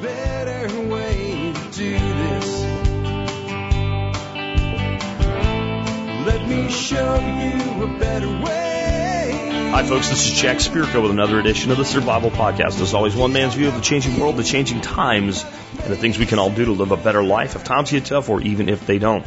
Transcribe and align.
better 0.00 0.80
way 0.88 1.52
to 1.54 1.70
do 1.70 1.92
this. 1.98 2.62
Let 6.26 6.48
me 6.48 6.70
show 6.70 7.14
you 7.14 7.84
a 7.84 7.98
better 7.98 8.28
way. 8.28 9.70
Hi, 9.70 9.82
folks. 9.84 10.08
This 10.08 10.26
is 10.26 10.38
Jack 10.38 10.58
Spirko 10.58 11.02
with 11.02 11.10
another 11.10 11.40
edition 11.40 11.70
of 11.70 11.78
the 11.78 11.84
Survival 11.84 12.30
Podcast. 12.30 12.80
As 12.80 12.94
always, 12.94 13.14
one 13.16 13.32
man's 13.32 13.54
view 13.54 13.68
of 13.68 13.74
the 13.74 13.80
changing 13.80 14.18
world, 14.20 14.36
the 14.36 14.44
changing 14.44 14.80
times, 14.80 15.44
and 15.72 15.90
the 15.92 15.96
things 15.96 16.18
we 16.18 16.26
can 16.26 16.38
all 16.38 16.50
do 16.50 16.66
to 16.66 16.72
live 16.72 16.92
a 16.92 16.96
better 16.96 17.22
life 17.22 17.56
if 17.56 17.64
times 17.64 17.90
get 17.90 18.04
tough 18.04 18.28
or 18.28 18.40
even 18.42 18.68
if 18.68 18.86
they 18.86 18.98
don't. 18.98 19.24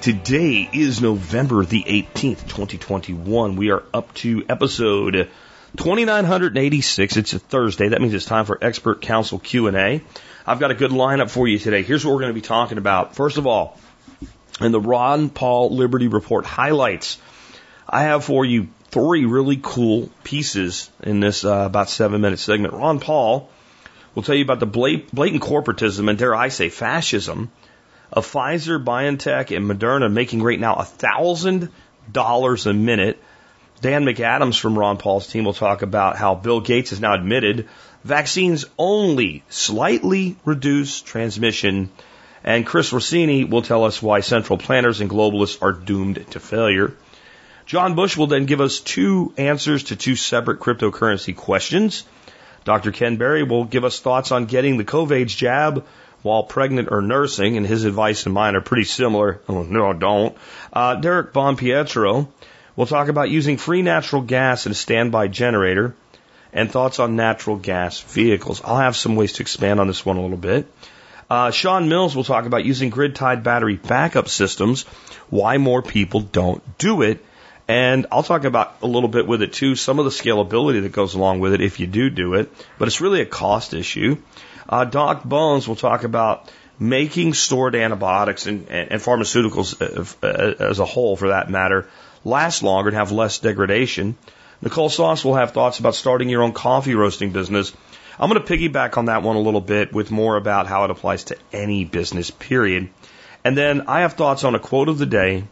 Today 0.00 0.68
is 0.72 1.00
November 1.00 1.64
the 1.64 1.82
18th, 1.82 2.42
2021. 2.48 3.56
We 3.56 3.70
are 3.70 3.82
up 3.92 4.12
to 4.14 4.44
episode 4.48 5.30
2986. 5.76 7.16
It's 7.16 7.32
a 7.32 7.38
Thursday. 7.38 7.88
That 7.88 8.00
means 8.00 8.14
it's 8.14 8.24
time 8.24 8.44
for 8.44 8.58
expert 8.62 9.00
council 9.00 9.38
Q&A. 9.38 10.02
I've 10.46 10.60
got 10.60 10.70
a 10.70 10.74
good 10.74 10.90
lineup 10.90 11.30
for 11.30 11.46
you 11.46 11.58
today. 11.58 11.82
Here's 11.82 12.04
what 12.04 12.12
we're 12.12 12.20
going 12.20 12.30
to 12.30 12.40
be 12.40 12.40
talking 12.40 12.78
about. 12.78 13.14
First 13.14 13.36
of 13.36 13.46
all, 13.46 13.78
in 14.60 14.72
the 14.72 14.80
Ron 14.80 15.28
Paul 15.28 15.74
Liberty 15.74 16.08
Report 16.08 16.46
highlights, 16.46 17.18
I 17.88 18.02
have 18.02 18.24
for 18.24 18.44
you 18.44 18.68
three 18.88 19.24
really 19.24 19.58
cool 19.62 20.10
pieces 20.24 20.90
in 21.02 21.20
this 21.20 21.44
uh, 21.44 21.64
about 21.66 21.88
seven 21.90 22.20
minute 22.20 22.38
segment. 22.38 22.74
Ron 22.74 23.00
Paul 23.00 23.50
will 24.14 24.22
tell 24.22 24.34
you 24.34 24.44
about 24.44 24.60
the 24.60 24.66
blatant 24.66 25.42
corporatism 25.42 26.08
and 26.08 26.18
dare 26.18 26.34
I 26.34 26.48
say 26.48 26.68
fascism 26.70 27.50
of 28.12 28.26
Pfizer, 28.26 28.82
BioNTech, 28.82 29.54
and 29.54 29.68
Moderna 29.70 30.10
making 30.10 30.42
right 30.42 30.58
now 30.58 30.76
thousand 30.76 31.70
dollars 32.10 32.66
a 32.66 32.72
minute. 32.72 33.22
Dan 33.80 34.04
McAdams 34.04 34.58
from 34.58 34.78
Ron 34.78 34.96
Paul's 34.96 35.26
team 35.26 35.44
will 35.44 35.52
talk 35.52 35.82
about 35.82 36.16
how 36.16 36.34
Bill 36.34 36.60
Gates 36.60 36.90
has 36.90 37.00
now 37.00 37.14
admitted 37.14 37.68
vaccines 38.04 38.64
only 38.78 39.42
slightly 39.48 40.36
reduce 40.44 41.02
transmission. 41.02 41.90
And 42.44 42.64
Chris 42.64 42.92
Rossini 42.92 43.44
will 43.44 43.62
tell 43.62 43.84
us 43.84 44.00
why 44.00 44.20
central 44.20 44.58
planners 44.58 45.00
and 45.00 45.10
globalists 45.10 45.60
are 45.62 45.72
doomed 45.72 46.24
to 46.30 46.40
failure. 46.40 46.94
John 47.66 47.96
Bush 47.96 48.16
will 48.16 48.28
then 48.28 48.46
give 48.46 48.60
us 48.60 48.78
two 48.78 49.34
answers 49.36 49.84
to 49.84 49.96
two 49.96 50.14
separate 50.14 50.60
cryptocurrency 50.60 51.34
questions. 51.36 52.04
Dr. 52.64 52.92
Ken 52.92 53.16
Berry 53.16 53.42
will 53.42 53.64
give 53.64 53.84
us 53.84 53.98
thoughts 53.98 54.30
on 54.30 54.46
getting 54.46 54.76
the 54.76 54.84
COVID 54.84 55.26
jab 55.26 55.84
while 56.22 56.44
pregnant 56.44 56.88
or 56.90 57.02
nursing, 57.02 57.56
and 57.56 57.66
his 57.66 57.84
advice 57.84 58.24
and 58.24 58.34
mine 58.34 58.56
are 58.56 58.60
pretty 58.60 58.84
similar. 58.84 59.40
Oh, 59.48 59.62
no, 59.62 59.92
don't. 59.92 60.36
Uh, 60.72 60.94
Derek 60.94 61.32
Bonpietro 61.32 62.28
will 62.76 62.86
talk 62.86 63.08
about 63.08 63.30
using 63.30 63.56
free 63.56 63.82
natural 63.82 64.22
gas 64.22 64.66
in 64.66 64.72
a 64.72 64.74
standby 64.74 65.28
generator 65.28 65.94
and 66.52 66.70
thoughts 66.70 66.98
on 67.00 67.16
natural 67.16 67.56
gas 67.56 68.00
vehicles. 68.00 68.60
I'll 68.64 68.78
have 68.78 68.96
some 68.96 69.16
ways 69.16 69.34
to 69.34 69.42
expand 69.42 69.80
on 69.80 69.86
this 69.86 70.04
one 70.06 70.16
a 70.16 70.22
little 70.22 70.36
bit. 70.36 70.70
Uh, 71.28 71.50
Sean 71.50 71.88
Mills 71.88 72.14
will 72.14 72.24
talk 72.24 72.46
about 72.46 72.64
using 72.64 72.90
grid 72.90 73.16
tied 73.16 73.42
battery 73.42 73.76
backup 73.76 74.28
systems, 74.28 74.84
why 75.28 75.58
more 75.58 75.82
people 75.82 76.20
don't 76.20 76.78
do 76.78 77.02
it. 77.02 77.24
And 77.68 78.06
I'll 78.12 78.22
talk 78.22 78.44
about 78.44 78.76
a 78.82 78.86
little 78.86 79.08
bit 79.08 79.26
with 79.26 79.42
it 79.42 79.52
too, 79.52 79.74
some 79.74 79.98
of 79.98 80.04
the 80.04 80.12
scalability 80.12 80.82
that 80.82 80.92
goes 80.92 81.14
along 81.14 81.40
with 81.40 81.52
it 81.52 81.60
if 81.60 81.80
you 81.80 81.88
do 81.88 82.10
do 82.10 82.34
it, 82.34 82.52
but 82.78 82.86
it's 82.86 83.00
really 83.00 83.20
a 83.20 83.26
cost 83.26 83.74
issue. 83.74 84.18
Uh, 84.68 84.84
Doc 84.84 85.24
Bones 85.24 85.66
will 85.66 85.74
talk 85.74 86.04
about 86.04 86.48
making 86.78 87.34
stored 87.34 87.74
antibiotics 87.74 88.46
and, 88.46 88.68
and 88.68 89.00
pharmaceuticals 89.00 89.80
uh, 89.80 90.26
uh, 90.26 90.64
as 90.64 90.78
a 90.78 90.84
whole, 90.84 91.16
for 91.16 91.28
that 91.28 91.50
matter, 91.50 91.88
last 92.26 92.62
longer 92.62 92.88
and 92.88 92.98
have 92.98 93.12
less 93.12 93.38
degradation. 93.38 94.16
Nicole 94.60 94.88
Sauce 94.88 95.24
will 95.24 95.36
have 95.36 95.52
thoughts 95.52 95.78
about 95.78 95.94
starting 95.94 96.28
your 96.28 96.42
own 96.42 96.52
coffee 96.52 96.94
roasting 96.94 97.30
business. 97.30 97.72
I'm 98.18 98.28
going 98.30 98.42
to 98.42 98.52
piggyback 98.52 98.96
on 98.96 99.04
that 99.06 99.22
one 99.22 99.36
a 99.36 99.40
little 99.40 99.60
bit 99.60 99.92
with 99.92 100.10
more 100.10 100.36
about 100.36 100.66
how 100.66 100.84
it 100.84 100.90
applies 100.90 101.24
to 101.24 101.36
any 101.52 101.84
business, 101.84 102.30
period. 102.30 102.88
And 103.44 103.56
then 103.56 103.82
I 103.82 104.00
have 104.00 104.14
thoughts 104.14 104.42
on 104.42 104.54
a 104.54 104.58
quote 104.58 104.88
of 104.88 104.98
the 104.98 105.06
day 105.06 105.44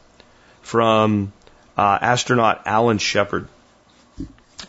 from 0.62 1.32
uh, 1.76 1.98
astronaut 2.00 2.62
Alan 2.66 2.98
Shepard. 2.98 3.46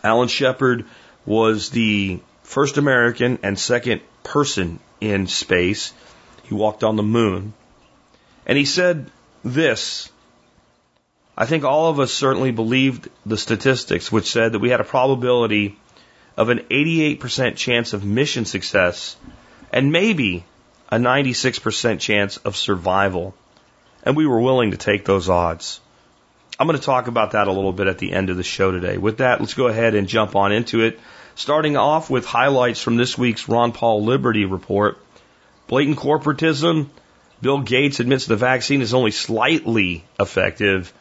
Alan 0.03 0.28
Shepard 0.28 0.85
was 1.25 1.69
the 1.69 2.19
first 2.44 2.78
American 2.78 3.40
and 3.41 3.58
second 3.58 4.02
person 4.24 4.79
in 5.02 5.25
space. 5.25 5.91
He 6.44 6.53
walked 6.53 6.84
on 6.84 6.97
the 6.97 7.03
moon. 7.03 7.53
And 8.46 8.58
he 8.58 8.66
said 8.66 9.09
this 9.44 10.12
I 11.38 11.46
think 11.46 11.63
all 11.63 11.90
of 11.90 12.00
us 12.00 12.13
certainly 12.13 12.51
believed 12.51 13.09
the 13.25 13.38
statistics, 13.38 14.12
which 14.12 14.31
said 14.31 14.53
that 14.53 14.59
we 14.59 14.69
had 14.69 14.79
a 14.79 14.85
probability 14.85 15.78
of 16.38 16.50
an 16.50 16.59
88% 16.72 17.56
chance 17.56 17.94
of 17.94 18.06
mission 18.06 18.46
success 18.46 19.18
and 19.72 19.91
maybe 19.91 20.46
a 20.90 20.97
96% 20.97 22.00
chance 22.00 22.38
of 22.38 22.56
survival. 22.56 23.35
And 24.03 24.16
we 24.16 24.28
were 24.28 24.40
willing 24.40 24.72
to 24.72 24.78
take 24.78 25.03
those 25.03 25.29
odds. 25.29 25.81
I'm 26.57 26.68
going 26.68 26.79
to 26.79 26.85
talk 26.85 27.07
about 27.07 27.31
that 27.31 27.47
a 27.47 27.52
little 27.52 27.73
bit 27.73 27.88
at 27.88 27.97
the 27.97 28.13
end 28.13 28.29
of 28.29 28.38
the 28.38 28.44
show 28.44 28.72
today. 28.72 28.97
With 28.97 29.17
that, 29.17 29.41
let's 29.41 29.56
go 29.56 29.67
ahead 29.67 29.94
and 29.94 30.07
jump 30.07 30.38
on 30.38 30.53
into 30.53 30.81
it. 30.81 31.00
Starting 31.35 31.75
off 31.75 32.09
with 32.09 32.25
highlights 32.25 32.81
from 32.81 32.96
this 32.96 33.17
week's 33.17 33.50
Ron 33.50 33.73
Paul 33.73 34.06
Liberty 34.06 34.46
Report. 34.46 34.97
Blatant 35.67 35.97
corporatism. 35.97 36.88
Bill 37.41 37.59
Gates 37.59 38.00
admits 38.00 38.25
the 38.25 38.38
vaccine 38.38 38.81
is 38.81 38.94
only 38.94 39.12
slightly 39.12 40.06
effective. 40.17 40.94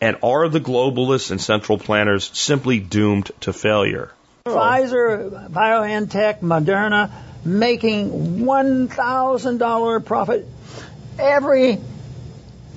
And 0.00 0.18
are 0.22 0.48
the 0.48 0.60
globalists 0.60 1.30
and 1.30 1.40
central 1.40 1.78
planners 1.78 2.30
simply 2.32 2.80
doomed 2.80 3.30
to 3.40 3.52
failure? 3.52 4.10
Pfizer, 4.46 5.48
BioNTech, 5.50 6.40
Moderna 6.40 7.10
making 7.44 8.44
$1,000 8.44 10.04
profit 10.04 10.46
every, 11.18 11.78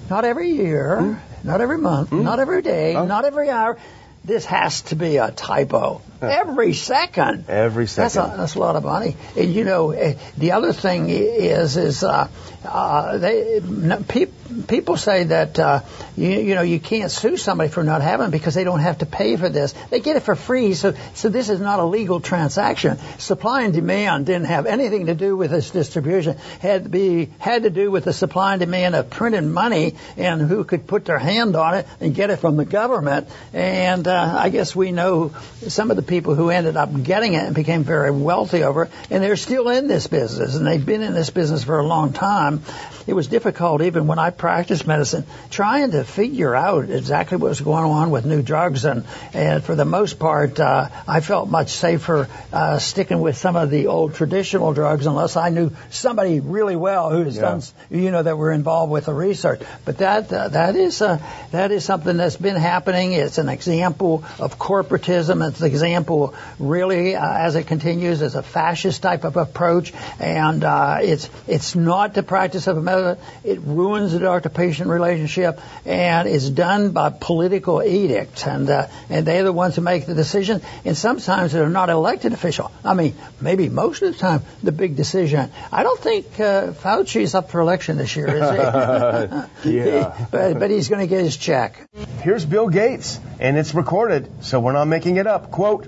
not 0.09 0.25
every 0.25 0.51
year, 0.51 0.97
mm. 1.01 1.19
not 1.43 1.61
every 1.61 1.77
month, 1.77 2.11
mm. 2.11 2.23
not 2.23 2.39
every 2.39 2.61
day, 2.61 2.95
oh. 2.95 3.05
not 3.05 3.25
every 3.25 3.49
hour. 3.49 3.77
This 4.23 4.45
has 4.45 4.81
to 4.83 4.95
be 4.95 5.17
a 5.17 5.31
typo 5.31 6.01
every 6.21 6.73
second. 6.73 7.45
Every 7.47 7.87
second. 7.87 8.03
That's 8.03 8.15
a, 8.15 8.37
that's 8.37 8.55
a 8.55 8.59
lot 8.59 8.75
of 8.75 8.83
money. 8.83 9.15
And 9.35 9.53
you 9.53 9.63
know, 9.63 9.91
eh, 9.91 10.15
the 10.37 10.51
other 10.51 10.73
thing 10.73 11.09
is, 11.09 11.77
is 11.77 12.03
uh, 12.03 12.27
uh, 12.63 13.17
they 13.17 13.61
pe- 14.07 14.27
people 14.67 14.97
say 14.97 15.25
that 15.25 15.59
uh, 15.59 15.81
you, 16.15 16.29
you 16.29 16.55
know 16.55 16.61
you 16.61 16.79
can't 16.79 17.11
sue 17.11 17.37
somebody 17.37 17.69
for 17.69 17.83
not 17.83 18.01
having 18.01 18.27
it 18.27 18.31
because 18.31 18.53
they 18.55 18.63
don't 18.63 18.79
have 18.79 18.99
to 18.99 19.05
pay 19.05 19.35
for 19.35 19.49
this. 19.49 19.73
They 19.89 19.99
get 19.99 20.15
it 20.15 20.21
for 20.21 20.35
free. 20.35 20.73
So 20.73 20.93
so 21.13 21.29
this 21.29 21.49
is 21.49 21.59
not 21.59 21.79
a 21.79 21.85
legal 21.85 22.19
transaction. 22.19 22.97
Supply 23.17 23.63
and 23.63 23.73
demand 23.73 24.25
didn't 24.25 24.45
have 24.45 24.65
anything 24.65 25.07
to 25.07 25.15
do 25.15 25.35
with 25.37 25.51
this 25.51 25.71
distribution. 25.71 26.37
Had 26.59 26.83
to 26.83 26.89
be 26.89 27.29
had 27.39 27.63
to 27.63 27.69
do 27.69 27.91
with 27.91 28.05
the 28.05 28.13
supply 28.13 28.53
and 28.53 28.59
demand 28.59 28.95
of 28.95 29.09
printing 29.09 29.51
money 29.51 29.95
and 30.17 30.41
who 30.41 30.63
could 30.63 30.87
put 30.87 31.05
their 31.05 31.19
hand 31.19 31.55
on 31.55 31.75
it 31.75 31.87
and 31.99 32.15
get 32.15 32.29
it 32.29 32.37
from 32.37 32.57
the 32.57 32.65
government. 32.65 33.27
And 33.53 34.07
uh, 34.07 34.37
I 34.39 34.49
guess 34.49 34.75
we 34.75 34.91
know 34.91 35.33
some 35.67 35.91
of 35.91 35.97
the 35.97 36.03
people 36.03 36.35
who 36.35 36.49
ended 36.49 36.77
up 36.77 36.89
getting 37.03 37.33
it 37.33 37.43
and 37.43 37.55
became 37.55 37.83
very 37.83 38.11
wealthy 38.11 38.63
over 38.63 38.83
it, 38.83 38.91
and 39.09 39.23
they're 39.23 39.35
still 39.35 39.69
in 39.69 39.87
this 39.87 40.07
business, 40.07 40.55
and 40.55 40.65
they've 40.65 40.85
been 40.85 41.01
in 41.01 41.13
this 41.13 41.29
business 41.29 41.63
for 41.63 41.79
a 41.79 41.85
long 41.85 42.13
time. 42.13 42.61
It 43.07 43.13
was 43.13 43.27
difficult 43.27 43.81
even 43.81 44.07
when 44.07 44.19
I 44.19 44.29
practiced 44.39 44.87
medicine, 44.87 45.25
trying 45.51 45.91
to 45.91 46.03
figure 46.03 46.55
out 46.55 46.89
exactly 46.89 47.37
what 47.37 47.49
was 47.49 47.61
going 47.61 47.83
on 47.83 48.09
with 48.09 48.25
new 48.25 48.41
drugs, 48.41 48.85
and, 48.85 49.05
and 49.33 49.63
for 49.63 49.75
the 49.75 49.85
most 49.85 50.17
part, 50.17 50.59
uh, 50.59 50.89
I 51.07 51.19
felt 51.19 51.49
much 51.49 51.69
safer 51.69 52.27
uh, 52.51 52.79
sticking 52.79 53.19
with 53.19 53.37
some 53.37 53.55
of 53.55 53.69
the 53.69 53.87
old 53.87 54.15
traditional 54.15 54.73
drugs 54.73 55.05
unless 55.05 55.35
I 55.35 55.49
knew 55.49 55.71
somebody 55.91 56.39
really 56.39 56.75
well 56.75 57.11
who's 57.11 57.35
yeah. 57.35 57.41
done, 57.41 57.61
you 57.91 58.09
know, 58.11 58.23
that 58.23 58.37
were 58.37 58.51
involved 58.51 58.91
with 58.91 59.05
the 59.05 59.13
research. 59.13 59.61
But 59.85 59.99
that 59.99 60.31
uh, 60.33 60.47
that 60.47 60.75
is 60.75 61.01
uh, 61.01 61.19
that 61.51 61.71
is 61.71 61.83
something 61.83 62.17
that's 62.17 62.37
been 62.37 62.55
happening. 62.55 63.13
It's 63.13 63.37
an 63.37 63.49
example 63.49 64.23
of 64.39 64.57
corporatism. 64.57 65.47
It's 65.47 65.59
an 65.59 65.67
example 65.67 66.33
really, 66.57 67.15
uh, 67.15 67.37
as 67.37 67.55
it 67.55 67.67
continues, 67.67 68.21
as 68.21 68.35
a 68.35 68.43
fascist 68.43 69.01
type 69.01 69.25
of 69.25 69.35
approach, 69.35 69.93
and 70.19 70.63
uh, 70.63 70.99
it's 71.01 71.29
it's 71.47 71.75
not 71.75 72.13
the 72.13 72.23
practice 72.23 72.67
of 72.67 72.77
a 72.77 72.81
method. 72.81 73.17
It 73.43 73.59
ruins 73.59 74.13
the 74.13 74.19
doctor-patient 74.29 74.87
relationship, 74.87 75.59
and 75.85 76.27
it's 76.27 76.49
done 76.49 76.91
by 76.91 77.09
political 77.09 77.81
edict, 77.81 78.45
and 78.45 78.69
uh, 78.69 78.87
and 79.09 79.25
they're 79.25 79.43
the 79.43 79.51
ones 79.51 79.75
who 79.75 79.81
make 79.81 80.05
the 80.05 80.13
decision. 80.13 80.61
And 80.85 80.95
sometimes 80.95 81.51
they're 81.51 81.67
not 81.67 81.89
elected 81.89 82.33
official. 82.33 82.71
I 82.85 82.93
mean, 82.93 83.15
maybe 83.41 83.69
most 83.69 84.03
of 84.03 84.13
the 84.13 84.19
time, 84.19 84.43
the 84.61 84.71
big 84.71 84.95
decision. 84.95 85.49
I 85.71 85.81
don't 85.81 85.99
think 85.99 86.39
uh, 86.39 86.73
Fauci's 86.73 87.33
up 87.33 87.49
for 87.49 87.59
election 87.59 87.97
this 87.97 88.15
year, 88.15 88.27
is 88.27 88.49
he? 88.51 88.57
yeah. 89.77 90.27
but, 90.31 90.59
but 90.59 90.69
he's 90.69 90.89
going 90.89 91.01
to 91.01 91.07
get 91.07 91.23
his 91.23 91.35
check. 91.35 91.89
Here's 92.21 92.45
Bill 92.45 92.69
Gates, 92.69 93.19
and 93.39 93.57
it's 93.57 93.73
recorded, 93.73 94.29
so 94.41 94.59
we're 94.59 94.73
not 94.73 94.85
making 94.85 95.17
it 95.17 95.25
up. 95.25 95.49
Quote. 95.49 95.87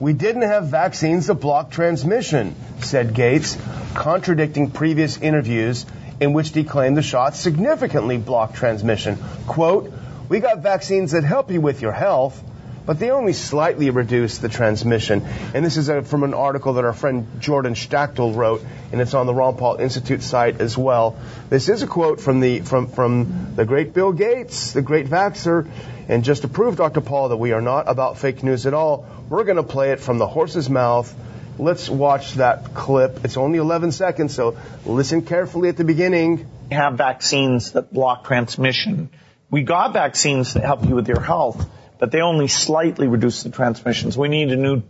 We 0.00 0.12
didn't 0.12 0.42
have 0.42 0.68
vaccines 0.68 1.26
to 1.26 1.34
block 1.34 1.72
transmission, 1.72 2.54
said 2.82 3.14
Gates, 3.14 3.58
contradicting 3.94 4.70
previous 4.70 5.18
interviews 5.18 5.84
in 6.20 6.32
which 6.32 6.50
he 6.50 6.64
claimed 6.64 6.96
the 6.96 7.02
shots 7.02 7.38
significantly 7.38 8.18
block 8.18 8.54
transmission. 8.54 9.18
Quote, 9.46 9.92
we 10.28 10.40
got 10.40 10.58
vaccines 10.60 11.12
that 11.12 11.24
help 11.24 11.50
you 11.50 11.60
with 11.60 11.80
your 11.82 11.92
health. 11.92 12.42
but 12.88 12.98
they 12.98 13.10
only 13.10 13.34
slightly 13.34 13.90
reduce 13.90 14.38
the 14.38 14.48
transmission. 14.48 15.22
And 15.52 15.62
this 15.62 15.76
is 15.76 15.90
a, 15.90 16.00
from 16.02 16.22
an 16.22 16.32
article 16.32 16.72
that 16.74 16.86
our 16.86 16.94
friend 16.94 17.26
Jordan 17.38 17.74
Schachtel 17.74 18.32
wrote, 18.34 18.64
and 18.90 19.02
it's 19.02 19.12
on 19.12 19.26
the 19.26 19.34
Ron 19.34 19.58
Paul 19.58 19.76
Institute 19.76 20.22
site 20.22 20.62
as 20.62 20.78
well. 20.78 21.14
This 21.50 21.68
is 21.68 21.82
a 21.82 21.86
quote 21.86 22.18
from 22.18 22.40
the 22.40 22.60
from 22.60 22.86
from 22.86 23.52
the 23.56 23.66
great 23.66 23.92
Bill 23.92 24.12
Gates, 24.12 24.72
the 24.72 24.80
great 24.80 25.06
vaxer, 25.06 25.68
and 26.08 26.24
just 26.24 26.42
to 26.42 26.48
prove, 26.48 26.76
Dr. 26.76 27.02
Paul, 27.02 27.28
that 27.28 27.36
we 27.36 27.52
are 27.52 27.60
not 27.60 27.90
about 27.90 28.16
fake 28.16 28.42
news 28.42 28.64
at 28.64 28.72
all, 28.72 29.04
we're 29.28 29.44
going 29.44 29.58
to 29.58 29.70
play 29.74 29.92
it 29.92 30.00
from 30.00 30.16
the 30.16 30.26
horse's 30.26 30.70
mouth. 30.70 31.14
Let's 31.58 31.88
watch 31.88 32.34
that 32.34 32.74
clip. 32.74 33.24
It's 33.24 33.36
only 33.36 33.58
11 33.58 33.92
seconds, 33.92 34.34
so 34.34 34.56
listen 34.86 35.22
carefully 35.22 35.68
at 35.68 35.76
the 35.76 35.84
beginning. 35.84 36.46
have 36.70 36.94
vaccines 36.94 37.72
that 37.72 37.92
block 37.92 38.24
transmission. 38.24 39.10
We 39.50 39.62
got 39.62 39.92
vaccines 39.92 40.54
that 40.54 40.62
help 40.62 40.84
you 40.84 40.94
with 40.94 41.08
your 41.08 41.20
health, 41.20 41.66
but 41.98 42.12
they 42.12 42.20
only 42.20 42.48
slightly 42.48 43.08
reduce 43.08 43.42
the 43.42 43.50
transmissions. 43.50 44.16
We 44.16 44.28
need 44.28 44.52
a 44.52 44.56
new, 44.56 44.82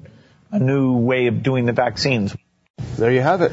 a 0.50 0.58
new 0.58 0.98
way 0.98 1.28
of 1.28 1.42
doing 1.42 1.64
the 1.64 1.72
vaccines. 1.72 2.36
There 2.96 3.12
you 3.12 3.20
have 3.20 3.42
it. 3.42 3.52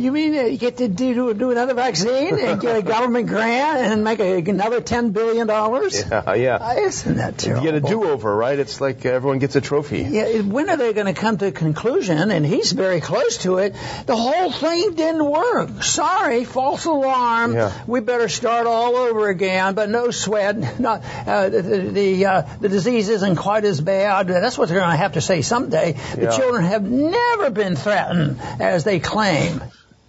You 0.00 0.12
mean 0.12 0.34
uh, 0.34 0.42
you 0.44 0.56
get 0.56 0.78
to 0.78 0.88
do, 0.88 1.34
do 1.34 1.50
another 1.50 1.74
vaccine 1.74 2.38
and 2.38 2.58
get 2.58 2.76
a 2.76 2.82
government 2.82 3.26
grant 3.28 3.80
and 3.80 4.02
make 4.02 4.18
a, 4.18 4.38
another 4.50 4.80
ten 4.80 5.10
billion 5.10 5.46
dollars? 5.46 6.02
Yeah, 6.10 6.34
yeah. 6.34 6.54
Uh, 6.56 6.74
Isn't 6.76 7.16
that 7.18 7.36
terrible? 7.36 7.66
You 7.66 7.72
get 7.72 7.84
a 7.84 7.86
do-over, 7.86 8.34
right? 8.34 8.58
It's 8.58 8.80
like 8.80 9.04
everyone 9.04 9.40
gets 9.40 9.56
a 9.56 9.60
trophy. 9.60 10.00
Yeah, 10.08 10.40
when 10.40 10.70
are 10.70 10.78
they 10.78 10.94
going 10.94 11.06
to 11.12 11.20
come 11.20 11.36
to 11.38 11.48
a 11.48 11.52
conclusion? 11.52 12.30
And 12.30 12.46
he's 12.46 12.72
very 12.72 13.02
close 13.02 13.38
to 13.38 13.58
it. 13.58 13.74
The 14.06 14.16
whole 14.16 14.50
thing 14.50 14.94
didn't 14.94 15.24
work. 15.24 15.82
Sorry, 15.82 16.44
false 16.44 16.86
alarm. 16.86 17.54
Yeah. 17.54 17.70
We 17.86 18.00
better 18.00 18.28
start 18.30 18.66
all 18.66 18.96
over 18.96 19.28
again. 19.28 19.74
But 19.74 19.90
no 19.90 20.10
sweat. 20.10 20.80
Not 20.80 21.02
uh, 21.26 21.50
the 21.50 21.62
the, 21.92 22.24
uh, 22.26 22.42
the 22.60 22.68
disease 22.70 23.10
isn't 23.10 23.36
quite 23.36 23.64
as 23.66 23.80
bad. 23.82 24.28
That's 24.28 24.56
what 24.56 24.70
they're 24.70 24.78
going 24.80 24.90
to 24.92 24.96
have 24.96 25.12
to 25.12 25.20
say 25.20 25.42
someday. 25.42 25.92
The 26.14 26.22
Yeah. 26.22 26.36
children 26.38 26.64
have 26.64 26.84
never 26.84 27.50
been 27.50 27.76
threatened 27.76 28.40
as 28.60 28.84
they 28.84 28.98
claim. 28.98 29.60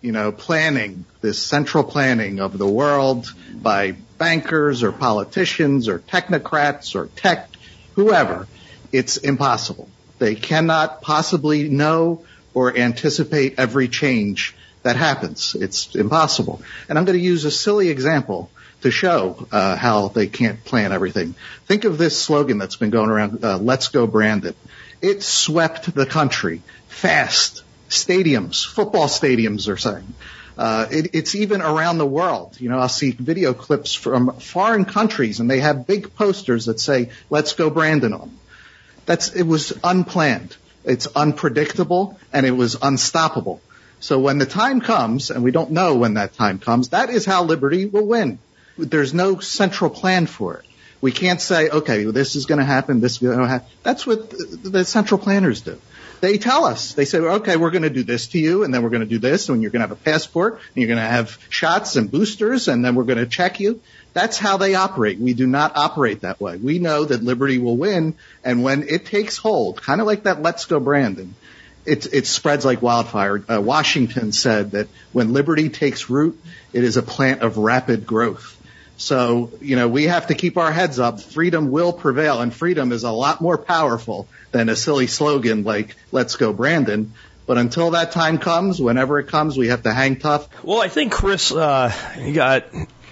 You 0.02 0.12
know, 0.12 0.32
planning, 0.32 1.06
this 1.22 1.42
central 1.42 1.84
planning 1.84 2.40
of 2.40 2.58
the 2.58 2.68
world 2.68 3.32
by 3.54 3.94
bankers 4.18 4.84
or 4.84 4.92
politicians 4.92 5.88
or 5.88 6.00
technocrats 6.00 6.96
or 6.96 7.08
tech, 7.08 7.50
whoever, 7.96 8.48
it's 8.92 9.18
impossible. 9.18 9.90
They 10.20 10.36
cannot 10.36 11.02
possibly 11.02 11.70
know 11.70 12.26
or 12.54 12.78
anticipate 12.78 13.56
every 13.58 13.88
change 13.88 14.56
that 14.84 14.96
happens. 14.96 15.56
It's 15.56 15.96
impossible. 15.96 16.62
And 16.90 16.98
I'm 16.98 17.06
going 17.06 17.18
to 17.18 17.24
use 17.24 17.46
a 17.46 17.52
silly 17.52 17.90
example 17.90 18.50
to 18.82 18.92
show 18.92 19.48
uh, 19.52 19.76
how 19.76 20.08
they 20.08 20.28
can't 20.28 20.64
plan 20.64 20.92
everything. 20.92 21.36
Think 21.66 21.86
of 21.86 21.98
this 21.98 22.20
slogan 22.20 22.58
that's 22.58 22.76
been 22.76 22.90
going 22.90 23.10
around, 23.10 23.44
uh, 23.44 23.58
let's 23.58 23.90
go 23.90 24.08
Brandon. 24.08 24.56
It 25.02 25.24
swept 25.24 25.94
the 25.94 26.06
country 26.06 26.62
fast. 26.88 27.64
Stadiums, 27.92 28.66
football 28.66 29.08
stadiums 29.08 29.68
are 29.68 29.78
saying. 29.78 30.14
Uh, 30.58 30.86
it, 30.92 31.14
it's 31.14 31.36
even 31.36 31.62
around 31.62 31.98
the 31.98 32.06
world. 32.06 32.56
You 32.60 32.70
know, 32.70 32.80
I'll 32.80 32.90
see 32.90 33.12
video 33.12 33.54
clips 33.54 33.94
from 33.94 34.40
foreign 34.40 34.86
countries 34.86 35.40
and 35.40 35.50
they 35.50 35.60
have 35.60 35.88
big 35.88 36.16
posters 36.16 36.66
that 36.66 36.80
say, 36.80 37.10
let's 37.30 37.54
go 37.54 37.70
Brandon 37.70 38.14
on. 38.14 38.38
That's, 39.06 39.30
it 39.30 39.44
was 39.44 39.74
unplanned. 39.84 40.56
It's 40.84 41.08
unpredictable 41.08 42.18
and 42.32 42.46
it 42.46 42.52
was 42.52 42.78
unstoppable. 42.82 43.62
So 44.00 44.20
when 44.20 44.40
the 44.40 44.46
time 44.46 44.82
comes, 44.82 45.30
and 45.30 45.44
we 45.44 45.52
don't 45.52 45.72
know 45.72 45.96
when 45.96 46.16
that 46.16 46.34
time 46.34 46.60
comes, 46.60 46.90
that 46.90 47.10
is 47.10 47.26
how 47.26 47.44
liberty 47.44 47.86
will 47.86 48.06
win. 48.06 48.40
There's 48.78 49.14
no 49.14 49.40
central 49.40 49.90
plan 49.90 50.26
for 50.26 50.58
it. 50.58 50.66
We 51.02 51.12
can't 51.12 51.42
say, 51.42 51.70
okay, 51.70 52.06
this 52.06 52.36
is 52.36 52.46
going 52.46 52.60
to 52.60 52.66
happen, 52.66 53.00
this 53.00 53.14
is 53.14 53.18
going 53.20 53.40
to 53.40 53.48
happen. 53.48 53.68
That's 53.84 54.06
what 54.08 54.30
the 54.30 54.86
central 54.86 55.20
planners 55.20 55.62
do. 55.62 55.80
They 56.22 56.38
tell 56.38 56.66
us, 56.66 56.94
they 56.94 57.06
say, 57.06 57.18
okay, 57.18 57.58
we're 57.58 57.72
going 57.72 57.82
to 57.82 57.90
do 57.90 58.04
this 58.04 58.28
to 58.28 58.40
you, 58.40 58.64
and 58.64 58.72
then 58.72 58.84
we're 58.84 58.92
going 58.92 59.02
to 59.02 59.08
do 59.08 59.18
this, 59.18 59.50
and 59.50 59.62
you're 59.62 59.72
going 59.72 59.82
to 59.82 59.88
have 59.88 59.98
a 59.98 60.02
passport, 60.02 60.54
and 60.54 60.76
you're 60.76 60.88
going 60.88 61.00
to 61.00 61.04
have 61.04 61.38
shots 61.50 61.96
and 61.96 62.10
boosters, 62.12 62.68
and 62.68 62.86
then 62.86 62.94
we're 62.94 63.06
going 63.06 63.18
to 63.18 63.26
check 63.26 63.60
you. 63.60 63.82
That's 64.14 64.38
how 64.38 64.58
they 64.58 64.76
operate. 64.76 65.18
We 65.18 65.34
do 65.34 65.48
not 65.48 65.76
operate 65.76 66.22
that 66.22 66.40
way. 66.40 66.58
We 66.58 66.78
know 66.78 67.06
that 67.06 67.24
liberty 67.24 67.58
will 67.58 67.76
win, 67.76 68.14
and 68.44 68.64
when 68.64 68.84
it 68.88 69.08
takes 69.08 69.38
hold, 69.38 69.82
kind 69.82 70.00
of 70.00 70.06
like 70.06 70.24
that 70.24 70.44
Let's 70.44 70.66
Go 70.66 70.80
Brandon, 70.80 71.34
it, 71.86 72.14
it 72.14 72.28
spreads 72.28 72.66
like 72.66 72.84
wildfire. 72.84 73.44
Uh, 73.50 73.60
Washington 73.60 74.32
said 74.32 74.72
that 74.72 74.90
when 75.14 75.34
liberty 75.34 75.70
takes 75.70 76.08
root, 76.08 76.40
it 76.72 76.84
is 76.84 76.98
a 76.98 77.02
plant 77.02 77.42
of 77.42 77.58
rapid 77.58 78.06
growth. 78.06 78.61
So, 79.02 79.52
you 79.62 79.76
know, 79.76 79.88
we 79.88 80.04
have 80.04 80.28
to 80.28 80.36
keep 80.36 80.58
our 80.58 80.72
heads 80.72 81.00
up. 81.00 81.20
Freedom 81.20 81.72
will 81.72 81.92
prevail, 81.92 82.40
and 82.40 82.54
freedom 82.54 82.92
is 82.92 83.04
a 83.04 83.12
lot 83.12 83.42
more 83.42 83.58
powerful 83.58 84.28
than 84.52 84.70
a 84.70 84.76
silly 84.76 85.08
slogan 85.08 85.64
like, 85.64 85.96
let's 86.12 86.36
go 86.36 86.54
Brandon. 86.54 87.12
But 87.48 87.58
until 87.58 87.92
that 87.92 88.12
time 88.12 88.38
comes, 88.38 88.80
whenever 88.80 89.18
it 89.18 89.28
comes, 89.28 89.58
we 89.58 89.70
have 89.70 89.82
to 89.84 89.94
hang 89.94 90.18
tough. 90.18 90.48
Well, 90.64 90.80
I 90.80 90.88
think 90.88 91.12
Chris 91.12 91.52
uh, 91.52 91.92
got 92.36 92.66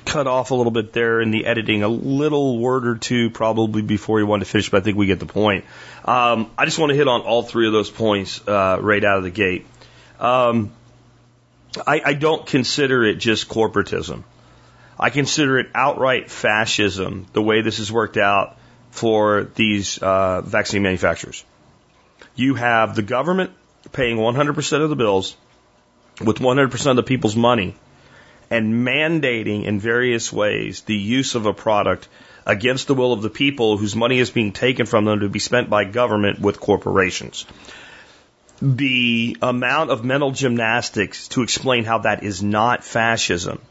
cut 0.06 0.28
off 0.28 0.52
a 0.52 0.56
little 0.56 0.72
bit 0.72 0.94
there 0.94 1.22
in 1.22 1.32
the 1.32 1.48
editing, 1.48 1.82
a 1.82 1.88
little 1.88 2.60
word 2.60 2.88
or 2.88 2.96
two 2.96 3.32
probably 3.32 3.82
before 3.82 4.20
he 4.20 4.24
wanted 4.24 4.46
to 4.46 4.52
finish, 4.52 4.70
but 4.70 4.78
I 4.78 4.82
think 4.82 4.96
we 4.96 5.08
get 5.08 5.20
the 5.20 5.26
point. 5.26 5.66
Um, 6.06 6.52
I 6.56 6.66
just 6.66 6.78
want 6.78 6.92
to 6.92 6.96
hit 6.96 7.08
on 7.08 7.22
all 7.22 7.42
three 7.42 7.66
of 7.66 7.74
those 7.74 7.90
points 7.90 8.48
uh, 8.48 8.78
right 8.80 9.04
out 9.04 9.18
of 9.18 9.24
the 9.24 9.32
gate. 9.32 9.66
Um, 10.20 10.72
I, 11.88 12.02
I 12.06 12.14
don't 12.14 12.46
consider 12.46 13.04
it 13.04 13.16
just 13.16 13.50
corporatism. 13.50 14.24
I 15.00 15.10
consider 15.12 15.60
it 15.60 15.68
outright 15.74 16.30
fascism, 16.30 17.28
the 17.32 17.42
way 17.42 17.62
this 17.62 17.78
has 17.78 17.92
worked 17.92 18.18
out 18.18 18.58
for 18.92 19.50
these 19.56 19.98
uh, 19.98 20.42
vaccine 20.42 20.84
manufacturers. 20.84 21.46
You 22.36 22.56
have 22.56 22.96
the 22.96 23.02
government 23.02 23.52
paying 23.94 24.18
100% 24.18 24.82
of 24.82 24.90
the 24.90 24.96
bills 24.96 25.38
with 26.20 26.40
100% 26.40 26.90
of 26.90 26.96
the 26.98 27.04
people's 27.04 27.36
money 27.36 27.76
and 28.50 28.86
mandating 28.86 29.64
in 29.64 29.80
various 29.80 30.34
ways 30.34 30.82
the 30.82 30.96
use 30.96 31.36
of 31.36 31.46
a 31.46 31.54
product 31.54 32.10
against 32.46 32.88
the 32.88 32.96
will 32.96 33.14
of 33.14 33.22
the 33.22 33.30
people 33.30 33.78
whose 33.78 33.96
money 33.96 34.20
is 34.20 34.32
being 34.32 34.52
taken 34.52 34.86
from 34.86 35.06
them 35.06 35.22
to 35.22 35.30
be 35.30 35.40
spent 35.40 35.70
by 35.70 35.86
government 35.86 36.40
with 36.40 36.60
corporations. 36.60 37.46
The 38.62 39.38
amount 39.42 39.92
of 39.92 40.04
mental 40.04 40.32
gymnastics 40.32 41.30
to 41.30 41.44
explain 41.44 41.86
how 41.86 42.00
that 42.00 42.24
is 42.24 42.44
not 42.44 42.84
fascism 42.84 43.62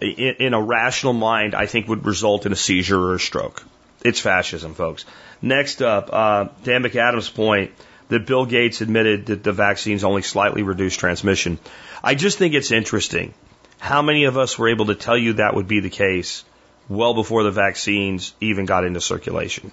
in, 0.00 0.54
a 0.54 0.60
rational 0.60 1.12
mind, 1.12 1.54
I 1.54 1.66
think 1.66 1.88
would 1.88 2.04
result 2.04 2.46
in 2.46 2.52
a 2.52 2.56
seizure 2.56 3.00
or 3.00 3.14
a 3.14 3.20
stroke. 3.20 3.62
It's 4.04 4.20
fascism, 4.20 4.74
folks. 4.74 5.04
Next 5.40 5.82
up, 5.82 6.10
uh, 6.12 6.48
Dan 6.64 6.82
McAdams' 6.82 7.34
point 7.34 7.72
that 8.08 8.26
Bill 8.26 8.46
Gates 8.46 8.80
admitted 8.80 9.26
that 9.26 9.42
the 9.42 9.52
vaccines 9.52 10.04
only 10.04 10.22
slightly 10.22 10.62
reduce 10.62 10.96
transmission. 10.96 11.58
I 12.02 12.14
just 12.14 12.38
think 12.38 12.54
it's 12.54 12.70
interesting 12.70 13.34
how 13.78 14.02
many 14.02 14.24
of 14.24 14.36
us 14.36 14.58
were 14.58 14.68
able 14.68 14.86
to 14.86 14.94
tell 14.94 15.18
you 15.18 15.34
that 15.34 15.54
would 15.54 15.68
be 15.68 15.80
the 15.80 15.90
case 15.90 16.44
well 16.88 17.14
before 17.14 17.42
the 17.42 17.50
vaccines 17.50 18.34
even 18.40 18.64
got 18.64 18.84
into 18.84 19.00
circulation. 19.00 19.72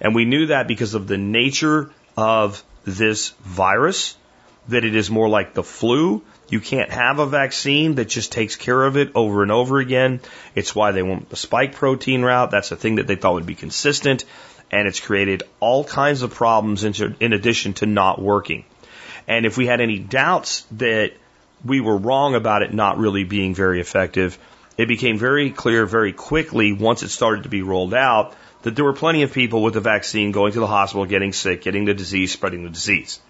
And 0.00 0.14
we 0.14 0.24
knew 0.24 0.46
that 0.46 0.68
because 0.68 0.94
of 0.94 1.06
the 1.06 1.18
nature 1.18 1.90
of 2.16 2.62
this 2.84 3.30
virus, 3.40 4.16
that 4.68 4.84
it 4.84 4.94
is 4.94 5.10
more 5.10 5.28
like 5.28 5.54
the 5.54 5.62
flu. 5.62 6.22
You 6.52 6.60
can't 6.60 6.90
have 6.90 7.18
a 7.18 7.24
vaccine 7.24 7.94
that 7.94 8.10
just 8.10 8.30
takes 8.30 8.56
care 8.56 8.84
of 8.84 8.98
it 8.98 9.12
over 9.14 9.42
and 9.42 9.50
over 9.50 9.78
again. 9.78 10.20
It's 10.54 10.74
why 10.74 10.92
they 10.92 11.02
went 11.02 11.30
the 11.30 11.36
spike 11.36 11.74
protein 11.74 12.20
route. 12.20 12.50
That's 12.50 12.68
the 12.68 12.76
thing 12.76 12.96
that 12.96 13.06
they 13.06 13.14
thought 13.14 13.32
would 13.32 13.46
be 13.46 13.54
consistent. 13.54 14.26
And 14.70 14.86
it's 14.86 15.00
created 15.00 15.44
all 15.60 15.82
kinds 15.82 16.20
of 16.20 16.34
problems 16.34 16.84
in, 16.84 17.16
in 17.20 17.32
addition 17.32 17.72
to 17.74 17.86
not 17.86 18.20
working. 18.20 18.66
And 19.26 19.46
if 19.46 19.56
we 19.56 19.66
had 19.66 19.80
any 19.80 19.98
doubts 19.98 20.66
that 20.72 21.12
we 21.64 21.80
were 21.80 21.96
wrong 21.96 22.34
about 22.34 22.60
it 22.60 22.74
not 22.74 22.98
really 22.98 23.24
being 23.24 23.54
very 23.54 23.80
effective, 23.80 24.38
it 24.76 24.88
became 24.88 25.16
very 25.16 25.48
clear 25.48 25.86
very 25.86 26.12
quickly 26.12 26.74
once 26.74 27.02
it 27.02 27.08
started 27.08 27.44
to 27.44 27.48
be 27.48 27.62
rolled 27.62 27.94
out 27.94 28.36
that 28.60 28.76
there 28.76 28.84
were 28.84 28.92
plenty 28.92 29.22
of 29.22 29.32
people 29.32 29.62
with 29.62 29.72
the 29.72 29.80
vaccine 29.80 30.32
going 30.32 30.52
to 30.52 30.60
the 30.60 30.66
hospital, 30.66 31.06
getting 31.06 31.32
sick, 31.32 31.62
getting 31.62 31.86
the 31.86 31.94
disease, 31.94 32.30
spreading 32.30 32.62
the 32.62 32.68
disease. 32.68 33.20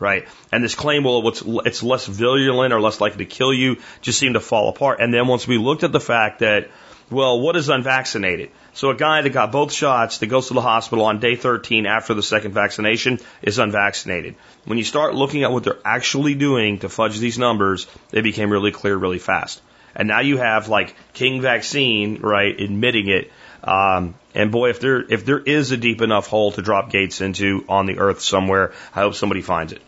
Right? 0.00 0.26
And 0.50 0.62
this 0.62 0.74
claim, 0.74 1.04
well, 1.04 1.26
it's, 1.28 1.42
it's 1.46 1.82
less 1.82 2.06
virulent 2.06 2.72
or 2.72 2.80
less 2.80 3.00
likely 3.00 3.24
to 3.24 3.30
kill 3.30 3.54
you, 3.54 3.76
just 4.02 4.18
seemed 4.18 4.34
to 4.34 4.40
fall 4.40 4.68
apart. 4.68 5.00
And 5.00 5.14
then 5.14 5.28
once 5.28 5.46
we 5.46 5.56
looked 5.56 5.84
at 5.84 5.92
the 5.92 6.00
fact 6.00 6.40
that, 6.40 6.68
well, 7.10 7.40
what 7.40 7.54
is 7.56 7.68
unvaccinated? 7.68 8.50
So 8.72 8.90
a 8.90 8.96
guy 8.96 9.22
that 9.22 9.30
got 9.30 9.52
both 9.52 9.72
shots 9.72 10.18
that 10.18 10.26
goes 10.26 10.48
to 10.48 10.54
the 10.54 10.60
hospital 10.60 11.04
on 11.04 11.20
day 11.20 11.36
13 11.36 11.86
after 11.86 12.14
the 12.14 12.22
second 12.22 12.52
vaccination 12.52 13.20
is 13.42 13.58
unvaccinated. 13.58 14.34
When 14.64 14.78
you 14.78 14.84
start 14.84 15.14
looking 15.14 15.44
at 15.44 15.52
what 15.52 15.64
they're 15.64 15.78
actually 15.84 16.34
doing 16.34 16.78
to 16.80 16.88
fudge 16.88 17.18
these 17.18 17.38
numbers, 17.38 17.86
it 18.10 18.22
became 18.22 18.50
really 18.50 18.72
clear 18.72 18.96
really 18.96 19.18
fast. 19.18 19.62
And 19.94 20.08
now 20.08 20.20
you 20.20 20.38
have 20.38 20.68
like 20.68 20.96
King 21.12 21.40
Vaccine, 21.40 22.20
right, 22.20 22.58
admitting 22.58 23.08
it. 23.08 23.30
Um, 23.64 24.14
and 24.34 24.52
boy, 24.52 24.70
if 24.70 24.80
there 24.80 25.00
if 25.00 25.24
there 25.24 25.38
is 25.38 25.70
a 25.70 25.76
deep 25.76 26.02
enough 26.02 26.26
hole 26.26 26.52
to 26.52 26.62
drop 26.62 26.90
Gates 26.90 27.20
into 27.22 27.64
on 27.68 27.86
the 27.86 27.98
Earth 27.98 28.20
somewhere, 28.20 28.72
I 28.94 29.00
hope 29.00 29.14
somebody 29.14 29.40
finds 29.40 29.72
it. 29.72 29.80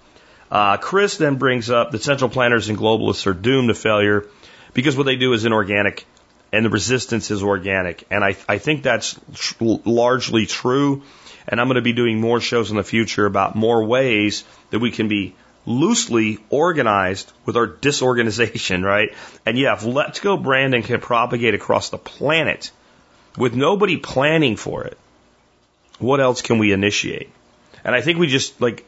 Uh, 0.51 0.79
Chris 0.79 1.19
then 1.19 1.37
brings 1.37 1.71
up 1.71 1.91
that 1.91 2.03
central 2.03 2.31
planners 2.31 2.69
and 2.69 2.79
globalists 2.79 3.27
are 3.27 3.35
doomed 3.35 3.69
to 3.69 3.75
failure 3.75 4.27
because 4.73 4.97
what 4.97 5.05
they 5.05 5.17
do 5.17 5.33
is 5.33 5.45
inorganic 5.45 6.07
and 6.53 6.65
the 6.65 6.71
resistance 6.71 7.31
is 7.31 7.43
organic. 7.43 8.05
And 8.11 8.25
I, 8.25 8.37
I 8.49 8.59
think 8.59 8.83
that's 8.83 9.19
tr- 9.35 9.75
largely 9.85 10.47
true. 10.47 11.03
And 11.49 11.61
I'm 11.61 11.67
going 11.67 11.77
to 11.77 11.83
be 11.83 11.93
doing 11.93 12.21
more 12.21 12.41
shows 12.41 12.71
in 12.71 12.77
the 12.77 12.85
future 12.85 13.27
about 13.27 13.55
more 13.55 13.85
ways 13.85 14.45
that 14.71 14.79
we 14.79 14.91
can 14.91 15.09
be 15.09 15.35
loosely 15.65 16.39
organized 16.49 17.33
with 17.45 17.57
our 17.57 17.67
disorganization, 17.67 18.83
right? 18.85 19.15
And 19.45 19.59
yeah, 19.59 19.75
if 19.75 19.85
Let's 19.85 20.21
Go 20.21 20.37
Brandon 20.37 20.83
can 20.83 21.01
propagate 21.01 21.55
across 21.55 21.91
the 21.91 21.99
planet 21.99 22.71
with 23.37 23.55
nobody 23.55 23.97
planning 23.97 24.57
for 24.57 24.85
it, 24.85 24.99
what 25.99 26.21
else 26.21 26.43
can 26.43 26.59
we 26.59 26.73
initiate? 26.73 27.31
And 27.85 27.95
I 27.95 28.01
think 28.01 28.19
we 28.19 28.27
just 28.27 28.61
like, 28.61 28.87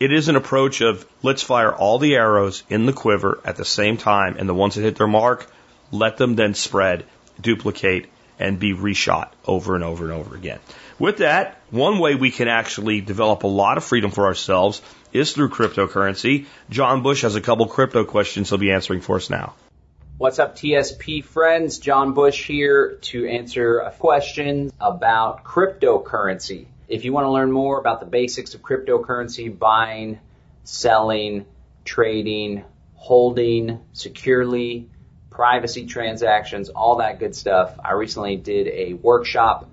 it 0.00 0.12
is 0.12 0.28
an 0.28 0.36
approach 0.36 0.80
of 0.80 1.06
let's 1.22 1.42
fire 1.42 1.72
all 1.72 1.98
the 1.98 2.16
arrows 2.16 2.62
in 2.68 2.86
the 2.86 2.92
quiver 2.92 3.40
at 3.44 3.56
the 3.56 3.64
same 3.64 3.96
time, 3.96 4.36
and 4.38 4.48
the 4.48 4.54
ones 4.54 4.74
that 4.74 4.82
hit 4.82 4.96
their 4.96 5.06
mark, 5.06 5.50
let 5.90 6.16
them 6.16 6.34
then 6.34 6.54
spread, 6.54 7.04
duplicate, 7.40 8.06
and 8.38 8.58
be 8.58 8.74
reshot 8.74 9.28
over 9.46 9.74
and 9.74 9.84
over 9.84 10.04
and 10.04 10.12
over 10.12 10.34
again. 10.34 10.58
With 10.98 11.18
that, 11.18 11.60
one 11.70 11.98
way 11.98 12.14
we 12.14 12.30
can 12.30 12.48
actually 12.48 13.00
develop 13.00 13.42
a 13.42 13.48
lot 13.48 13.78
of 13.78 13.84
freedom 13.84 14.10
for 14.10 14.26
ourselves 14.26 14.82
is 15.12 15.32
through 15.32 15.50
cryptocurrency. 15.50 16.46
John 16.70 17.02
Bush 17.02 17.22
has 17.22 17.36
a 17.36 17.40
couple 17.40 17.66
crypto 17.66 18.04
questions 18.04 18.48
he'll 18.48 18.58
be 18.58 18.72
answering 18.72 19.00
for 19.00 19.16
us 19.16 19.30
now. 19.30 19.54
What's 20.16 20.38
up, 20.38 20.54
TSP 20.54 21.24
friends? 21.24 21.80
John 21.80 22.14
Bush 22.14 22.46
here 22.46 22.98
to 23.02 23.26
answer 23.26 23.80
a 23.80 23.90
question 23.90 24.70
about 24.80 25.42
cryptocurrency. 25.42 26.66
If 26.86 27.04
you 27.04 27.12
want 27.12 27.24
to 27.24 27.32
learn 27.32 27.50
more 27.50 27.80
about 27.80 27.98
the 27.98 28.06
basics 28.06 28.54
of 28.54 28.62
cryptocurrency, 28.62 29.58
buying, 29.58 30.20
selling, 30.62 31.46
trading, 31.84 32.62
holding 32.94 33.80
securely, 33.92 34.88
privacy 35.30 35.86
transactions, 35.86 36.68
all 36.68 36.98
that 36.98 37.18
good 37.18 37.34
stuff, 37.34 37.76
I 37.84 37.94
recently 37.94 38.36
did 38.36 38.68
a 38.68 38.94
workshop 38.94 39.68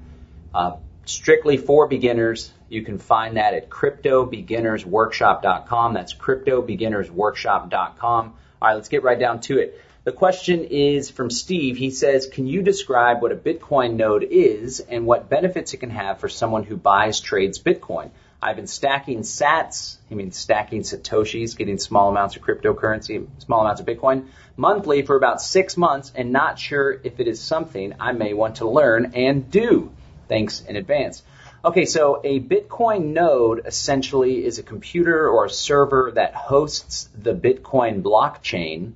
uh, 0.55 0.77
strictly 1.05 1.57
for 1.57 1.87
beginners. 1.87 2.51
You 2.67 2.81
can 2.81 2.97
find 2.97 3.37
that 3.37 3.53
at 3.53 3.69
cryptobeginnersworkshop.com. 3.69 5.93
That's 5.93 6.15
cryptobeginnersworkshop.com. 6.15 8.33
All 8.59 8.67
right, 8.67 8.73
let's 8.73 8.89
get 8.89 9.03
right 9.03 9.19
down 9.19 9.41
to 9.41 9.59
it. 9.59 9.79
The 10.03 10.11
question 10.11 10.63
is 10.63 11.11
from 11.11 11.29
Steve. 11.29 11.77
He 11.77 11.91
says, 11.91 12.25
Can 12.25 12.47
you 12.47 12.63
describe 12.63 13.21
what 13.21 13.31
a 13.31 13.35
Bitcoin 13.35 13.97
node 13.97 14.23
is 14.23 14.79
and 14.79 15.05
what 15.05 15.29
benefits 15.29 15.75
it 15.75 15.77
can 15.77 15.91
have 15.91 16.19
for 16.19 16.27
someone 16.27 16.63
who 16.63 16.75
buys, 16.75 17.19
trades 17.19 17.61
Bitcoin? 17.61 18.09
I've 18.41 18.55
been 18.55 18.65
stacking 18.65 19.19
sats, 19.19 19.97
I 20.09 20.15
mean 20.15 20.31
stacking 20.31 20.81
satoshis, 20.81 21.55
getting 21.55 21.77
small 21.77 22.09
amounts 22.09 22.35
of 22.35 22.41
cryptocurrency, 22.41 23.27
small 23.37 23.61
amounts 23.61 23.79
of 23.79 23.85
Bitcoin 23.85 24.29
monthly 24.57 25.03
for 25.03 25.15
about 25.15 25.39
six 25.39 25.77
months 25.77 26.11
and 26.15 26.31
not 26.31 26.57
sure 26.57 26.99
if 27.03 27.19
it 27.19 27.27
is 27.27 27.39
something 27.39 27.93
I 27.99 28.13
may 28.13 28.33
want 28.33 28.55
to 28.55 28.67
learn 28.67 29.11
and 29.13 29.51
do. 29.51 29.91
Thanks 30.27 30.61
in 30.61 30.77
advance. 30.77 31.21
Okay, 31.63 31.85
so 31.85 32.21
a 32.23 32.39
Bitcoin 32.39 33.13
node 33.13 33.67
essentially 33.67 34.43
is 34.43 34.57
a 34.57 34.63
computer 34.63 35.29
or 35.29 35.45
a 35.45 35.49
server 35.51 36.11
that 36.15 36.33
hosts 36.33 37.07
the 37.15 37.35
Bitcoin 37.35 38.01
blockchain 38.01 38.93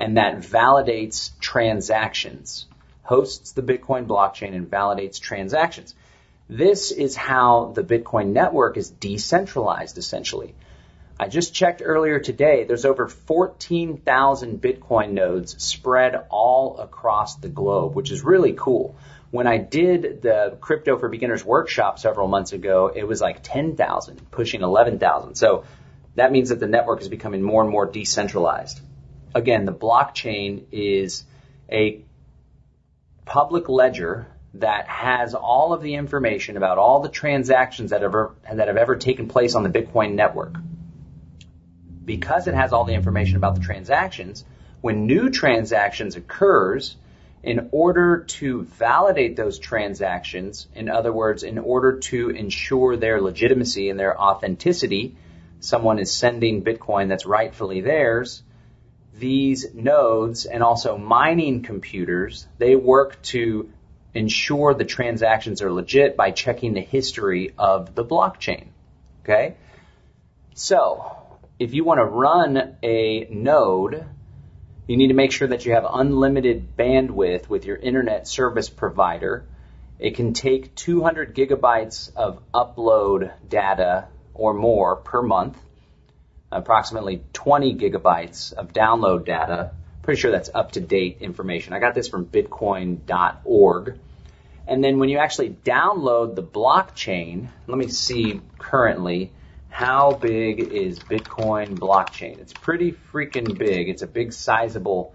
and 0.00 0.16
that 0.16 0.38
validates 0.38 1.38
transactions. 1.40 2.66
Hosts 3.02 3.52
the 3.52 3.62
Bitcoin 3.62 4.06
blockchain 4.06 4.54
and 4.54 4.68
validates 4.68 5.20
transactions. 5.20 5.94
This 6.48 6.90
is 6.90 7.14
how 7.14 7.72
the 7.74 7.84
Bitcoin 7.84 8.32
network 8.32 8.78
is 8.78 8.88
decentralized 8.88 9.98
essentially. 9.98 10.54
I 11.18 11.28
just 11.28 11.52
checked 11.52 11.82
earlier 11.84 12.18
today, 12.18 12.64
there's 12.64 12.86
over 12.86 13.08
14,000 13.08 14.60
Bitcoin 14.62 15.10
nodes 15.10 15.62
spread 15.62 16.24
all 16.30 16.78
across 16.78 17.36
the 17.36 17.50
globe, 17.50 17.94
which 17.94 18.10
is 18.10 18.24
really 18.24 18.54
cool. 18.54 18.96
When 19.30 19.46
I 19.46 19.58
did 19.58 20.22
the 20.22 20.56
Crypto 20.62 20.98
for 20.98 21.10
Beginners 21.10 21.44
workshop 21.44 21.98
several 21.98 22.26
months 22.26 22.54
ago, 22.54 22.90
it 22.92 23.04
was 23.04 23.20
like 23.20 23.40
10,000, 23.42 24.30
pushing 24.30 24.62
11,000. 24.62 25.34
So 25.34 25.64
that 26.14 26.32
means 26.32 26.48
that 26.48 26.58
the 26.58 26.66
network 26.66 27.02
is 27.02 27.08
becoming 27.08 27.42
more 27.42 27.62
and 27.62 27.70
more 27.70 27.84
decentralized 27.84 28.80
again, 29.34 29.64
the 29.64 29.72
blockchain 29.72 30.64
is 30.72 31.24
a 31.70 32.00
public 33.24 33.68
ledger 33.68 34.26
that 34.54 34.88
has 34.88 35.34
all 35.34 35.72
of 35.72 35.82
the 35.82 35.94
information 35.94 36.56
about 36.56 36.78
all 36.78 37.00
the 37.00 37.08
transactions 37.08 37.90
that 37.90 38.02
have 38.02 38.10
ever, 38.10 38.34
that 38.52 38.66
have 38.66 38.76
ever 38.76 38.96
taken 38.96 39.28
place 39.28 39.54
on 39.54 39.62
the 39.62 39.68
Bitcoin 39.68 40.14
network. 40.14 40.56
Because 42.04 42.48
it 42.48 42.54
has 42.54 42.72
all 42.72 42.84
the 42.84 42.94
information 42.94 43.36
about 43.36 43.54
the 43.54 43.60
transactions, 43.60 44.44
when 44.80 45.06
new 45.06 45.30
transactions 45.30 46.16
occurs, 46.16 46.96
in 47.42 47.68
order 47.72 48.24
to 48.24 48.64
validate 48.64 49.36
those 49.36 49.58
transactions, 49.58 50.66
in 50.74 50.88
other 50.88 51.12
words, 51.12 51.42
in 51.42 51.58
order 51.58 51.98
to 51.98 52.30
ensure 52.30 52.96
their 52.96 53.20
legitimacy 53.20 53.88
and 53.88 53.98
their 53.98 54.20
authenticity, 54.20 55.16
someone 55.60 55.98
is 55.98 56.12
sending 56.12 56.62
Bitcoin 56.62 57.08
that's 57.08 57.24
rightfully 57.24 57.80
theirs, 57.80 58.42
these 59.20 59.72
nodes 59.74 60.46
and 60.46 60.62
also 60.62 60.96
mining 60.96 61.62
computers, 61.62 62.46
they 62.58 62.74
work 62.74 63.22
to 63.22 63.70
ensure 64.14 64.74
the 64.74 64.84
transactions 64.84 65.62
are 65.62 65.72
legit 65.72 66.16
by 66.16 66.32
checking 66.32 66.74
the 66.74 66.80
history 66.80 67.54
of 67.56 67.94
the 67.94 68.04
blockchain. 68.04 68.68
Okay? 69.22 69.54
So, 70.54 71.04
if 71.58 71.74
you 71.74 71.84
want 71.84 71.98
to 71.98 72.04
run 72.04 72.76
a 72.82 73.26
node, 73.30 74.04
you 74.86 74.96
need 74.96 75.08
to 75.08 75.14
make 75.14 75.30
sure 75.30 75.48
that 75.48 75.64
you 75.64 75.74
have 75.74 75.86
unlimited 75.88 76.76
bandwidth 76.76 77.48
with 77.48 77.64
your 77.64 77.76
internet 77.76 78.26
service 78.26 78.68
provider. 78.68 79.44
It 79.98 80.16
can 80.16 80.32
take 80.32 80.74
200 80.74 81.36
gigabytes 81.36 82.12
of 82.16 82.42
upload 82.52 83.30
data 83.48 84.08
or 84.34 84.54
more 84.54 84.96
per 84.96 85.22
month 85.22 85.56
approximately 86.52 87.22
20 87.32 87.74
gigabytes 87.76 88.52
of 88.52 88.72
download 88.72 89.24
data. 89.24 89.72
Pretty 90.02 90.20
sure 90.20 90.30
that's 90.30 90.50
up 90.54 90.72
to 90.72 90.80
date 90.80 91.18
information. 91.20 91.72
I 91.72 91.78
got 91.78 91.94
this 91.94 92.08
from 92.08 92.26
bitcoin.org. 92.26 93.98
And 94.66 94.84
then 94.84 94.98
when 94.98 95.08
you 95.08 95.18
actually 95.18 95.50
download 95.50 96.34
the 96.36 96.42
blockchain, 96.42 97.48
let 97.66 97.78
me 97.78 97.88
see 97.88 98.40
currently 98.58 99.32
how 99.68 100.12
big 100.12 100.60
is 100.60 100.98
Bitcoin 100.98 101.78
blockchain. 101.78 102.38
It's 102.38 102.52
pretty 102.52 102.92
freaking 103.12 103.56
big. 103.56 103.88
It's 103.88 104.02
a 104.02 104.06
big 104.06 104.32
sizable 104.32 105.14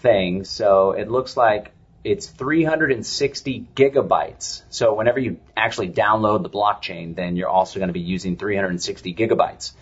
thing. 0.00 0.44
So 0.44 0.92
it 0.92 1.10
looks 1.10 1.36
like 1.36 1.72
it's 2.02 2.26
360 2.26 3.66
gigabytes. 3.74 4.62
So 4.70 4.94
whenever 4.94 5.18
you 5.18 5.38
actually 5.56 5.90
download 5.90 6.42
the 6.42 6.50
blockchain, 6.50 7.14
then 7.14 7.36
you're 7.36 7.48
also 7.48 7.78
going 7.78 7.88
to 7.88 7.94
be 7.94 8.00
using 8.00 8.36
360 8.36 9.14
gigabytes. 9.14 9.72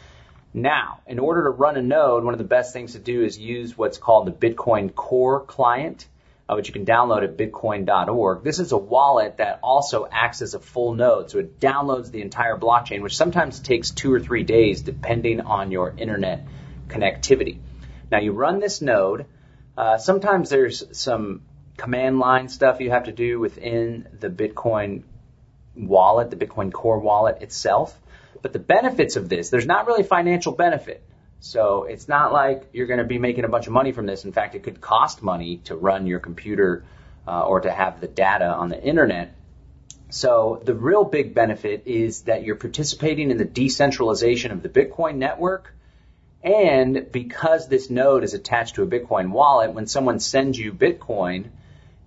Now, 0.54 1.00
in 1.06 1.18
order 1.18 1.44
to 1.44 1.50
run 1.50 1.76
a 1.76 1.82
node, 1.82 2.25
one 2.25 2.35
of 2.35 2.38
the 2.38 2.44
best 2.44 2.75
things 2.75 2.92
to 2.92 2.99
do 2.99 3.25
is 3.25 3.38
use 3.38 3.76
what's 3.76 3.97
called 3.97 4.26
the 4.26 4.32
Bitcoin 4.32 4.94
Core 4.94 5.40
client, 5.40 6.06
uh, 6.47 6.54
which 6.54 6.68
you 6.68 6.75
can 6.75 6.85
download 6.85 7.25
at 7.25 7.38
bitcoin.org. 7.38 8.44
This 8.44 8.59
is 8.59 8.73
a 8.73 8.76
wallet 8.76 9.38
that 9.38 9.61
also 9.62 10.06
acts 10.11 10.42
as 10.42 10.52
a 10.52 10.61
full 10.61 10.94
node, 10.94 11.30
so 11.30 11.38
it 11.38 11.59
downloads 11.59 12.11
the 12.11 12.21
entire 12.21 12.59
blockchain, 12.59 13.00
which 13.00 13.16
sometimes 13.16 13.61
takes 13.61 13.90
two 13.90 14.12
or 14.12 14.21
three 14.21 14.42
days 14.42 14.82
depending 14.82 15.40
on 15.40 15.71
your 15.71 15.94
internet 15.97 16.47
connectivity. 16.88 17.59
Now, 18.11 18.21
you 18.21 18.32
run 18.32 18.61
this 18.61 18.82
node. 18.82 19.25
Uh, 19.75 19.97
sometimes 19.97 20.50
there's 20.50 20.85
some 20.99 21.40
command 21.78 22.18
line 22.18 22.50
stuff 22.50 22.80
you 22.80 22.90
have 22.90 23.04
to 23.04 23.12
do 23.12 23.40
within 23.40 24.06
the 24.21 24.28
Bitcoin 24.28 25.04
wallet, 25.75 26.28
the 26.28 26.37
Bitcoin 26.37 26.71
Core 26.71 26.99
wallet 26.99 27.40
itself. 27.40 27.99
But 28.42 28.52
the 28.52 28.58
benefits 28.58 29.16
of 29.16 29.28
this, 29.28 29.50
there's 29.50 29.66
not 29.66 29.87
really 29.87 30.02
financial 30.02 30.52
benefit. 30.52 31.02
So 31.40 31.84
it's 31.84 32.08
not 32.08 32.32
like 32.32 32.68
you're 32.72 32.87
going 32.87 32.99
to 32.99 33.04
be 33.04 33.18
making 33.18 33.44
a 33.44 33.49
bunch 33.49 33.66
of 33.66 33.72
money 33.72 33.92
from 33.92 34.06
this. 34.06 34.25
In 34.25 34.32
fact, 34.32 34.54
it 34.54 34.62
could 34.62 34.80
cost 34.80 35.22
money 35.22 35.58
to 35.64 35.76
run 35.76 36.06
your 36.06 36.20
computer 36.20 36.84
uh, 37.26 37.42
or 37.42 37.61
to 37.61 37.70
have 37.70 38.00
the 38.00 38.08
data 38.08 38.46
on 38.46 38.68
the 38.68 38.80
internet. 38.80 39.34
So 40.11 40.61
the 40.62 40.75
real 40.75 41.04
big 41.04 41.34
benefit 41.34 41.84
is 41.87 42.22
that 42.22 42.44
you're 42.44 42.56
participating 42.56 43.30
in 43.30 43.38
the 43.38 43.44
decentralization 43.44 44.52
of 44.52 44.62
the 44.62 44.68
Bitcoin 44.68 45.16
network. 45.16 45.75
And 46.42 47.11
because 47.11 47.68
this 47.68 47.88
node 47.88 48.22
is 48.25 48.34
attached 48.34 48.75
to 48.75 48.82
a 48.82 48.87
Bitcoin 48.87 49.30
wallet, 49.30 49.72
when 49.72 49.87
someone 49.87 50.18
sends 50.18 50.58
you 50.58 50.72
Bitcoin, 50.72 51.46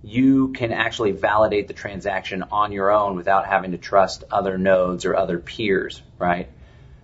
you 0.06 0.54
can 0.54 0.72
actually 0.72 1.12
validate 1.12 1.68
the 1.68 1.74
transaction 1.74 2.44
on 2.52 2.72
your 2.72 2.92
own 2.92 3.16
without 3.16 3.48
having 3.48 3.72
to 3.72 3.78
trust 3.78 4.24
other 4.32 4.56
nodes 4.56 5.04
or 5.04 5.16
other 5.16 5.40
peers, 5.40 6.00
right? 6.20 6.48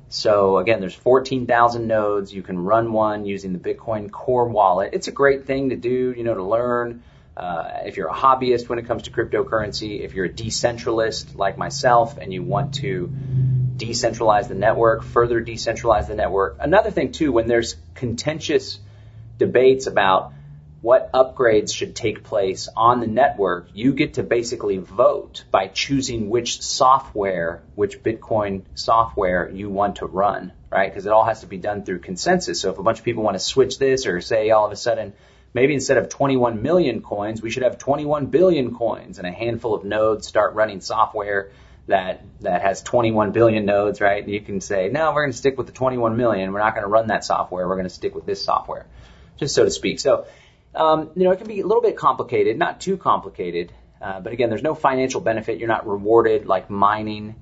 So 0.09 0.59
again, 0.59 0.79
there's 0.79 0.93
14,000 0.93 1.87
nodes. 1.87 2.31
You 2.31 2.43
can 2.43 2.59
run 2.59 2.93
one 2.93 3.25
using 3.25 3.53
the 3.53 3.59
Bitcoin 3.59 4.11
Core 4.11 4.47
wallet. 4.49 4.91
It's 4.93 5.07
a 5.07 5.11
great 5.11 5.45
thing 5.47 5.69
to 5.69 5.75
do, 5.75 6.13
you 6.15 6.23
know, 6.23 6.35
to 6.35 6.43
learn. 6.43 7.01
Uh, 7.35 7.79
if 7.85 7.97
you're 7.97 8.09
a 8.09 8.13
hobbyist 8.13 8.69
when 8.69 8.77
it 8.77 8.85
comes 8.85 9.03
to 9.03 9.11
cryptocurrency, 9.11 10.01
if 10.01 10.13
you're 10.13 10.25
a 10.25 10.29
decentralist 10.29 11.35
like 11.35 11.57
myself 11.57 12.19
and 12.19 12.31
you 12.31 12.43
want 12.43 12.75
to 12.75 13.11
decentralize 13.77 14.47
the 14.47 14.53
network, 14.53 15.01
further 15.01 15.43
decentralize 15.43 16.07
the 16.07 16.15
network. 16.15 16.57
Another 16.59 16.91
thing 16.91 17.13
too, 17.13 17.31
when 17.31 17.47
there's 17.47 17.77
contentious 17.95 18.79
debates 19.39 19.87
about 19.87 20.33
what 20.81 21.11
upgrades 21.13 21.73
should 21.73 21.95
take 21.95 22.23
place 22.23 22.67
on 22.75 22.99
the 22.99 23.07
network, 23.07 23.69
you 23.73 23.93
get 23.93 24.15
to 24.15 24.23
basically 24.23 24.77
vote 24.77 25.43
by 25.51 25.67
choosing 25.67 26.29
which 26.29 26.61
software, 26.61 27.61
which 27.75 28.01
Bitcoin 28.01 28.63
software 28.73 29.49
you 29.49 29.69
want 29.69 29.97
to 29.97 30.07
run, 30.07 30.51
right? 30.71 30.89
Because 30.91 31.05
it 31.05 31.11
all 31.11 31.25
has 31.25 31.41
to 31.41 31.47
be 31.47 31.57
done 31.57 31.83
through 31.83 31.99
consensus. 31.99 32.59
So 32.59 32.71
if 32.71 32.79
a 32.79 32.83
bunch 32.83 32.97
of 32.97 33.05
people 33.05 33.21
want 33.21 33.35
to 33.35 33.39
switch 33.39 33.77
this 33.77 34.07
or 34.07 34.21
say 34.21 34.49
all 34.49 34.65
of 34.65 34.71
a 34.71 34.75
sudden, 34.75 35.13
maybe 35.53 35.75
instead 35.75 35.97
of 35.97 36.09
21 36.09 36.63
million 36.63 37.03
coins, 37.03 37.43
we 37.43 37.51
should 37.51 37.63
have 37.63 37.77
21 37.77 38.27
billion 38.27 38.73
coins 38.75 39.19
and 39.19 39.27
a 39.27 39.31
handful 39.31 39.75
of 39.75 39.83
nodes 39.83 40.27
start 40.27 40.55
running 40.55 40.81
software 40.81 41.51
that 41.87 42.23
that 42.41 42.61
has 42.63 42.81
21 42.81 43.31
billion 43.31 43.65
nodes, 43.65 44.01
right? 44.01 44.23
And 44.23 44.33
You 44.33 44.41
can 44.41 44.61
say, 44.61 44.89
no, 44.89 45.11
we're 45.13 45.23
going 45.23 45.31
to 45.31 45.37
stick 45.37 45.57
with 45.59 45.67
the 45.67 45.73
21 45.73 46.17
million. 46.17 46.53
We're 46.53 46.59
not 46.59 46.73
going 46.73 46.83
to 46.83 46.89
run 46.89 47.07
that 47.07 47.23
software. 47.23 47.67
We're 47.67 47.75
going 47.75 47.87
to 47.87 47.93
stick 47.93 48.15
with 48.15 48.25
this 48.25 48.43
software, 48.43 48.87
just 49.37 49.53
so 49.53 49.65
to 49.65 49.71
speak. 49.71 49.99
So 49.99 50.25
um, 50.75 51.11
you 51.15 51.23
know, 51.23 51.31
it 51.31 51.37
can 51.37 51.47
be 51.47 51.59
a 51.59 51.67
little 51.67 51.81
bit 51.81 51.97
complicated, 51.97 52.57
not 52.57 52.79
too 52.79 52.97
complicated, 52.97 53.73
uh, 54.01 54.19
but 54.19 54.33
again, 54.33 54.49
there's 54.49 54.63
no 54.63 54.75
financial 54.75 55.21
benefit. 55.21 55.59
You're 55.59 55.67
not 55.67 55.87
rewarded 55.87 56.47
like 56.47 56.69
mining. 56.69 57.35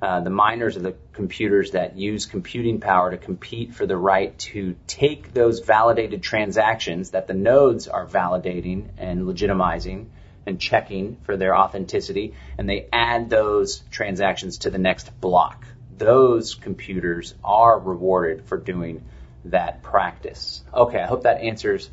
Uh, 0.00 0.20
the 0.20 0.30
miners 0.30 0.76
are 0.76 0.80
the 0.82 0.94
computers 1.12 1.70
that 1.70 1.96
use 1.96 2.26
computing 2.26 2.78
power 2.80 3.10
to 3.10 3.16
compete 3.16 3.74
for 3.74 3.86
the 3.86 3.96
right 3.96 4.38
to 4.38 4.76
take 4.86 5.32
those 5.32 5.60
validated 5.60 6.22
transactions 6.22 7.10
that 7.10 7.26
the 7.26 7.34
nodes 7.34 7.88
are 7.88 8.06
validating 8.06 8.88
and 8.98 9.22
legitimizing 9.22 10.06
and 10.46 10.60
checking 10.60 11.16
for 11.24 11.36
their 11.36 11.56
authenticity, 11.56 12.34
and 12.58 12.68
they 12.68 12.86
add 12.92 13.30
those 13.30 13.82
transactions 13.90 14.58
to 14.58 14.70
the 14.70 14.78
next 14.78 15.18
block. 15.20 15.64
Those 15.96 16.54
computers 16.54 17.34
are 17.42 17.78
rewarded 17.78 18.44
for 18.44 18.58
doing 18.58 19.04
that 19.46 19.82
practice. 19.82 20.62
Okay, 20.72 21.00
I 21.00 21.06
hope 21.06 21.22
that 21.22 21.40
answers 21.40 21.88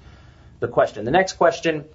the 0.61 0.69
question. 0.69 1.03
The 1.03 1.11
next 1.11 1.33
question, 1.33 1.85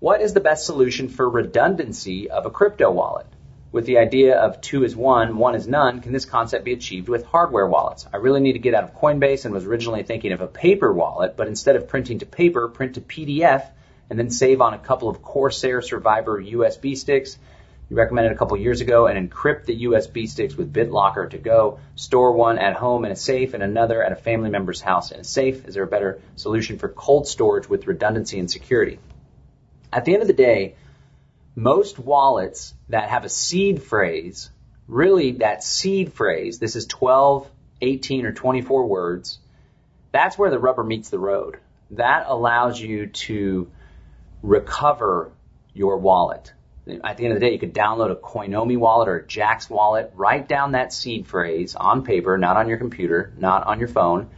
what 0.00 0.20
is 0.20 0.34
the 0.34 0.40
best 0.40 0.66
solution 0.66 1.08
for 1.08 1.28
redundancy 1.28 2.30
of 2.30 2.46
a 2.46 2.50
crypto 2.50 2.90
wallet? 2.90 3.26
With 3.70 3.86
the 3.86 3.98
idea 3.98 4.36
of 4.36 4.60
two 4.60 4.84
is 4.84 4.96
one, 4.96 5.36
one 5.36 5.54
is 5.54 5.68
none, 5.68 6.00
can 6.00 6.12
this 6.12 6.24
concept 6.24 6.64
be 6.64 6.72
achieved 6.72 7.08
with 7.08 7.26
hardware 7.26 7.66
wallets? 7.66 8.06
I 8.12 8.16
really 8.16 8.40
need 8.40 8.54
to 8.54 8.60
get 8.60 8.74
out 8.74 8.84
of 8.84 8.94
Coinbase 8.94 9.44
and 9.44 9.52
was 9.52 9.66
originally 9.66 10.04
thinking 10.04 10.32
of 10.32 10.40
a 10.40 10.46
paper 10.46 10.92
wallet, 10.92 11.36
but 11.36 11.48
instead 11.48 11.76
of 11.76 11.88
printing 11.88 12.20
to 12.20 12.26
paper, 12.26 12.68
print 12.68 12.94
to 12.94 13.00
PDF 13.00 13.68
and 14.08 14.18
then 14.18 14.30
save 14.30 14.60
on 14.60 14.74
a 14.74 14.78
couple 14.78 15.08
of 15.08 15.22
Corsair 15.22 15.82
Survivor 15.82 16.40
USB 16.40 16.96
sticks. 16.96 17.36
You 17.90 17.96
recommended 17.96 18.32
a 18.32 18.36
couple 18.36 18.56
years 18.56 18.80
ago 18.80 19.06
and 19.06 19.30
encrypt 19.30 19.66
the 19.66 19.84
USB 19.84 20.26
sticks 20.26 20.56
with 20.56 20.72
BitLocker 20.72 21.30
to 21.30 21.38
go. 21.38 21.80
Store 21.96 22.32
one 22.32 22.58
at 22.58 22.76
home 22.76 23.04
in 23.04 23.12
a 23.12 23.16
safe 23.16 23.52
and 23.52 23.62
another 23.62 24.02
at 24.02 24.10
a 24.10 24.16
family 24.16 24.48
member's 24.48 24.80
house 24.80 25.12
in 25.12 25.20
a 25.20 25.24
safe. 25.24 25.66
Is 25.68 25.74
there 25.74 25.82
a 25.82 25.88
better 25.88 26.20
solution 26.36 26.78
for 26.78 26.88
cold 26.88 27.28
storage 27.28 27.68
with 27.68 27.86
redundancy 27.86 28.38
and 28.38 28.50
security? 28.50 28.98
At 29.92 30.06
the 30.06 30.14
end 30.14 30.22
of 30.22 30.28
the 30.28 30.34
day, 30.34 30.76
most 31.54 31.98
wallets 31.98 32.74
that 32.88 33.10
have 33.10 33.26
a 33.26 33.28
seed 33.28 33.82
phrase, 33.82 34.50
really 34.88 35.32
that 35.32 35.62
seed 35.62 36.14
phrase, 36.14 36.58
this 36.58 36.76
is 36.76 36.86
12, 36.86 37.48
18, 37.82 38.24
or 38.24 38.32
24 38.32 38.86
words, 38.86 39.38
that's 40.10 40.38
where 40.38 40.50
the 40.50 40.58
rubber 40.58 40.84
meets 40.84 41.10
the 41.10 41.18
road. 41.18 41.58
That 41.90 42.24
allows 42.28 42.80
you 42.80 43.08
to 43.08 43.70
recover 44.42 45.30
your 45.74 45.98
wallet 45.98 46.53
at 46.86 47.16
the 47.16 47.24
end 47.24 47.32
of 47.32 47.40
the 47.40 47.46
day, 47.46 47.52
you 47.52 47.58
could 47.58 47.74
download 47.74 48.10
a 48.10 48.16
Coinomi 48.16 48.76
wallet 48.76 49.08
or 49.08 49.16
a 49.16 49.22
Jaxx 49.22 49.70
wallet, 49.70 50.12
write 50.14 50.48
down 50.48 50.72
that 50.72 50.92
seed 50.92 51.26
phrase 51.26 51.74
on 51.74 52.04
paper, 52.04 52.36
not 52.36 52.56
on 52.56 52.68
your 52.68 52.78
computer, 52.78 53.32
not 53.38 53.66
on 53.66 53.78
your 53.78 53.88
phone, 53.88 54.28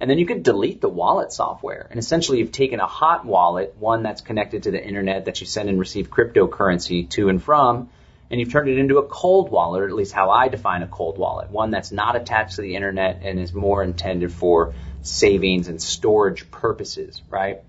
and 0.00 0.10
then 0.10 0.18
you 0.18 0.26
could 0.26 0.42
delete 0.42 0.80
the 0.80 0.88
wallet 0.88 1.32
software. 1.32 1.86
And 1.90 1.98
essentially, 1.98 2.38
you've 2.38 2.52
taken 2.52 2.80
a 2.80 2.86
hot 2.86 3.24
wallet, 3.24 3.76
one 3.78 4.02
that's 4.02 4.20
connected 4.20 4.64
to 4.64 4.70
the 4.70 4.84
internet 4.84 5.24
that 5.26 5.40
you 5.40 5.46
send 5.46 5.68
and 5.68 5.78
receive 5.78 6.10
cryptocurrency 6.10 7.08
to 7.10 7.28
and 7.28 7.42
from, 7.42 7.88
and 8.30 8.40
you've 8.40 8.50
turned 8.50 8.68
it 8.68 8.78
into 8.78 8.98
a 8.98 9.06
cold 9.06 9.50
wallet, 9.50 9.82
or 9.82 9.88
at 9.88 9.94
least 9.94 10.12
how 10.12 10.30
I 10.30 10.48
define 10.48 10.82
a 10.82 10.88
cold 10.88 11.18
wallet, 11.18 11.50
one 11.50 11.70
that's 11.70 11.92
not 11.92 12.16
attached 12.16 12.56
to 12.56 12.62
the 12.62 12.74
internet 12.76 13.20
and 13.22 13.38
is 13.38 13.52
more 13.52 13.82
intended 13.82 14.32
for 14.32 14.74
savings 15.02 15.68
and 15.68 15.82
storage 15.82 16.50
purposes, 16.50 17.22
right? 17.28 17.60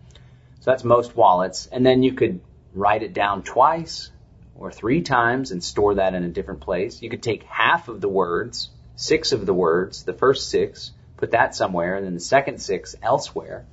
So 0.62 0.72
that's 0.72 0.84
most 0.84 1.16
wallets. 1.16 1.68
And 1.68 1.86
then 1.86 2.02
you 2.02 2.14
could 2.14 2.40
write 2.74 3.04
it 3.04 3.14
down 3.14 3.44
twice 3.44 4.10
or 4.56 4.72
three 4.72 5.02
times 5.02 5.52
and 5.52 5.64
store 5.64 5.96
that 5.96 6.14
in 6.14 6.24
a 6.24 6.30
different 6.30 6.62
place. 6.62 7.02
You 7.02 7.10
could 7.10 7.24
take 7.24 7.44
half 7.44 7.88
of 7.88 8.02
the 8.02 8.10
words, 8.10 8.70
six 8.96 9.32
of 9.32 9.46
the 9.46 9.54
words, 9.54 10.04
the 10.04 10.14
first 10.14 10.50
six, 10.50 10.92
put 11.18 11.32
that 11.32 11.56
somewhere, 11.56 11.96
and 11.96 12.06
then 12.06 12.14
the 12.14 12.20
second 12.20 12.62
six 12.62 12.96
elsewhere. 13.02 13.66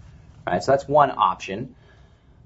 Right? 0.47 0.63
So 0.63 0.73
that's 0.73 0.89
one 0.89 1.11
option. 1.11 1.75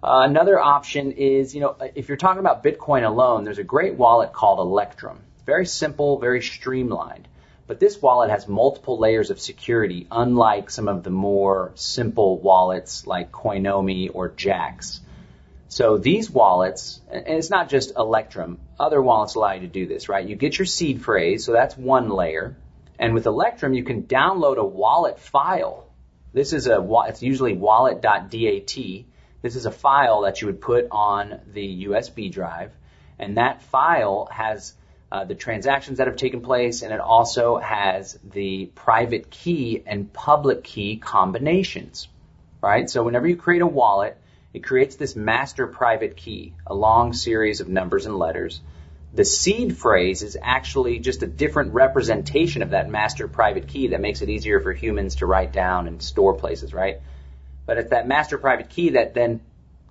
Uh, 0.03 0.23
another 0.29 0.59
option 0.59 1.13
is, 1.13 1.55
you 1.55 1.61
know, 1.61 1.77
if 1.95 2.09
you're 2.09 2.19
talking 2.19 2.41
about 2.41 2.63
Bitcoin 2.63 3.07
alone, 3.07 3.45
there's 3.45 3.59
a 3.59 3.65
great 3.65 3.95
wallet 3.95 4.33
called 4.33 4.59
Electrum. 4.59 5.19
Very 5.47 5.65
simple, 5.67 6.19
very 6.19 6.43
streamlined. 6.43 7.27
But 7.67 7.81
this 7.81 8.01
wallet 8.03 8.29
has 8.29 8.47
multiple 8.47 8.99
layers 8.99 9.31
of 9.31 9.41
security, 9.41 10.07
unlike 10.11 10.69
some 10.69 10.89
of 10.89 11.03
the 11.03 11.11
more 11.11 11.73
simple 11.77 12.39
wallets 12.39 13.07
like 13.07 13.33
Coinomi 13.33 14.11
or 14.13 14.29
Jaxx. 14.29 15.01
So 15.75 15.99
these 15.99 16.31
wallets, 16.31 17.01
and 17.11 17.27
it's 17.27 17.51
not 17.51 17.69
just 17.69 17.97
Electrum, 17.97 18.61
other 18.79 19.03
wallets 19.03 19.35
allow 19.35 19.55
you 19.55 19.63
to 19.63 19.67
do 19.67 19.89
this, 19.89 20.09
right? 20.09 20.25
You 20.25 20.37
get 20.37 20.57
your 20.57 20.67
seed 20.67 21.03
phrase, 21.03 21.45
so 21.45 21.51
that's 21.51 21.77
one 21.77 22.11
layer. 22.11 22.57
And 22.97 23.13
with 23.13 23.27
Electrum, 23.27 23.75
you 23.75 23.83
can 23.83 24.05
download 24.05 24.57
a 24.57 24.65
wallet 24.65 25.19
file. 25.19 25.89
This 26.33 26.53
is 26.53 26.69
a, 26.69 26.79
it's 27.09 27.25
usually 27.25 27.55
wallet.dat. 27.55 28.31
This 28.31 29.57
is 29.57 29.67
a 29.67 29.73
file 29.73 30.21
that 30.21 30.41
you 30.41 30.47
would 30.47 30.61
put 30.61 30.87
on 30.93 31.41
the 31.53 31.87
USB 31.87 32.31
drive. 32.31 32.71
And 33.19 33.39
that 33.39 33.61
file 33.63 34.29
has 34.31 34.75
uh, 35.11 35.25
the 35.25 35.35
transactions 35.35 35.99
that 35.99 36.07
have 36.07 36.15
taken 36.15 36.41
place, 36.41 36.83
and 36.83 36.93
it 36.93 37.01
also 37.01 37.57
has 37.57 38.17
the 38.23 38.67
private 38.77 39.29
key 39.29 39.83
and 39.85 40.13
public 40.13 40.63
key 40.63 40.99
combinations, 40.99 42.07
right? 42.63 42.89
So 42.89 43.03
whenever 43.03 43.27
you 43.27 43.35
create 43.35 43.63
a 43.63 43.67
wallet, 43.67 44.17
it 44.55 44.63
creates 44.63 44.95
this 44.95 45.17
master 45.17 45.67
private 45.67 46.17
key, 46.17 46.55
a 46.65 46.75
long 46.75 47.13
series 47.13 47.61
of 47.61 47.69
numbers 47.69 48.07
and 48.07 48.17
letters. 48.17 48.61
The 49.13 49.25
seed 49.25 49.77
phrase 49.77 50.23
is 50.23 50.39
actually 50.41 51.01
just 51.01 51.25
a 51.25 51.27
different 51.27 51.75
representation 51.75 52.63
of 52.63 52.71
that 52.71 52.89
master 52.89 53.27
private 53.27 53.67
key 53.67 53.89
that 53.89 54.01
makes 54.01 54.23
it 54.23 54.29
easier 54.29 54.61
for 54.61 54.73
humans 54.73 55.17
to 55.17 55.27
write 55.27 55.53
down 55.53 55.89
and 55.89 56.01
store 56.01 56.35
places, 56.35 56.73
right? 56.73 57.01
But 57.67 57.79
it's 57.79 57.91
that 57.91 58.07
master 58.07 58.39
private 58.39 58.71
key 58.71 58.91
that 58.91 59.15
then 59.15 59.41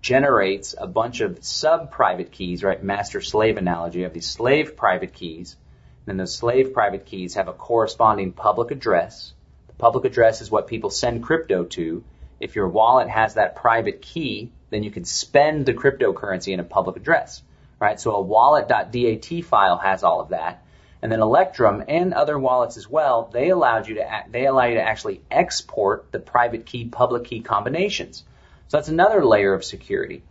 generates 0.02 0.76
a 0.78 0.88
bunch 0.88 1.20
of 1.20 1.44
sub 1.44 1.92
private 1.92 2.32
keys, 2.32 2.64
right? 2.64 2.82
Master 2.82 3.20
slave 3.20 3.58
analogy. 3.58 4.00
You 4.00 4.06
have 4.06 4.14
these 4.14 4.30
slave 4.30 4.78
private 4.78 5.14
keys. 5.14 5.58
And 6.06 6.12
then 6.12 6.18
those 6.18 6.36
slave 6.36 6.74
private 6.74 7.06
keys 7.06 7.36
have 7.36 7.50
a 7.50 7.54
corresponding 7.54 8.32
public 8.32 8.72
address. 8.72 9.34
The 9.68 9.74
public 9.74 10.06
address 10.06 10.42
is 10.42 10.52
what 10.52 10.68
people 10.68 10.90
send 10.90 11.24
crypto 11.24 11.66
to. 11.66 12.04
If 12.44 12.58
your 12.58 12.68
wallet 12.68 13.10
has 13.10 13.36
that 13.36 13.56
private 13.56 14.02
key, 14.02 14.52
then 14.70 14.84
you 14.84 14.92
can 14.92 15.06
spend 15.06 15.66
the 15.66 15.74
cryptocurrency 15.74 16.52
in 16.52 16.60
a 16.60 16.64
public 16.66 16.98
address, 16.98 17.42
right? 17.80 17.98
So 17.98 18.16
a 18.16 18.22
wallet.dat 18.22 19.46
file 19.46 19.78
has 19.78 20.04
all 20.04 20.20
of 20.20 20.30
that. 20.30 20.66
And 21.02 21.10
then 21.10 21.22
Electrum 21.22 21.86
and 21.88 22.14
other 22.14 22.38
wallets 22.38 22.76
as 22.76 22.90
well, 22.90 23.30
they 23.32 23.50
allowed 23.50 23.88
you 23.88 23.96
to 23.96 24.24
they 24.30 24.46
allow 24.46 24.66
you 24.66 24.76
to 24.76 24.82
actually 24.82 25.22
export 25.32 26.12
the 26.12 26.20
private 26.20 26.66
key 26.66 26.84
public 26.86 27.24
key 27.24 27.40
combinations. 27.40 28.26
So 28.68 28.78
that's 28.78 28.90
another 28.90 29.24
layer 29.24 29.54
of 29.54 29.64
security. 29.64 30.22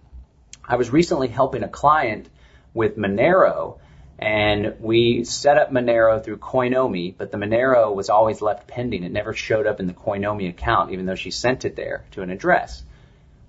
I 0.69 0.77
was 0.77 0.91
recently 0.91 1.29
helping 1.29 1.63
a 1.63 1.69
client 1.69 2.29
with 2.75 2.99
Monero 2.99 3.79
and 4.23 4.77
we 4.79 5.25
set 5.25 5.59
up 5.59 5.73
Monero 5.73 6.23
through 6.23 6.37
Coinomi, 6.37 7.13
but 7.19 7.33
the 7.33 7.39
Monero 7.39 7.93
was 7.93 8.09
always 8.09 8.41
left 8.41 8.69
pending. 8.69 9.03
It 9.03 9.11
never 9.11 9.33
showed 9.33 9.67
up 9.67 9.81
in 9.81 9.89
the 9.89 9.93
Coinomi 9.93 10.49
account, 10.49 10.93
even 10.93 11.07
though 11.07 11.17
she 11.17 11.33
sent 11.33 11.65
it 11.65 11.75
there 11.75 12.05
to 12.13 12.23
an 12.23 12.31
address. 12.31 12.85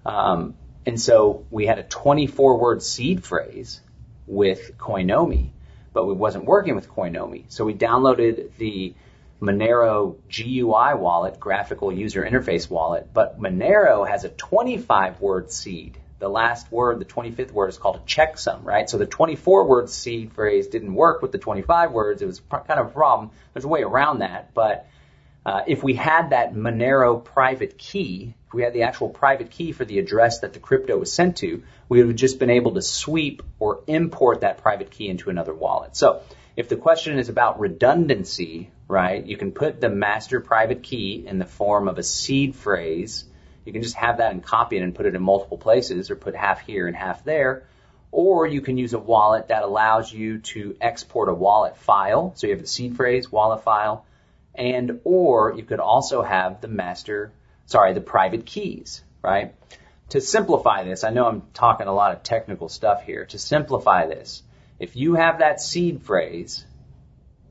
Um, 0.04 0.56
and 0.84 1.00
so 1.00 1.46
we 1.52 1.68
had 1.68 1.78
a 1.78 1.84
24 1.84 2.58
word 2.58 2.82
seed 2.82 3.24
phrase 3.24 3.82
with 4.26 4.76
Coinomi, 4.80 5.52
but 5.94 6.08
we 6.08 6.14
wasn't 6.16 6.46
working 6.46 6.74
with 6.74 6.90
Coinomi. 6.90 7.44
So 7.50 7.66
we 7.66 7.76
downloaded 7.76 8.56
the 8.58 8.96
Monero 9.40 10.16
GUI 10.28 10.98
wallet, 10.98 11.40
graphical 11.40 11.92
user 11.92 12.24
interface 12.24 12.68
wallet, 12.68 13.14
but 13.14 13.40
Monero 13.40 14.10
has 14.10 14.24
a 14.24 14.30
25 14.30 15.22
word 15.22 15.52
seed 15.52 16.00
the 16.24 16.30
last 16.30 16.72
word, 16.72 17.00
the 17.00 17.06
25th 17.06 17.52
word, 17.52 17.68
is 17.68 17.78
called 17.78 17.98
a 17.98 18.00
checksum, 18.00 18.64
right? 18.64 18.90
So 18.90 18.98
the 18.98 19.06
24 19.06 19.66
word 19.66 19.90
seed 19.90 20.32
phrase 20.32 20.68
didn't 20.68 20.94
work 20.94 21.22
with 21.22 21.34
the 21.34 21.38
25 21.38 21.92
words. 21.92 22.22
It 22.22 22.26
was 22.26 22.42
kind 22.50 22.80
of 22.80 22.88
a 22.88 22.90
problem. 22.92 23.32
There's 23.54 23.66
a 23.66 23.68
way 23.68 23.84
around 23.84 24.20
that, 24.20 24.54
but 24.54 24.88
uh, 25.46 25.64
if 25.68 25.84
we 25.84 25.96
had 25.96 26.30
that 26.30 26.54
Monero 26.54 27.22
private 27.22 27.78
key, 27.78 28.34
if 28.48 28.54
we 28.54 28.64
had 28.64 28.72
the 28.72 28.84
actual 28.84 29.10
private 29.10 29.52
key 29.52 29.74
for 29.74 29.84
the 29.84 30.00
address 30.00 30.40
that 30.40 30.54
the 30.54 30.60
crypto 30.60 30.98
was 30.98 31.12
sent 31.12 31.36
to, 31.38 31.64
we 31.90 31.98
would 31.98 32.08
have 32.08 32.16
just 32.16 32.40
been 32.40 32.50
able 32.50 32.76
to 32.76 32.82
sweep 32.82 33.44
or 33.60 33.82
import 33.88 34.42
that 34.42 34.60
private 34.60 34.92
key 34.92 35.10
into 35.10 35.30
another 35.30 35.54
wallet. 35.54 35.98
So 35.98 36.22
if 36.56 36.70
the 36.70 36.78
question 36.78 37.20
is 37.20 37.28
about 37.28 37.60
redundancy, 37.60 38.72
right, 38.88 39.26
you 39.26 39.36
can 39.36 39.52
put 39.52 39.82
the 39.82 39.90
master 39.90 40.40
private 40.40 40.84
key 40.84 41.26
in 41.28 41.38
the 41.38 41.46
form 41.46 41.90
of 41.90 41.98
a 41.98 42.04
seed 42.04 42.56
phrase 42.56 43.26
You 43.66 43.74
can 43.74 43.82
just 43.82 43.96
have 43.96 44.18
that 44.18 44.32
and 44.32 44.44
copy 44.44 44.78
it 44.78 44.84
and 44.84 44.94
put 44.94 45.06
it 45.06 45.16
in 45.16 45.22
multiple 45.22 45.58
places 45.58 46.12
or 46.12 46.16
put 46.16 46.36
half 46.36 46.62
here 46.62 46.88
and 46.88 46.96
half 46.96 47.24
there. 47.24 47.64
Or 48.12 48.46
you 48.46 48.62
can 48.62 48.78
use 48.78 48.94
a 48.94 49.00
wallet 49.00 49.48
that 49.48 49.64
allows 49.64 50.12
you 50.12 50.40
to 50.40 50.76
export 50.80 51.30
a 51.30 51.34
wallet 51.34 51.78
file. 51.78 52.34
So 52.36 52.48
you 52.48 52.54
have 52.54 52.62
the 52.62 52.68
seed 52.68 52.96
phrase, 52.96 53.32
wallet 53.32 53.64
file, 53.64 54.06
and 54.54 55.00
or 55.04 55.54
you 55.56 55.64
could 55.64 55.80
also 55.80 56.22
have 56.22 56.62
the 56.62 56.68
master, 56.68 57.32
sorry, 57.66 57.94
the 57.94 58.02
private 58.02 58.46
keys, 58.46 59.04
right? 59.22 59.56
To 60.10 60.22
simplify 60.22 60.84
this, 60.84 61.04
I 61.04 61.10
know 61.10 61.26
I'm 61.26 61.44
talking 61.54 61.88
a 61.88 61.94
lot 61.94 62.16
of 62.16 62.22
technical 62.22 62.70
stuff 62.70 63.04
here. 63.04 63.26
To 63.26 63.40
simplify 63.40 64.06
this, 64.06 64.44
if 64.78 64.96
you 64.96 65.16
have 65.16 65.40
that 65.40 65.60
seed 65.60 66.04
phrase, 66.04 66.66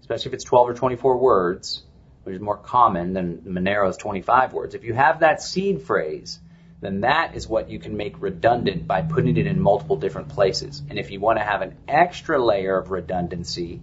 especially 0.00 0.30
if 0.30 0.34
it's 0.34 0.44
12 0.44 0.68
or 0.68 0.74
24 0.74 1.16
words, 1.16 1.82
which 2.24 2.36
is 2.36 2.40
more 2.40 2.56
common 2.56 3.12
than 3.12 3.38
Monero's 3.38 3.96
25 3.96 4.52
words, 4.52 4.74
if 4.74 4.84
you 4.84 4.94
have 4.94 5.20
that 5.20 5.42
seed 5.42 5.82
phrase, 5.82 6.40
then 6.80 7.02
that 7.02 7.36
is 7.36 7.48
what 7.48 7.70
you 7.70 7.78
can 7.78 7.96
make 7.96 8.20
redundant 8.20 8.86
by 8.86 9.02
putting 9.02 9.36
it 9.36 9.46
in 9.46 9.60
multiple 9.60 9.96
different 9.96 10.28
places. 10.28 10.82
And 10.88 10.98
if 10.98 11.10
you 11.10 11.20
want 11.20 11.38
to 11.38 11.44
have 11.44 11.62
an 11.62 11.76
extra 11.86 12.44
layer 12.44 12.76
of 12.76 12.90
redundancy, 12.90 13.80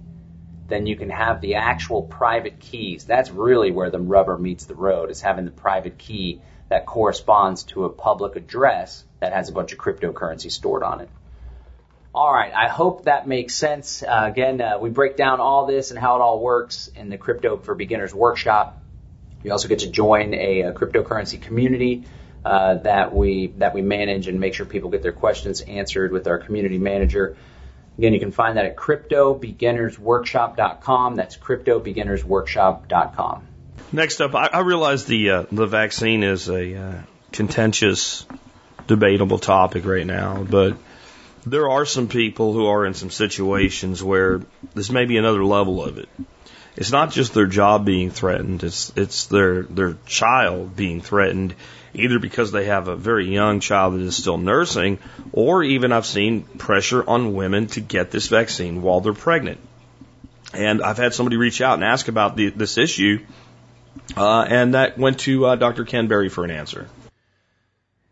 then 0.67 0.85
you 0.85 0.95
can 0.95 1.09
have 1.09 1.41
the 1.41 1.55
actual 1.55 2.03
private 2.03 2.59
keys. 2.59 3.05
That's 3.05 3.31
really 3.31 3.71
where 3.71 3.89
the 3.89 3.99
rubber 3.99 4.37
meets 4.37 4.65
the 4.65 4.75
road, 4.75 5.09
is 5.09 5.21
having 5.21 5.45
the 5.45 5.51
private 5.51 5.97
key 5.97 6.41
that 6.67 6.85
corresponds 6.85 7.63
to 7.63 7.85
a 7.85 7.89
public 7.89 8.35
address 8.35 9.03
that 9.19 9.33
has 9.33 9.49
a 9.49 9.53
bunch 9.53 9.73
of 9.73 9.79
cryptocurrency 9.79 10.51
stored 10.51 10.83
on 10.83 11.01
it. 11.01 11.09
All 12.13 12.33
right, 12.33 12.51
I 12.53 12.67
hope 12.67 13.05
that 13.05 13.27
makes 13.27 13.53
sense. 13.53 14.01
Uh, 14.01 14.23
again, 14.25 14.59
uh, 14.61 14.79
we 14.79 14.89
break 14.89 15.15
down 15.15 15.39
all 15.39 15.67
this 15.67 15.91
and 15.91 15.99
how 15.99 16.15
it 16.15 16.21
all 16.21 16.39
works 16.39 16.89
in 16.95 17.09
the 17.09 17.17
Crypto 17.17 17.57
for 17.57 17.75
Beginners 17.75 18.15
workshop. 18.15 18.81
You 19.43 19.51
also 19.51 19.67
get 19.67 19.79
to 19.79 19.89
join 19.89 20.33
a, 20.33 20.61
a 20.61 20.73
cryptocurrency 20.73 21.39
community 21.39 22.05
uh, 22.43 22.75
that 22.75 23.13
we 23.13 23.47
that 23.57 23.73
we 23.73 23.81
manage 23.81 24.27
and 24.27 24.39
make 24.39 24.53
sure 24.53 24.65
people 24.65 24.89
get 24.89 25.03
their 25.03 25.11
questions 25.11 25.59
answered 25.61 26.11
with 26.11 26.27
our 26.27 26.39
community 26.39 26.79
manager. 26.79 27.37
Again, 27.97 28.13
you 28.13 28.19
can 28.19 28.31
find 28.31 28.57
that 28.57 28.65
at 28.65 28.75
cryptobeginnersworkshop.com. 28.75 31.15
That's 31.15 31.37
cryptobeginnersworkshop.com. 31.37 33.47
Next 33.91 34.21
up, 34.21 34.35
I, 34.35 34.45
I 34.47 34.59
realize 34.61 35.05
the 35.05 35.29
uh, 35.29 35.45
the 35.51 35.67
vaccine 35.67 36.23
is 36.23 36.49
a 36.49 36.75
uh, 36.75 37.01
contentious, 37.31 38.25
debatable 38.87 39.37
topic 39.37 39.85
right 39.85 40.07
now, 40.07 40.43
but 40.43 40.75
there 41.45 41.69
are 41.69 41.85
some 41.85 42.07
people 42.07 42.53
who 42.53 42.67
are 42.67 42.85
in 42.85 42.93
some 42.93 43.09
situations 43.09 44.03
where 44.03 44.41
this 44.73 44.89
may 44.89 45.05
be 45.05 45.17
another 45.17 45.43
level 45.43 45.83
of 45.83 45.97
it. 45.97 46.09
It's 46.75 46.91
not 46.91 47.11
just 47.11 47.33
their 47.33 47.47
job 47.47 47.85
being 47.85 48.09
threatened; 48.09 48.63
it's 48.63 48.93
it's 48.95 49.25
their 49.25 49.63
their 49.63 49.97
child 50.05 50.75
being 50.75 51.01
threatened, 51.01 51.55
either 51.93 52.19
because 52.19 52.51
they 52.51 52.65
have 52.65 52.87
a 52.87 52.95
very 52.95 53.33
young 53.33 53.59
child 53.59 53.95
that 53.95 54.01
is 54.01 54.15
still 54.15 54.37
nursing, 54.37 54.99
or 55.33 55.63
even 55.63 55.91
I've 55.91 56.05
seen 56.05 56.43
pressure 56.43 57.03
on 57.07 57.33
women 57.33 57.67
to 57.67 57.81
get 57.81 58.11
this 58.11 58.27
vaccine 58.27 58.81
while 58.81 59.01
they're 59.01 59.13
pregnant. 59.13 59.59
And 60.53 60.81
I've 60.81 60.97
had 60.97 61.13
somebody 61.13 61.37
reach 61.37 61.61
out 61.61 61.75
and 61.75 61.83
ask 61.83 62.07
about 62.07 62.35
the, 62.35 62.49
this 62.49 62.77
issue 62.77 63.19
uh, 64.15 64.41
and 64.41 64.73
that 64.73 64.97
went 64.97 65.19
to 65.21 65.45
uh, 65.45 65.55
Dr. 65.55 65.85
Ken 65.85 66.07
Berry 66.07 66.29
for 66.29 66.43
an 66.43 66.51
answer. 66.51 66.87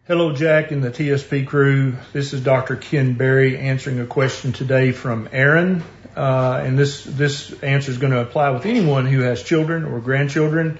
Hello, 0.08 0.32
Jack 0.32 0.72
and 0.72 0.82
the 0.82 0.90
TSP 0.90 1.46
crew. 1.46 1.98
This 2.14 2.32
is 2.32 2.40
Dr. 2.40 2.78
Ken 2.78 3.16
Berry 3.16 3.58
answering 3.58 4.00
a 4.00 4.06
question 4.06 4.54
today 4.54 4.94
from 4.94 5.28
Aaron. 5.34 5.84
Uh, 6.16 6.62
and 6.64 6.80
this, 6.80 7.04
this 7.04 7.52
answer 7.62 7.92
is 7.92 7.98
going 7.98 8.14
to 8.14 8.22
apply 8.22 8.52
with 8.52 8.66
anyone 8.66 9.06
who 9.06 9.20
has 9.20 9.44
children 9.44 9.84
or 9.84 10.00
grandchildren. 10.00 10.80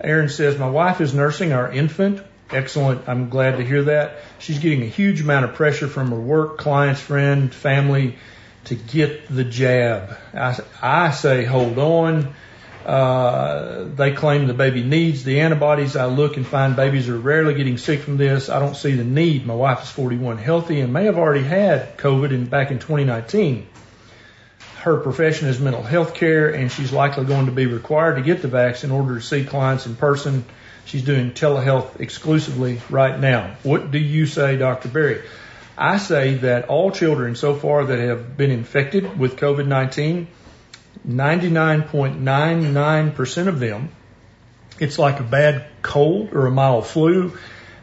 Aaron 0.00 0.28
says, 0.28 0.58
My 0.58 0.68
wife 0.68 1.00
is 1.00 1.14
nursing 1.14 1.52
our 1.52 1.70
infant. 1.70 2.20
Excellent. 2.50 3.08
I'm 3.08 3.28
glad 3.28 3.58
to 3.58 3.64
hear 3.64 3.84
that. 3.84 4.16
She's 4.40 4.58
getting 4.58 4.82
a 4.82 4.86
huge 4.86 5.20
amount 5.20 5.44
of 5.44 5.54
pressure 5.54 5.86
from 5.86 6.10
her 6.10 6.18
work, 6.18 6.58
clients, 6.58 7.00
friend, 7.00 7.54
family 7.54 8.18
to 8.64 8.74
get 8.74 9.32
the 9.32 9.44
jab. 9.44 10.18
I, 10.32 10.58
I 10.82 11.10
say, 11.12 11.44
hold 11.44 11.78
on. 11.78 12.34
Uh, 12.84 13.84
they 13.94 14.12
claim 14.12 14.46
the 14.46 14.54
baby 14.54 14.82
needs 14.82 15.24
the 15.24 15.40
antibodies. 15.40 15.96
I 15.96 16.06
look 16.06 16.36
and 16.36 16.46
find 16.46 16.76
babies 16.76 17.08
are 17.08 17.18
rarely 17.18 17.54
getting 17.54 17.78
sick 17.78 18.00
from 18.00 18.18
this. 18.18 18.50
I 18.50 18.58
don't 18.58 18.76
see 18.76 18.94
the 18.94 19.04
need. 19.04 19.46
My 19.46 19.54
wife 19.54 19.84
is 19.84 19.90
41, 19.90 20.38
healthy, 20.38 20.80
and 20.80 20.92
may 20.92 21.04
have 21.04 21.16
already 21.16 21.44
had 21.44 21.96
COVID 21.96 22.30
in, 22.30 22.46
back 22.46 22.70
in 22.70 22.78
2019. 22.78 23.66
Her 24.80 24.98
profession 24.98 25.48
is 25.48 25.58
mental 25.58 25.82
health 25.82 26.14
care, 26.14 26.50
and 26.50 26.70
she's 26.70 26.92
likely 26.92 27.24
going 27.24 27.46
to 27.46 27.52
be 27.52 27.64
required 27.64 28.16
to 28.16 28.22
get 28.22 28.42
the 28.42 28.48
vaccine 28.48 28.90
in 28.90 28.96
order 28.96 29.14
to 29.14 29.22
see 29.22 29.44
clients 29.44 29.86
in 29.86 29.96
person. 29.96 30.44
She's 30.84 31.02
doing 31.02 31.32
telehealth 31.32 32.00
exclusively 32.00 32.82
right 32.90 33.18
now. 33.18 33.56
What 33.62 33.90
do 33.90 33.98
you 33.98 34.26
say, 34.26 34.58
Dr. 34.58 34.88
Berry? 34.88 35.22
I 35.78 35.96
say 35.96 36.34
that 36.34 36.68
all 36.68 36.90
children 36.90 37.34
so 37.34 37.54
far 37.54 37.86
that 37.86 37.98
have 37.98 38.36
been 38.36 38.50
infected 38.50 39.18
with 39.18 39.36
COVID-19 39.36 40.26
99.99% 41.06 43.48
of 43.48 43.60
them, 43.60 43.90
it's 44.78 44.98
like 44.98 45.20
a 45.20 45.24
bad 45.24 45.66
cold 45.82 46.32
or 46.32 46.46
a 46.46 46.50
mild 46.50 46.86
flu. 46.86 47.36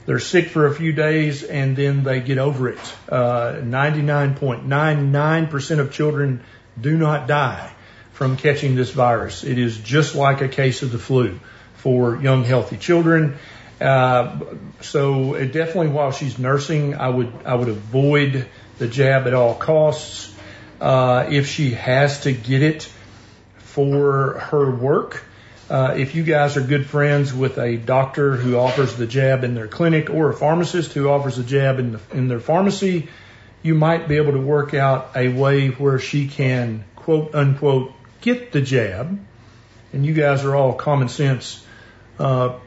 They're 0.05 0.19
sick 0.19 0.49
for 0.49 0.65
a 0.65 0.73
few 0.73 0.93
days 0.93 1.43
and 1.43 1.77
then 1.77 2.03
they 2.03 2.21
get 2.21 2.37
over 2.37 2.69
it. 2.69 2.79
Uh, 3.07 3.53
99.99% 3.61 5.79
of 5.79 5.93
children 5.93 6.43
do 6.79 6.97
not 6.97 7.27
die 7.27 7.71
from 8.13 8.37
catching 8.37 8.75
this 8.75 8.91
virus. 8.91 9.43
It 9.43 9.57
is 9.57 9.77
just 9.77 10.15
like 10.15 10.41
a 10.41 10.47
case 10.47 10.81
of 10.81 10.91
the 10.91 10.99
flu 10.99 11.39
for 11.75 12.17
young 12.17 12.43
healthy 12.43 12.77
children. 12.77 13.37
Uh, 13.79 14.39
so 14.81 15.35
it 15.35 15.53
definitely 15.53 15.89
while 15.89 16.11
she's 16.11 16.37
nursing, 16.37 16.95
I 16.95 17.09
would, 17.09 17.31
I 17.45 17.55
would 17.55 17.69
avoid 17.69 18.47
the 18.77 18.87
jab 18.87 19.27
at 19.27 19.33
all 19.33 19.55
costs. 19.55 20.33
Uh, 20.79 21.27
if 21.29 21.47
she 21.47 21.71
has 21.71 22.21
to 22.21 22.31
get 22.31 22.63
it, 22.63 22.89
for 23.71 24.39
her 24.39 24.69
work. 24.71 25.23
Uh, 25.69 25.95
if 25.97 26.15
you 26.15 26.23
guys 26.23 26.57
are 26.57 26.61
good 26.61 26.85
friends 26.85 27.33
with 27.33 27.57
a 27.57 27.77
doctor 27.77 28.35
who 28.35 28.57
offers 28.57 28.95
the 28.95 29.07
jab 29.07 29.45
in 29.45 29.55
their 29.55 29.69
clinic 29.69 30.09
or 30.09 30.29
a 30.29 30.33
pharmacist 30.33 30.91
who 30.91 31.07
offers 31.07 31.37
the 31.37 31.43
jab 31.43 31.79
in, 31.79 31.93
the, 31.93 31.99
in 32.11 32.27
their 32.27 32.41
pharmacy, 32.41 33.07
you 33.63 33.73
might 33.73 34.09
be 34.09 34.17
able 34.17 34.33
to 34.33 34.41
work 34.41 34.73
out 34.73 35.11
a 35.15 35.29
way 35.29 35.69
where 35.69 35.97
she 35.97 36.27
can 36.27 36.83
quote 36.97 37.33
unquote 37.33 37.93
get 38.19 38.51
the 38.51 38.61
jab. 38.61 39.17
And 39.93 40.05
you 40.05 40.13
guys 40.13 40.43
are 40.43 40.55
all 40.55 40.73
common 40.73 41.07
sense, 41.07 41.65
uh, 42.19 42.57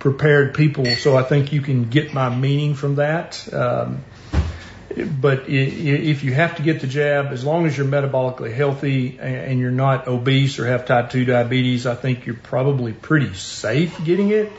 prepared 0.00 0.54
people, 0.54 0.86
so 0.86 1.16
I 1.16 1.22
think 1.22 1.52
you 1.52 1.60
can 1.60 1.88
get 1.88 2.12
my 2.12 2.34
meaning 2.34 2.74
from 2.74 2.96
that. 2.96 3.52
Um, 3.52 4.04
but 4.96 5.48
if 5.48 6.22
you 6.22 6.32
have 6.32 6.56
to 6.56 6.62
get 6.62 6.80
the 6.80 6.86
jab, 6.86 7.26
as 7.26 7.44
long 7.44 7.66
as 7.66 7.76
you're 7.76 7.86
metabolically 7.86 8.54
healthy 8.54 9.18
and 9.18 9.58
you're 9.58 9.70
not 9.70 10.06
obese 10.06 10.58
or 10.58 10.66
have 10.66 10.86
type 10.86 11.10
2 11.10 11.24
diabetes, 11.24 11.86
I 11.86 11.94
think 11.94 12.26
you're 12.26 12.36
probably 12.36 12.92
pretty 12.92 13.34
safe 13.34 14.04
getting 14.04 14.30
it. 14.30 14.52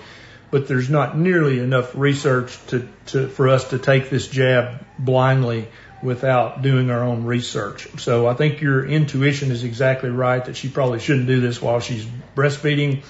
But 0.51 0.67
there's 0.67 0.89
not 0.89 1.17
nearly 1.17 1.59
enough 1.59 1.95
research 1.95 2.57
to, 2.67 2.87
to, 3.07 3.27
for 3.27 3.49
us 3.49 3.69
to 3.69 3.79
take 3.79 4.09
this 4.09 4.27
jab 4.27 4.85
blindly 4.99 5.67
without 6.01 6.61
doing 6.61 6.91
our 6.91 7.03
own 7.03 7.23
research. 7.25 7.87
So 7.99 8.27
I 8.27 8.35
think 8.35 8.61
your 8.61 8.85
intuition 8.85 9.51
is 9.51 9.63
exactly 9.63 10.09
right 10.09 10.43
that 10.45 10.55
she 10.55 10.69
probably 10.69 10.99
shouldn't 10.99 11.27
do 11.27 11.41
this 11.41 11.61
while 11.61 11.79
she's 11.79 12.05
breastfeeding. 12.35 13.03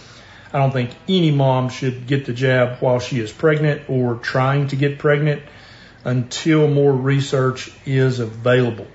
I 0.54 0.60
don't 0.60 0.72
think 0.72 0.92
any 1.10 1.32
mom 1.32 1.70
should 1.70 2.08
get 2.08 2.26
the 2.26 2.34
jab 2.34 2.80
while 2.80 3.00
she 3.00 3.20
is 3.20 3.32
pregnant 3.32 3.90
or 3.90 4.16
trying 4.16 4.70
to 4.70 4.76
get 4.76 5.00
pregnant 5.00 5.44
until 6.06 6.68
more 6.68 6.94
research 6.94 7.72
is 7.86 8.20
available. 8.20 8.88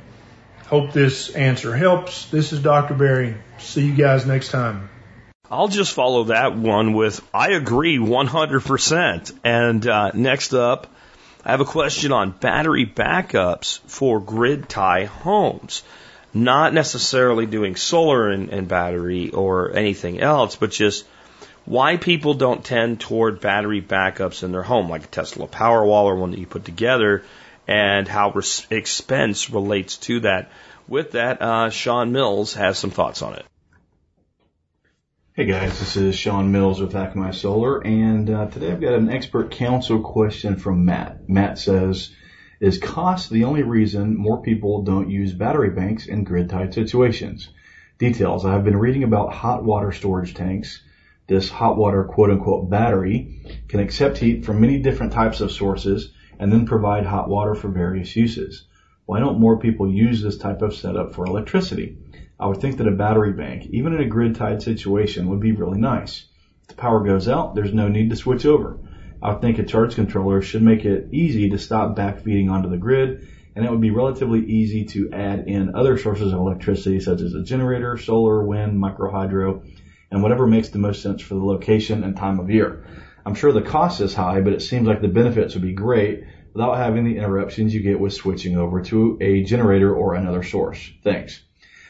Hope 0.67 0.93
this 0.93 1.31
answer 1.31 1.77
helps. 1.77 2.27
This 2.27 2.53
is 2.53 2.61
Dr. 2.61 2.95
Berry. 2.95 3.35
See 3.59 3.85
you 3.85 3.95
guys 3.95 4.25
next 4.25 4.51
time. 4.51 4.89
I'll 5.51 5.69
just 5.69 5.93
follow 5.93 6.25
that 6.25 6.57
one 6.57 6.93
with 6.93 7.21
I 7.35 7.51
agree 7.51 7.99
100%. 7.99 9.39
And 9.43 9.87
uh, 9.87 10.13
next 10.15 10.55
up, 10.55 10.87
I 11.45 11.51
have 11.51 11.61
a 11.61 11.65
question 11.65 12.13
on 12.13 12.31
battery 12.31 12.87
backups 12.87 13.81
for 13.81 14.21
grid 14.21 14.69
tie 14.69 15.07
homes. 15.07 15.83
Not 16.33 16.73
necessarily 16.73 17.47
doing 17.47 17.75
solar 17.75 18.29
and, 18.29 18.51
and 18.51 18.69
battery 18.69 19.31
or 19.31 19.75
anything 19.75 20.21
else, 20.21 20.55
but 20.55 20.71
just 20.71 21.05
why 21.65 21.97
people 21.97 22.35
don't 22.35 22.65
tend 22.65 23.01
toward 23.01 23.41
battery 23.41 23.83
backups 23.83 24.43
in 24.43 24.53
their 24.53 24.63
home, 24.63 24.89
like 24.89 25.05
a 25.05 25.09
Tesla 25.09 25.47
Powerwall 25.47 26.05
or 26.05 26.17
one 26.17 26.31
that 26.31 26.41
you 26.41 26.47
put 26.47 26.65
together, 26.65 27.23
and 27.69 28.09
how 28.09 28.31
res- 28.33 28.67
expense 28.71 29.51
relates 29.51 29.97
to 29.99 30.21
that. 30.21 30.51
With 30.89 31.13
that, 31.13 31.41
uh, 31.41 31.71
Sean 31.71 32.11
Mills 32.11 32.55
has 32.55 32.79
some 32.79 32.91
thoughts 32.91 33.23
on 33.23 33.35
it. 33.35 33.45
Hey 35.35 35.45
guys, 35.47 35.79
this 35.79 35.97
is 35.97 36.17
Sean 36.17 36.51
Mills 36.51 36.81
with 36.81 36.93
Akamai 36.93 37.33
Solar, 37.33 37.81
and 37.87 38.29
uh, 38.29 38.47
today 38.47 38.73
I've 38.73 38.81
got 38.81 38.95
an 38.95 39.09
expert 39.09 39.53
council 39.53 40.01
question 40.01 40.57
from 40.57 40.85
Matt. 40.85 41.29
Matt 41.29 41.59
says, 41.59 42.11
"Is 42.59 42.79
cost 42.79 43.31
the 43.31 43.45
only 43.45 43.63
reason 43.63 44.17
more 44.17 44.43
people 44.43 44.83
don't 44.83 45.09
use 45.09 45.33
battery 45.33 45.71
banks 45.71 46.07
in 46.07 46.25
grid-tied 46.25 46.75
situations?" 46.75 47.49
Details: 47.99 48.45
I've 48.45 48.65
been 48.65 48.77
reading 48.77 49.05
about 49.05 49.33
hot 49.33 49.65
water 49.65 49.93
storage 49.93 50.35
tanks 50.35 50.83
this 51.31 51.49
hot 51.49 51.79
water 51.79 52.03
quote 52.03 52.29
unquote 52.29 52.69
battery 52.69 53.41
can 53.69 53.79
accept 53.79 54.19
heat 54.19 54.45
from 54.45 54.61
many 54.61 54.81
different 54.81 55.13
types 55.13 55.41
of 55.41 55.53
sources 55.53 56.13
and 56.41 56.53
then 56.53 56.67
provide 56.67 57.07
hot 57.07 57.31
water 57.31 57.55
for 57.55 57.69
various 57.69 58.17
uses. 58.17 58.65
Why 59.07 59.21
don't 59.21 59.39
more 59.39 59.61
people 59.61 59.89
use 59.89 60.21
this 60.21 60.37
type 60.37 60.61
of 60.61 60.75
setup 60.75 61.15
for 61.15 61.25
electricity? 61.25 61.97
I 62.39 62.49
would 62.49 62.61
think 62.61 62.79
that 62.79 62.89
a 62.89 62.93
battery 62.93 63.33
bank, 63.33 63.67
even 63.71 63.93
in 63.93 64.01
a 64.01 64.09
grid 64.09 64.35
tied 64.35 64.61
situation, 64.61 65.29
would 65.29 65.39
be 65.39 65.53
really 65.53 65.79
nice. 65.79 66.25
If 66.63 66.69
the 66.69 66.75
power 66.75 67.05
goes 67.05 67.29
out, 67.29 67.55
there's 67.55 67.73
no 67.73 67.87
need 67.87 68.11
to 68.11 68.17
switch 68.17 68.45
over. 68.45 68.81
I 69.23 69.31
would 69.31 69.41
think 69.41 69.59
a 69.59 69.63
charge 69.63 69.95
controller 69.95 70.41
should 70.41 70.63
make 70.63 70.85
it 70.85 71.11
easy 71.13 71.51
to 71.51 71.59
stop 71.59 71.97
backfeeding 71.97 72.51
onto 72.51 72.69
the 72.69 72.77
grid, 72.77 73.29
and 73.55 73.65
it 73.65 73.71
would 73.71 73.81
be 73.81 73.91
relatively 73.91 74.41
easy 74.41 74.85
to 74.87 75.11
add 75.13 75.45
in 75.47 75.77
other 75.77 75.97
sources 75.97 76.33
of 76.33 76.39
electricity 76.39 76.99
such 76.99 77.21
as 77.21 77.35
a 77.35 77.43
generator, 77.43 77.97
solar, 77.97 78.43
wind, 78.43 78.79
micro 78.79 79.13
hydro, 79.13 79.63
and 80.11 80.23
whatever 80.23 80.47
makes 80.47 80.71
the 80.71 80.79
most 80.79 81.03
sense 81.03 81.23
for 81.23 81.35
the 81.35 81.45
location 81.45 82.05
and 82.05 82.17
time 82.17 82.41
of 82.41 82.51
year. 82.51 82.85
I'm 83.25 83.35
sure 83.35 83.53
the 83.53 83.63
cost 83.63 84.01
is 84.01 84.15
high, 84.15 84.41
but 84.41 84.53
it 84.53 84.63
seems 84.63 84.87
like 84.87 85.01
the 85.01 85.09
benefits 85.09 85.55
would 85.55 85.63
be 85.63 85.73
great 85.73 86.25
without 86.53 86.77
having 86.77 87.05
the 87.05 87.17
interruptions 87.17 87.75
you 87.75 87.81
get 87.81 88.01
with 88.01 88.13
switching 88.13 88.57
over 88.57 88.83
to 88.83 89.19
a 89.21 89.43
generator 89.43 89.95
or 89.95 90.15
another 90.15 90.43
source. 90.43 90.91
Thanks. 91.05 91.43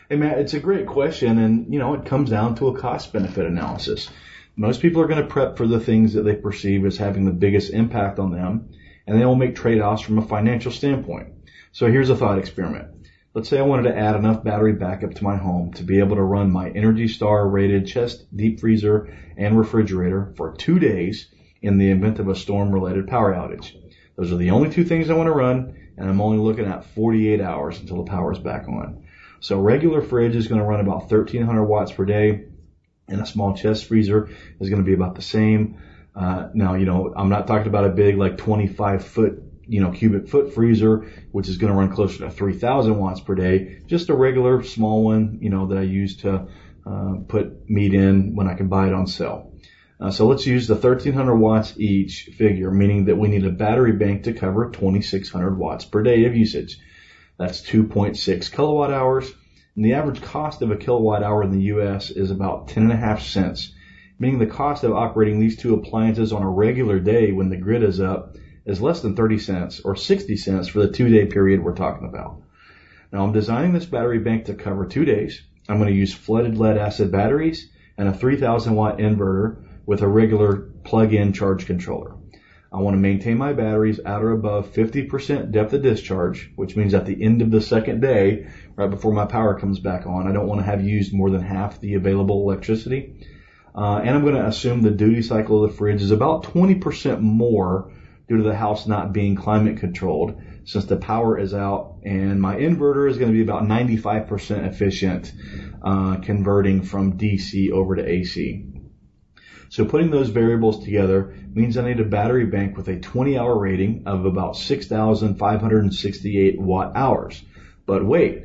Hey 0.09 0.17
Matt, 0.17 0.39
it's 0.39 0.55
a 0.55 0.61
great 0.61 0.87
question 0.87 1.39
and 1.39 1.73
you 1.73 1.79
know, 1.79 1.95
it 1.95 2.05
comes 2.05 2.31
down 2.31 2.57
to 2.57 2.69
a 2.69 2.79
cost 2.79 3.13
benefit 3.13 3.47
analysis. 3.47 4.11
Most 4.57 4.83
people 4.83 5.01
are 5.01 5.07
going 5.07 5.23
to 5.23 5.29
prep 5.29 5.57
for 5.57 5.67
the 5.67 5.81
things 5.81 6.15
that 6.15 6.23
they 6.23 6.35
perceive 6.35 6.85
as 6.85 6.97
having 6.97 7.25
the 7.25 7.33
biggest 7.33 7.73
impact 7.73 8.19
on 8.19 8.33
them 8.33 8.71
and 9.07 9.19
they 9.19 9.25
will 9.25 9.37
make 9.37 9.55
trade-offs 9.55 10.03
from 10.03 10.19
a 10.19 10.27
financial 10.27 10.73
standpoint. 10.73 11.29
So 11.73 11.87
here's 11.87 12.11
a 12.11 12.17
thought 12.17 12.39
experiment. 12.39 13.00
Let's 13.41 13.49
say 13.49 13.59
I 13.59 13.63
wanted 13.63 13.85
to 13.85 13.97
add 13.97 14.17
enough 14.17 14.45
battery 14.45 14.75
backup 14.75 15.15
to 15.15 15.25
my 15.25 15.35
home 15.35 15.73
to 15.73 15.83
be 15.83 15.99
able 16.01 16.17
to 16.17 16.23
run 16.23 16.51
my 16.51 16.69
Energy 16.69 17.09
Star 17.09 17.49
rated 17.49 17.87
chest, 17.87 18.27
deep 18.37 18.61
freezer, 18.61 19.17
and 19.39 19.59
refrigerator 19.59 20.35
for 20.37 20.53
two 20.53 20.79
days 20.79 21.27
in 21.63 21.79
the 21.79 21.91
event 21.91 22.19
of 22.19 22.29
a 22.29 22.35
storm 22.35 22.71
related 22.71 23.09
power 23.09 23.33
outage. 23.33 23.75
Those 24.15 24.31
are 24.31 24.37
the 24.37 24.51
only 24.51 24.69
two 24.69 24.85
things 24.85 25.09
I 25.09 25.15
want 25.15 25.29
to 25.29 25.33
run, 25.33 25.75
and 25.97 26.11
I'm 26.11 26.21
only 26.21 26.37
looking 26.37 26.67
at 26.67 26.85
48 26.85 27.41
hours 27.41 27.81
until 27.81 28.05
the 28.05 28.11
power 28.11 28.31
is 28.31 28.39
back 28.39 28.69
on. 28.69 29.05
So 29.41 29.59
a 29.59 29.63
regular 29.63 30.03
fridge 30.03 30.37
is 30.37 30.47
going 30.47 30.61
to 30.61 30.67
run 30.67 30.81
about 30.81 31.11
1300 31.11 31.65
watts 31.65 31.93
per 31.93 32.05
day, 32.05 32.45
and 33.09 33.23
a 33.23 33.27
small 33.27 33.57
chest 33.57 33.87
freezer 33.87 34.29
is 34.61 34.69
going 34.69 34.83
to 34.83 34.87
be 34.87 34.93
about 34.93 35.15
the 35.15 35.23
same. 35.23 35.79
Uh, 36.15 36.51
now, 36.53 36.75
you 36.75 36.85
know, 36.85 37.15
I'm 37.17 37.31
not 37.31 37.47
talking 37.47 37.69
about 37.69 37.87
a 37.87 37.89
big 37.89 38.19
like 38.19 38.37
25 38.37 39.03
foot 39.03 39.50
you 39.71 39.81
know, 39.81 39.93
cubic 39.93 40.29
foot 40.29 40.53
freezer, 40.53 41.09
which 41.31 41.49
is 41.49 41.57
going 41.57 41.73
to 41.73 41.79
run 41.79 41.93
closer 41.93 42.19
to 42.19 42.31
3000 42.31 42.99
watts 42.99 43.21
per 43.21 43.37
day. 43.37 43.79
Just 43.87 44.11
a 44.11 44.15
regular 44.15 44.65
small 44.65 45.05
one, 45.05 45.39
you 45.41 45.49
know, 45.49 45.69
that 45.69 45.79
I 45.79 45.83
use 45.83 46.17
to 46.19 46.49
uh, 46.85 47.15
put 47.29 47.71
meat 47.71 47.95
in 47.95 48.35
when 48.35 48.49
I 48.49 48.55
can 48.55 48.69
buy 48.69 48.89
it 48.89 48.93
on 48.93 49.07
sale. 49.07 49.53
Uh, 50.01 50.11
so 50.11 50.27
let's 50.27 50.45
use 50.45 50.67
the 50.67 50.75
1300 50.75 51.37
watts 51.37 51.79
each 51.79 52.31
figure, 52.37 52.73
meaning 52.73 53.05
that 53.05 53.17
we 53.17 53.29
need 53.29 53.47
a 53.47 53.51
battery 53.51 53.93
bank 53.93 54.25
to 54.25 54.33
cover 54.33 54.71
2600 54.71 55.57
watts 55.57 55.85
per 55.85 56.03
day 56.03 56.25
of 56.25 56.35
usage. 56.35 56.79
That's 57.39 57.63
2.6 57.63 58.51
kilowatt 58.51 58.91
hours. 58.91 59.31
And 59.77 59.85
the 59.85 59.93
average 59.93 60.21
cost 60.21 60.63
of 60.63 60.73
a 60.73 60.77
kilowatt 60.77 61.23
hour 61.23 61.45
in 61.45 61.53
the 61.53 61.63
U.S. 61.75 62.11
is 62.11 62.33
about 62.33 62.69
10 62.69 62.85
and 62.85 62.93
a 62.93 62.97
half 62.97 63.23
cents, 63.23 63.73
meaning 64.19 64.41
the 64.41 64.47
cost 64.47 64.83
of 64.83 64.93
operating 64.93 65.39
these 65.39 65.57
two 65.57 65.75
appliances 65.75 66.33
on 66.33 66.43
a 66.43 66.51
regular 66.51 66.99
day 66.99 67.31
when 67.31 67.51
the 67.51 67.57
grid 67.57 67.85
is 67.85 68.01
up 68.01 68.35
is 68.65 68.81
less 68.81 69.01
than 69.01 69.17
30 69.17 69.39
cents 69.39 69.81
or 69.81 69.97
60 69.97 70.37
cents 70.37 70.69
for 70.69 70.81
the 70.81 70.93
two 70.93 71.09
day 71.09 71.27
period 71.27 71.63
we're 71.63 71.75
talking 71.75 72.09
about. 72.09 72.43
Now 73.13 73.25
I'm 73.25 73.33
designing 73.33 73.73
this 73.73 73.87
battery 73.87 74.19
bank 74.19 74.47
to 74.47 74.55
cover 74.55 74.87
two 74.87 75.05
days. 75.05 75.43
I'm 75.69 75.79
going 75.79 75.89
to 75.89 75.99
use 75.99 76.15
flooded 76.15 76.59
lead 76.59 76.79
acid 76.79 77.11
batteries 77.11 77.71
and 77.97 78.09
a 78.09 78.13
3000 78.13 78.75
watt 78.75 78.99
inverter 78.99 79.57
with 79.87 80.03
a 80.03 80.09
regular 80.09 80.71
plug-in 80.85 81.33
charge 81.33 81.67
controller. 81.67 82.15
I 82.73 82.79
want 82.79 82.95
to 82.95 83.01
maintain 83.01 83.37
my 83.37 83.53
batteries 83.53 83.99
at 83.99 84.23
or 84.23 84.31
above 84.31 84.73
50% 84.73 85.51
depth 85.51 85.73
of 85.73 85.83
discharge, 85.83 86.53
which 86.55 86.77
means 86.77 86.95
at 86.95 87.05
the 87.05 87.21
end 87.21 87.43
of 87.43 87.51
the 87.51 87.61
second 87.61 88.01
day, 88.01 88.47
right 88.77 88.89
before 88.89 89.13
my 89.13 89.27
power 89.27 89.59
comes 89.59 89.81
back 89.81 90.07
on, 90.07 90.29
I 90.29 90.33
don't 90.33 90.47
want 90.47 90.61
to 90.61 90.67
have 90.67 90.85
used 90.85 91.13
more 91.13 91.31
than 91.31 91.43
half 91.43 91.81
the 91.81 91.95
available 91.95 92.49
electricity. 92.49 93.27
Uh, 93.75 93.97
and 94.05 94.11
I'm 94.11 94.23
going 94.23 94.37
to 94.37 94.47
assume 94.47 94.83
the 94.83 94.91
duty 94.93 95.23
cycle 95.23 95.65
of 95.65 95.71
the 95.71 95.77
fridge 95.77 96.01
is 96.01 96.13
about 96.13 96.45
20% 96.45 97.21
more 97.21 97.93
due 98.31 98.37
to 98.37 98.45
the 98.45 98.55
house 98.55 98.87
not 98.87 99.13
being 99.13 99.35
climate 99.35 99.79
controlled 99.79 100.41
since 100.65 100.85
the 100.85 100.97
power 100.97 101.37
is 101.37 101.53
out 101.53 101.97
and 102.05 102.41
my 102.41 102.55
inverter 102.55 103.11
is 103.11 103.19
going 103.19 103.33
to 103.33 103.37
be 103.37 103.43
about 103.43 103.65
95% 103.65 104.69
efficient 104.69 105.33
uh, 105.83 106.15
converting 106.19 106.83
from 106.83 107.19
DC 107.19 107.73
over 107.73 107.97
to 107.97 108.09
AC. 108.09 108.67
So 109.69 109.85
putting 109.85 110.13
those 110.13 110.29
variables 110.29 110.85
together 110.85 111.35
means 111.53 111.77
I 111.77 111.85
need 111.85 111.99
a 111.99 112.05
battery 112.05 112.47
bank 112.47 112.77
with 112.77 112.87
a 112.87 113.01
20 113.01 113.37
hour 113.37 113.59
rating 113.59 114.05
of 114.07 114.27
about 114.27 114.57
6,568 114.57 116.61
watt 116.61 116.93
hours. 116.95 117.43
But 117.85 118.07
wait, 118.07 118.45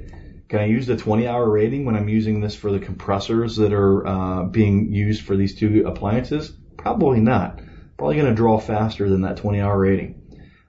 can 0.49 0.61
I 0.61 0.65
use 0.65 0.87
the 0.87 0.97
20 0.97 1.27
hour 1.27 1.47
rating 1.47 1.85
when 1.85 1.95
I'm 1.95 2.09
using 2.09 2.41
this 2.41 2.55
for 2.55 2.71
the 2.71 2.79
compressors 2.79 3.57
that 3.57 3.71
are 3.71 4.07
uh, 4.07 4.45
being 4.45 4.91
used 4.91 5.21
for 5.21 5.35
these 5.35 5.53
two 5.53 5.83
appliances? 5.85 6.51
Probably 6.75 7.19
not 7.19 7.59
probably 7.97 8.15
going 8.15 8.27
to 8.27 8.35
draw 8.35 8.59
faster 8.59 9.09
than 9.09 9.21
that 9.21 9.37
20 9.37 9.61
hour 9.61 9.77
rating. 9.77 10.21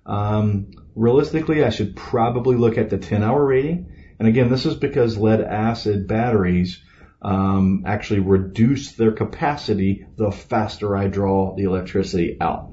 Um, 0.05 0.71
realistically, 0.95 1.65
I 1.65 1.71
should 1.71 1.97
probably 1.97 2.57
look 2.57 2.79
at 2.79 2.91
the 2.91 2.99
10 2.99 3.23
hour 3.23 3.45
rating. 3.45 3.93
And 4.19 4.29
again, 4.29 4.49
this 4.49 4.67
is 4.67 4.77
because 4.77 5.19
lead 5.19 5.41
acid 5.41 6.07
batteries 6.07 6.83
um, 7.23 7.83
actually 7.87 8.21
reduce 8.21 8.93
their 8.93 9.13
capacity 9.13 10.07
the 10.17 10.31
faster 10.31 10.97
I 10.97 11.09
draw 11.09 11.55
the 11.55 11.65
electricity 11.65 12.37
out. 12.41 12.71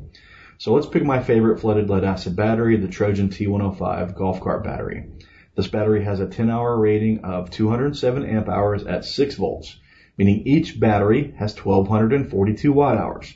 So 0.60 0.74
let's 0.74 0.88
pick 0.88 1.04
my 1.04 1.22
favorite 1.22 1.60
flooded 1.60 1.90
lead 1.90 2.04
acid 2.04 2.36
battery, 2.36 2.78
the 2.78 2.88
Trojan 2.88 3.30
T105 3.30 4.16
golf 4.16 4.40
cart 4.40 4.64
battery. 4.64 5.06
This 5.56 5.68
battery 5.68 6.04
has 6.04 6.20
a 6.20 6.28
10 6.28 6.50
hour 6.50 6.78
rating 6.80 7.26
of 7.26 7.50
207 7.50 8.26
amp 8.26 8.48
hours 8.48 8.86
at 8.86 9.06
6 9.06 9.36
volts, 9.36 9.78
meaning 10.18 10.44
each 10.46 10.80
battery 10.80 11.34
has 11.38 11.56
1242 11.56 12.72
watt 12.72 12.98
hours. 12.98 13.34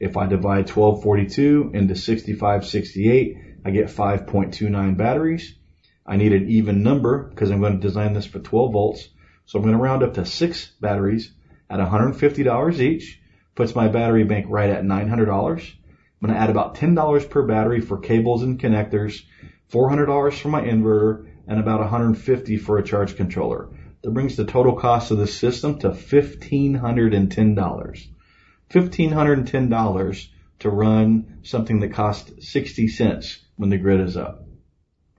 If 0.00 0.16
I 0.16 0.26
divide 0.26 0.68
1242 0.68 1.70
into 1.72 1.94
6568, 1.94 3.36
I 3.64 3.70
get 3.70 3.86
5.29 3.86 4.96
batteries. 4.96 5.54
I 6.06 6.16
need 6.16 6.32
an 6.32 6.48
even 6.48 6.82
number 6.82 7.30
because 7.30 7.50
I'm 7.50 7.60
going 7.60 7.80
to 7.80 7.86
design 7.86 8.12
this 8.12 8.26
for 8.26 8.40
12 8.40 8.72
volts. 8.72 9.08
So 9.46 9.58
I'm 9.58 9.64
going 9.64 9.76
to 9.76 9.82
round 9.82 10.02
up 10.02 10.14
to 10.14 10.26
six 10.26 10.72
batteries 10.80 11.32
at 11.70 11.78
$150 11.78 12.80
each. 12.80 13.20
Puts 13.54 13.74
my 13.74 13.88
battery 13.88 14.24
bank 14.24 14.46
right 14.48 14.70
at 14.70 14.84
$900. 14.84 15.74
I'm 16.24 16.28
going 16.28 16.34
to 16.34 16.40
add 16.40 16.50
about 16.50 16.74
$10 16.74 17.30
per 17.30 17.46
battery 17.46 17.80
for 17.80 17.98
cables 17.98 18.42
and 18.42 18.58
connectors, 18.58 19.22
$400 19.70 20.38
for 20.38 20.48
my 20.48 20.62
inverter, 20.62 21.28
and 21.46 21.60
about 21.60 21.88
$150 21.88 22.60
for 22.60 22.78
a 22.78 22.84
charge 22.84 23.16
controller. 23.16 23.68
That 24.02 24.12
brings 24.12 24.36
the 24.36 24.44
total 24.44 24.74
cost 24.74 25.10
of 25.10 25.18
the 25.18 25.26
system 25.26 25.78
to 25.80 25.90
$1,510. 25.90 28.13
$1,510 28.74 30.26
to 30.60 30.70
run 30.70 31.38
something 31.42 31.80
that 31.80 31.92
costs 31.92 32.50
60 32.50 32.88
cents 32.88 33.38
when 33.56 33.70
the 33.70 33.78
grid 33.78 34.00
is 34.00 34.16
up. 34.16 34.46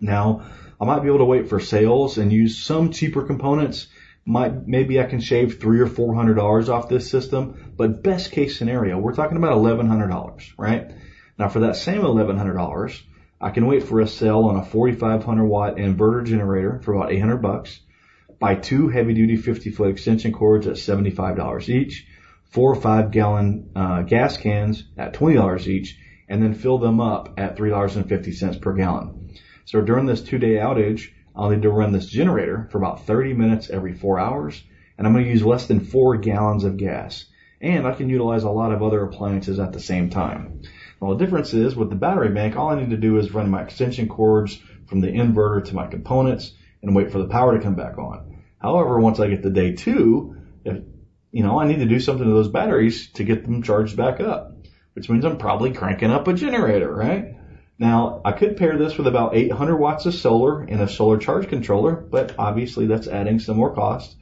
Now, 0.02 0.46
I 0.80 0.86
might 0.86 1.00
be 1.00 1.08
able 1.08 1.20
to 1.20 1.26
wait 1.26 1.48
for 1.48 1.60
sales 1.60 2.18
and 2.18 2.34
use 2.34 2.58
some 2.58 2.92
cheaper 2.92 3.24
components. 3.24 3.88
Might, 4.26 4.68
maybe 4.68 5.00
I 5.00 5.06
can 5.06 5.22
shave 5.22 5.60
three 5.60 5.80
or 5.80 5.88
four 5.88 6.16
hundred 6.16 6.34
dollars 6.34 6.68
off 6.68 6.90
this 6.90 7.10
system, 7.10 7.74
but 7.78 8.04
best 8.04 8.32
case 8.32 8.58
scenario, 8.58 8.98
we're 8.98 9.14
talking 9.14 9.38
about 9.38 9.54
eleven 9.54 9.88
hundred 9.88 10.08
dollars, 10.08 10.52
right? 10.58 10.92
Now 11.38 11.48
for 11.48 11.60
that 11.62 11.76
same 11.76 12.02
eleven 12.02 12.36
hundred 12.36 12.56
dollars, 12.56 13.02
I 13.40 13.52
can 13.52 13.68
wait 13.68 13.84
for 13.84 14.02
a 14.02 14.08
sale 14.08 14.46
on 14.46 14.56
a 14.56 14.66
4500 14.66 15.46
watt 15.46 15.76
inverter 15.76 16.26
generator 16.26 16.82
for 16.84 16.94
about 16.94 17.12
800 17.12 17.38
bucks, 17.38 17.80
buy 18.40 18.56
two 18.56 18.88
heavy 18.88 19.14
duty 19.14 19.36
50 19.36 19.70
foot 19.72 19.90
extension 19.90 20.32
cords 20.32 20.68
at 20.68 20.76
$75 20.76 21.70
each, 21.70 22.08
four 22.50 22.72
or 22.72 22.80
five 22.80 23.12
gallon 23.12 23.72
uh, 23.76 24.02
gas 24.04 24.38
cans 24.38 24.84
at 24.98 25.14
$20 25.14 25.68
each 25.68 25.98
and 26.28 26.42
then 26.42 26.54
fill 26.54 26.78
them 26.78 27.00
up 27.00 27.34
at 27.38 27.58
$3.50 27.58 28.62
per 28.62 28.74
gallon. 28.74 29.36
So 29.66 29.82
during 29.82 30.06
this 30.06 30.22
two 30.22 30.38
day 30.38 30.56
outage, 30.56 31.10
I'll 31.36 31.50
need 31.50 31.64
to 31.64 31.70
run 31.70 31.92
this 31.92 32.08
generator 32.08 32.68
for 32.72 32.78
about 32.78 33.06
30 33.06 33.34
minutes 33.34 33.70
every 33.70 33.94
four 33.94 34.20
hours 34.20 34.64
and 34.98 35.06
I'm 35.06 35.14
going 35.14 35.26
to 35.26 35.32
use 35.32 35.44
less 35.44 35.68
than 35.68 35.82
four 35.82 36.18
gallons 36.18 36.64
of 36.64 36.78
gas. 36.78 37.26
And 37.62 37.88
I 37.88 37.94
can 37.94 38.10
utilize 38.10 38.44
a 38.44 38.50
lot 38.50 38.72
of 38.72 38.84
other 38.84 39.04
appliances 39.04 39.60
at 39.60 39.74
the 39.74 39.80
same 39.80 40.10
time. 40.10 40.62
Well, 41.00 41.16
the 41.16 41.24
difference 41.24 41.54
is 41.54 41.76
with 41.76 41.90
the 41.90 41.96
battery 41.96 42.30
bank, 42.30 42.56
all 42.56 42.70
I 42.70 42.80
need 42.80 42.92
to 42.92 42.98
do 42.98 43.18
is 43.18 43.34
run 43.34 43.50
my 43.50 43.64
extension 43.64 44.08
cords 44.08 44.60
from 44.88 45.02
the 45.02 45.08
inverter 45.08 45.66
to 45.66 45.76
my 45.76 45.88
components 45.88 46.54
and 46.82 46.96
wait 46.96 47.12
for 47.12 47.20
the 47.20 47.28
power 47.28 47.58
to 47.58 47.64
come 47.64 47.76
back 47.76 47.98
on. 47.98 48.44
However, 48.60 49.00
once 49.00 49.20
I 49.20 49.28
get 49.28 49.44
to 49.44 49.50
day 49.50 49.74
two, 49.74 50.36
if 50.64 50.84
you 51.36 51.44
know, 51.44 51.60
I 51.60 51.68
need 51.68 51.80
to 51.80 51.86
do 51.86 52.00
something 52.00 52.26
to 52.26 52.32
those 52.32 52.48
batteries 52.48 53.10
to 53.16 53.26
get 53.26 53.44
them 53.44 53.62
charged 53.62 53.98
back 53.98 54.22
up, 54.22 54.56
which 54.94 55.10
means 55.10 55.26
I'm 55.26 55.38
probably 55.38 55.74
cranking 55.74 56.10
up 56.10 56.30
a 56.30 56.34
generator, 56.34 56.90
right? 56.90 57.36
Now, 57.78 58.22
I 58.24 58.32
could 58.32 58.56
pair 58.56 58.78
this 58.78 58.98
with 58.98 59.06
about 59.06 59.36
800 59.36 59.76
watts 59.76 60.06
of 60.06 60.14
solar 60.14 60.62
and 60.62 60.80
a 60.80 60.88
solar 60.88 61.18
charge 61.18 61.50
controller, 61.50 61.94
but 61.94 62.36
obviously 62.40 62.86
that's 62.86 63.10
adding 63.10 63.40
some 63.40 63.58
more 63.58 63.76
cost. 63.76 64.16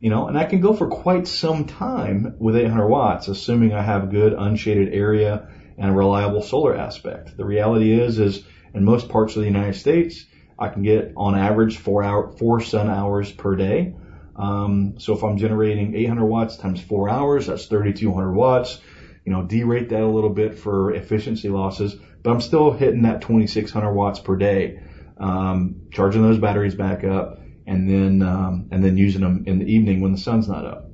You 0.00 0.10
know, 0.10 0.28
and 0.28 0.36
I 0.36 0.44
can 0.44 0.60
go 0.60 0.74
for 0.74 0.86
quite 0.86 1.26
some 1.26 1.64
time 1.64 2.36
with 2.38 2.56
800 2.56 2.88
watts, 2.88 3.28
assuming 3.28 3.72
I 3.72 3.80
have 3.80 4.10
good 4.10 4.34
unshaded 4.34 4.92
area 4.92 5.48
and 5.78 5.88
a 5.88 5.94
reliable 5.94 6.42
solar 6.42 6.76
aspect. 6.76 7.38
The 7.38 7.46
reality 7.46 7.90
is, 7.90 8.18
is 8.18 8.44
in 8.74 8.84
most 8.84 9.08
parts 9.08 9.34
of 9.34 9.40
the 9.40 9.48
United 9.48 9.76
States, 9.76 10.26
I 10.58 10.68
can 10.68 10.82
get 10.82 11.14
on 11.16 11.38
average 11.38 11.78
four 11.78 12.02
hour, 12.02 12.36
four 12.36 12.60
sun 12.60 12.90
hours 12.90 13.32
per 13.32 13.56
day. 13.56 13.94
Um, 14.36 14.96
so 14.98 15.14
if 15.14 15.22
I'm 15.22 15.36
generating 15.36 15.94
800 15.94 16.24
watts 16.24 16.56
times 16.56 16.80
four 16.80 17.08
hours, 17.08 17.46
that's 17.46 17.66
3,200 17.66 18.32
watts. 18.32 18.78
You 19.24 19.32
know, 19.32 19.42
derate 19.42 19.88
that 19.90 20.02
a 20.02 20.06
little 20.06 20.30
bit 20.30 20.58
for 20.58 20.92
efficiency 20.92 21.48
losses, 21.48 21.96
but 22.22 22.30
I'm 22.30 22.40
still 22.40 22.72
hitting 22.72 23.02
that 23.02 23.22
2,600 23.22 23.92
watts 23.92 24.18
per 24.18 24.36
day. 24.36 24.78
Um, 25.16 25.76
charging 25.92 26.22
those 26.22 26.38
batteries 26.38 26.74
back 26.74 27.04
up 27.04 27.38
and 27.66 27.88
then, 27.88 28.20
um, 28.22 28.68
and 28.70 28.82
then 28.82 28.96
using 28.96 29.22
them 29.22 29.44
in 29.46 29.60
the 29.60 29.66
evening 29.66 30.00
when 30.00 30.12
the 30.12 30.18
sun's 30.18 30.48
not 30.48 30.66
up. 30.66 30.84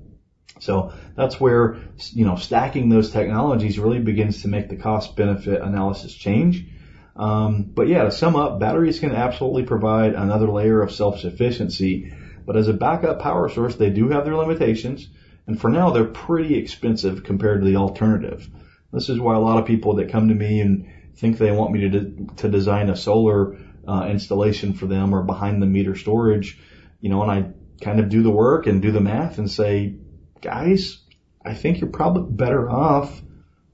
So 0.61 0.93
that's 1.17 1.41
where, 1.41 1.79
you 2.13 2.25
know, 2.25 2.37
stacking 2.37 2.89
those 2.89 3.11
technologies 3.11 3.79
really 3.79 3.99
begins 3.99 4.43
to 4.43 4.49
make 4.49 4.69
the 4.69 4.77
cost 4.77 5.17
benefit 5.17 5.63
analysis 5.63 6.15
change. 6.15 6.65
Um, 7.17 7.65
but 7.75 7.89
yeah, 7.89 8.05
to 8.05 8.11
sum 8.11 8.37
up, 8.37 8.59
batteries 8.59 9.01
can 9.01 9.13
absolutely 9.13 9.65
provide 9.65 10.15
another 10.15 10.49
layer 10.49 10.81
of 10.83 10.93
self-sufficiency, 10.93 12.13
but 12.51 12.57
as 12.57 12.67
a 12.67 12.73
backup 12.73 13.21
power 13.21 13.49
source, 13.49 13.77
they 13.77 13.91
do 13.91 14.09
have 14.09 14.25
their 14.25 14.35
limitations. 14.35 15.09
And 15.47 15.57
for 15.57 15.71
now, 15.71 15.91
they're 15.91 16.05
pretty 16.05 16.57
expensive 16.57 17.23
compared 17.23 17.61
to 17.61 17.65
the 17.65 17.77
alternative. 17.77 18.51
This 18.93 19.09
is 19.09 19.21
why 19.21 19.37
a 19.37 19.41
lot 19.41 19.61
of 19.61 19.67
people 19.67 19.95
that 19.95 20.11
come 20.11 20.27
to 20.27 20.35
me 20.35 20.59
and 20.59 20.85
think 21.15 21.39
they 21.39 21.53
want 21.53 21.71
me 21.71 21.83
to, 21.83 21.89
de- 21.89 22.35
to 22.39 22.49
design 22.49 22.91
a 22.91 22.97
solar 22.97 23.57
uh, 23.87 24.09
installation 24.11 24.73
for 24.73 24.87
them 24.87 25.15
or 25.15 25.23
behind 25.23 25.63
the 25.63 25.67
meter 25.67 25.95
storage, 25.95 26.59
you 27.01 27.09
know, 27.09 27.23
and 27.23 27.31
I 27.31 27.85
kind 27.85 28.01
of 28.01 28.09
do 28.09 28.21
the 28.21 28.33
work 28.33 28.67
and 28.67 28.83
do 28.83 28.91
the 28.91 29.01
math 29.01 29.39
and 29.39 29.49
say, 29.49 29.95
guys, 30.41 30.99
I 31.47 31.55
think 31.55 31.81
you're 31.81 31.91
probably 31.91 32.35
better 32.35 32.69
off 32.69 33.23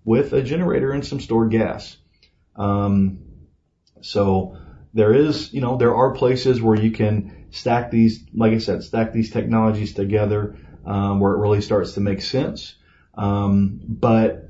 with 0.04 0.34
a 0.34 0.42
generator 0.42 0.92
and 0.92 1.02
some 1.02 1.20
stored 1.20 1.50
gas. 1.50 1.96
Um, 2.56 3.20
so 4.02 4.58
there 4.92 5.14
is, 5.14 5.50
you 5.54 5.62
know, 5.62 5.78
there 5.78 5.94
are 5.94 6.12
places 6.12 6.60
where 6.60 6.78
you 6.78 6.90
can 6.90 7.36
stack 7.50 7.90
these, 7.90 8.24
like 8.35 8.52
I 8.52 8.59
said, 8.59 8.82
stack 8.82 9.12
these 9.12 9.30
technologies 9.30 9.94
together, 9.94 10.56
um, 10.85 11.20
where 11.20 11.32
it 11.32 11.38
really 11.38 11.61
starts 11.61 11.92
to 11.92 12.00
make 12.00 12.22
sense. 12.22 12.74
Um, 13.14 13.80
but 13.88 14.48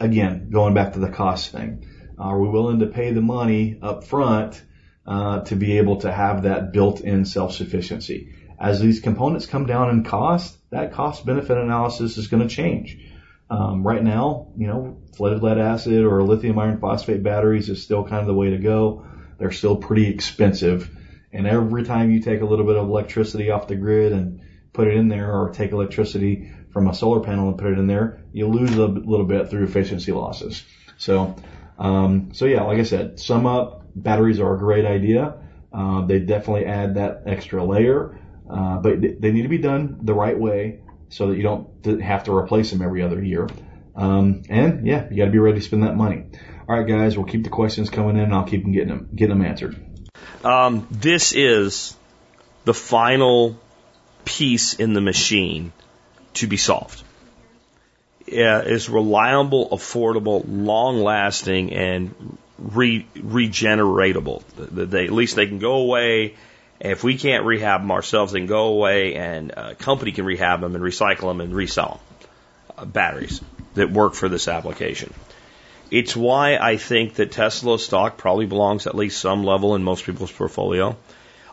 again, 0.00 0.50
going 0.50 0.74
back 0.74 0.92
to 0.94 0.98
the 0.98 1.10
cost 1.10 1.52
thing, 1.52 1.86
are 2.18 2.38
we 2.38 2.48
willing 2.48 2.80
to 2.80 2.86
pay 2.86 3.12
the 3.12 3.20
money 3.20 3.78
up 3.82 4.04
front, 4.04 4.62
uh, 5.06 5.40
to 5.40 5.56
be 5.56 5.78
able 5.78 5.96
to 5.96 6.12
have 6.12 6.42
that 6.42 6.72
built-in 6.72 7.24
self-sufficiency? 7.24 8.34
As 8.58 8.78
these 8.78 9.00
components 9.00 9.46
come 9.46 9.66
down 9.66 9.90
in 9.90 10.04
cost, 10.04 10.56
that 10.70 10.92
cost 10.92 11.24
benefit 11.24 11.56
analysis 11.56 12.18
is 12.18 12.28
going 12.28 12.46
to 12.46 12.54
change. 12.54 12.98
Um, 13.48 13.82
right 13.82 14.02
now, 14.02 14.52
you 14.56 14.68
know, 14.68 14.98
flooded 15.16 15.42
lead 15.42 15.58
acid 15.58 16.04
or 16.04 16.22
lithium 16.22 16.58
iron 16.58 16.78
phosphate 16.78 17.22
batteries 17.22 17.68
is 17.68 17.82
still 17.82 18.04
kind 18.04 18.20
of 18.20 18.26
the 18.26 18.34
way 18.34 18.50
to 18.50 18.58
go. 18.58 19.06
They're 19.38 19.50
still 19.50 19.76
pretty 19.76 20.08
expensive. 20.08 20.88
And 21.32 21.46
every 21.46 21.84
time 21.84 22.10
you 22.10 22.20
take 22.20 22.40
a 22.40 22.44
little 22.44 22.66
bit 22.66 22.76
of 22.76 22.88
electricity 22.88 23.50
off 23.50 23.68
the 23.68 23.76
grid 23.76 24.12
and 24.12 24.42
put 24.72 24.88
it 24.88 24.94
in 24.94 25.08
there 25.08 25.32
or 25.32 25.50
take 25.50 25.72
electricity 25.72 26.52
from 26.72 26.88
a 26.88 26.94
solar 26.94 27.20
panel 27.20 27.48
and 27.48 27.58
put 27.58 27.72
it 27.72 27.78
in 27.78 27.86
there, 27.86 28.22
you 28.32 28.48
lose 28.48 28.74
a 28.74 28.86
little 28.86 29.26
bit 29.26 29.50
through 29.50 29.64
efficiency 29.64 30.12
losses. 30.12 30.62
So, 30.96 31.36
um, 31.78 32.30
so 32.32 32.46
yeah, 32.46 32.62
like 32.62 32.78
I 32.78 32.84
said, 32.84 33.18
sum 33.18 33.46
up, 33.46 33.82
batteries 33.94 34.40
are 34.40 34.54
a 34.54 34.58
great 34.58 34.84
idea. 34.84 35.38
Uh, 35.72 36.04
they 36.04 36.18
definitely 36.18 36.66
add 36.66 36.94
that 36.96 37.22
extra 37.26 37.64
layer, 37.64 38.18
uh, 38.50 38.78
but 38.78 39.00
they 39.00 39.30
need 39.30 39.42
to 39.42 39.48
be 39.48 39.58
done 39.58 40.00
the 40.02 40.14
right 40.14 40.38
way 40.38 40.80
so 41.08 41.28
that 41.28 41.36
you 41.36 41.42
don't 41.42 42.00
have 42.00 42.24
to 42.24 42.34
replace 42.34 42.70
them 42.70 42.82
every 42.82 43.02
other 43.02 43.22
year. 43.22 43.48
Um, 43.94 44.42
and 44.48 44.86
yeah, 44.86 45.08
you 45.10 45.16
got 45.16 45.26
to 45.26 45.30
be 45.30 45.38
ready 45.38 45.58
to 45.58 45.64
spend 45.64 45.82
that 45.84 45.96
money. 45.96 46.26
All 46.68 46.78
right, 46.78 46.86
guys, 46.86 47.16
we'll 47.16 47.26
keep 47.26 47.44
the 47.44 47.50
questions 47.50 47.90
coming 47.90 48.16
in, 48.16 48.24
and 48.24 48.34
I'll 48.34 48.44
keep 48.44 48.62
them 48.62 48.72
getting 48.72 48.88
them 48.88 49.08
getting 49.14 49.36
them 49.36 49.46
answered. 49.46 49.89
Um, 50.44 50.86
this 50.90 51.32
is 51.32 51.94
the 52.64 52.74
final 52.74 53.58
piece 54.24 54.74
in 54.74 54.94
the 54.94 55.00
machine 55.00 55.72
to 56.34 56.46
be 56.46 56.56
solved. 56.56 57.02
Yeah, 58.26 58.60
it's 58.60 58.88
reliable, 58.88 59.70
affordable, 59.70 60.44
long-lasting, 60.46 61.72
and 61.72 62.38
re- 62.58 63.06
regeneratable. 63.16 64.42
They, 64.56 65.04
at 65.04 65.12
least 65.12 65.36
they 65.36 65.46
can 65.46 65.58
go 65.58 65.74
away 65.74 66.36
if 66.80 67.04
we 67.04 67.18
can't 67.18 67.44
rehab 67.44 67.82
them 67.82 67.90
ourselves, 67.90 68.32
they 68.32 68.40
can 68.40 68.46
go 68.46 68.68
away 68.68 69.14
and 69.14 69.52
a 69.56 69.74
company 69.74 70.12
can 70.12 70.24
rehab 70.24 70.62
them 70.62 70.74
and 70.74 70.82
recycle 70.82 71.28
them 71.28 71.40
and 71.40 71.54
resell 71.54 72.00
them. 72.00 72.28
Uh, 72.78 72.84
batteries 72.86 73.40
that 73.74 73.90
work 73.90 74.14
for 74.14 74.28
this 74.28 74.48
application. 74.48 75.12
It's 75.90 76.14
why 76.14 76.56
I 76.56 76.76
think 76.76 77.14
that 77.14 77.32
Tesla 77.32 77.78
stock 77.78 78.16
probably 78.16 78.46
belongs 78.46 78.86
at 78.86 78.94
least 78.94 79.20
some 79.20 79.44
level 79.44 79.74
in 79.74 79.82
most 79.82 80.04
people's 80.04 80.30
portfolio. 80.30 80.96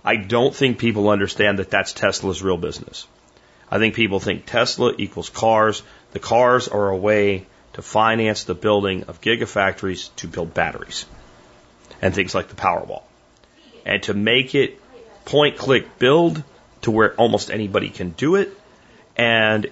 I 0.06 0.16
don't 0.16 0.56
think 0.56 0.78
people 0.78 1.10
understand 1.10 1.60
that 1.60 1.72
that's 1.72 1.92
Tesla's 1.92 2.44
real 2.44 2.58
business. 2.58 3.08
I 3.70 3.80
think 3.80 3.96
people 3.96 4.20
think 4.20 4.46
Tesla 4.46 4.94
equals 4.98 5.30
cars. 5.30 5.82
The 6.12 6.20
cars 6.20 6.68
are 6.68 6.90
a 6.90 6.96
way 6.96 7.48
to 7.74 7.82
finance 7.82 8.44
the 8.44 8.56
building 8.56 9.04
of 9.04 9.22
gigafactories 9.22 10.10
to 10.18 10.28
build 10.28 10.54
batteries 10.54 11.06
and 12.02 12.14
things 12.14 12.36
like 12.36 12.48
the 12.48 12.56
Powerwall. 12.56 13.04
And 13.86 14.04
to 14.04 14.14
make 14.14 14.56
it 14.56 14.80
point 15.26 15.58
click 15.58 15.98
build 15.98 16.44
to 16.82 16.92
where 16.92 17.14
almost 17.16 17.50
anybody 17.50 17.90
can 17.90 18.12
do 18.12 18.36
it. 18.36 18.58
And 19.16 19.68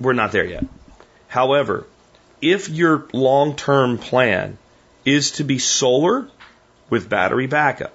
we're 0.00 0.12
not 0.12 0.32
there 0.32 0.46
yet. 0.46 0.64
However, 1.26 1.86
if 2.40 2.68
your 2.68 3.06
long 3.12 3.56
term 3.56 3.98
plan 3.98 4.58
is 5.04 5.32
to 5.32 5.44
be 5.44 5.58
solar 5.58 6.28
with 6.90 7.08
battery 7.08 7.46
backup, 7.46 7.92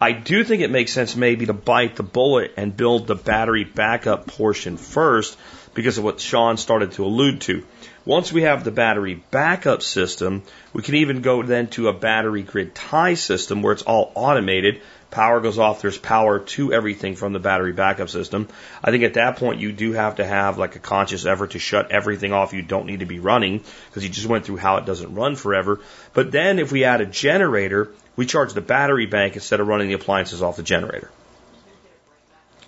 I 0.00 0.12
do 0.12 0.42
think 0.42 0.62
it 0.62 0.70
makes 0.70 0.92
sense 0.92 1.14
maybe 1.14 1.46
to 1.46 1.52
bite 1.52 1.96
the 1.96 2.02
bullet 2.02 2.54
and 2.56 2.76
build 2.76 3.06
the 3.06 3.14
battery 3.14 3.64
backup 3.64 4.26
portion 4.26 4.76
first 4.76 5.38
because 5.74 5.98
of 5.98 6.04
what 6.04 6.20
Sean 6.20 6.56
started 6.56 6.92
to 6.92 7.04
allude 7.04 7.40
to. 7.42 7.64
Once 8.04 8.32
we 8.32 8.42
have 8.42 8.64
the 8.64 8.70
battery 8.70 9.22
backup 9.30 9.82
system, 9.82 10.42
we 10.72 10.82
can 10.82 10.96
even 10.96 11.22
go 11.22 11.42
then 11.42 11.68
to 11.68 11.88
a 11.88 11.92
battery 11.92 12.42
grid 12.42 12.74
tie 12.74 13.14
system 13.14 13.62
where 13.62 13.72
it's 13.72 13.82
all 13.82 14.10
automated 14.14 14.80
power 15.12 15.40
goes 15.40 15.58
off, 15.58 15.82
there's 15.82 15.98
power 15.98 16.40
to 16.40 16.72
everything 16.72 17.14
from 17.14 17.32
the 17.32 17.38
battery 17.38 17.72
backup 17.72 18.08
system. 18.08 18.48
I 18.82 18.90
think 18.90 19.04
at 19.04 19.14
that 19.14 19.36
point 19.36 19.60
you 19.60 19.70
do 19.70 19.92
have 19.92 20.16
to 20.16 20.24
have 20.24 20.58
like 20.58 20.74
a 20.74 20.80
conscious 20.80 21.24
effort 21.24 21.52
to 21.52 21.60
shut 21.60 21.92
everything 21.92 22.32
off 22.32 22.54
you 22.54 22.62
don't 22.62 22.86
need 22.86 23.00
to 23.00 23.06
be 23.06 23.20
running 23.20 23.62
because 23.88 24.02
you 24.02 24.08
just 24.08 24.26
went 24.26 24.44
through 24.44 24.56
how 24.56 24.78
it 24.78 24.86
doesn't 24.86 25.14
run 25.14 25.36
forever. 25.36 25.80
But 26.14 26.32
then 26.32 26.58
if 26.58 26.72
we 26.72 26.84
add 26.84 27.02
a 27.02 27.06
generator, 27.06 27.92
we 28.16 28.26
charge 28.26 28.54
the 28.54 28.60
battery 28.60 29.06
bank 29.06 29.34
instead 29.34 29.60
of 29.60 29.68
running 29.68 29.88
the 29.88 29.94
appliances 29.94 30.42
off 30.42 30.56
the 30.56 30.62
generator. 30.62 31.10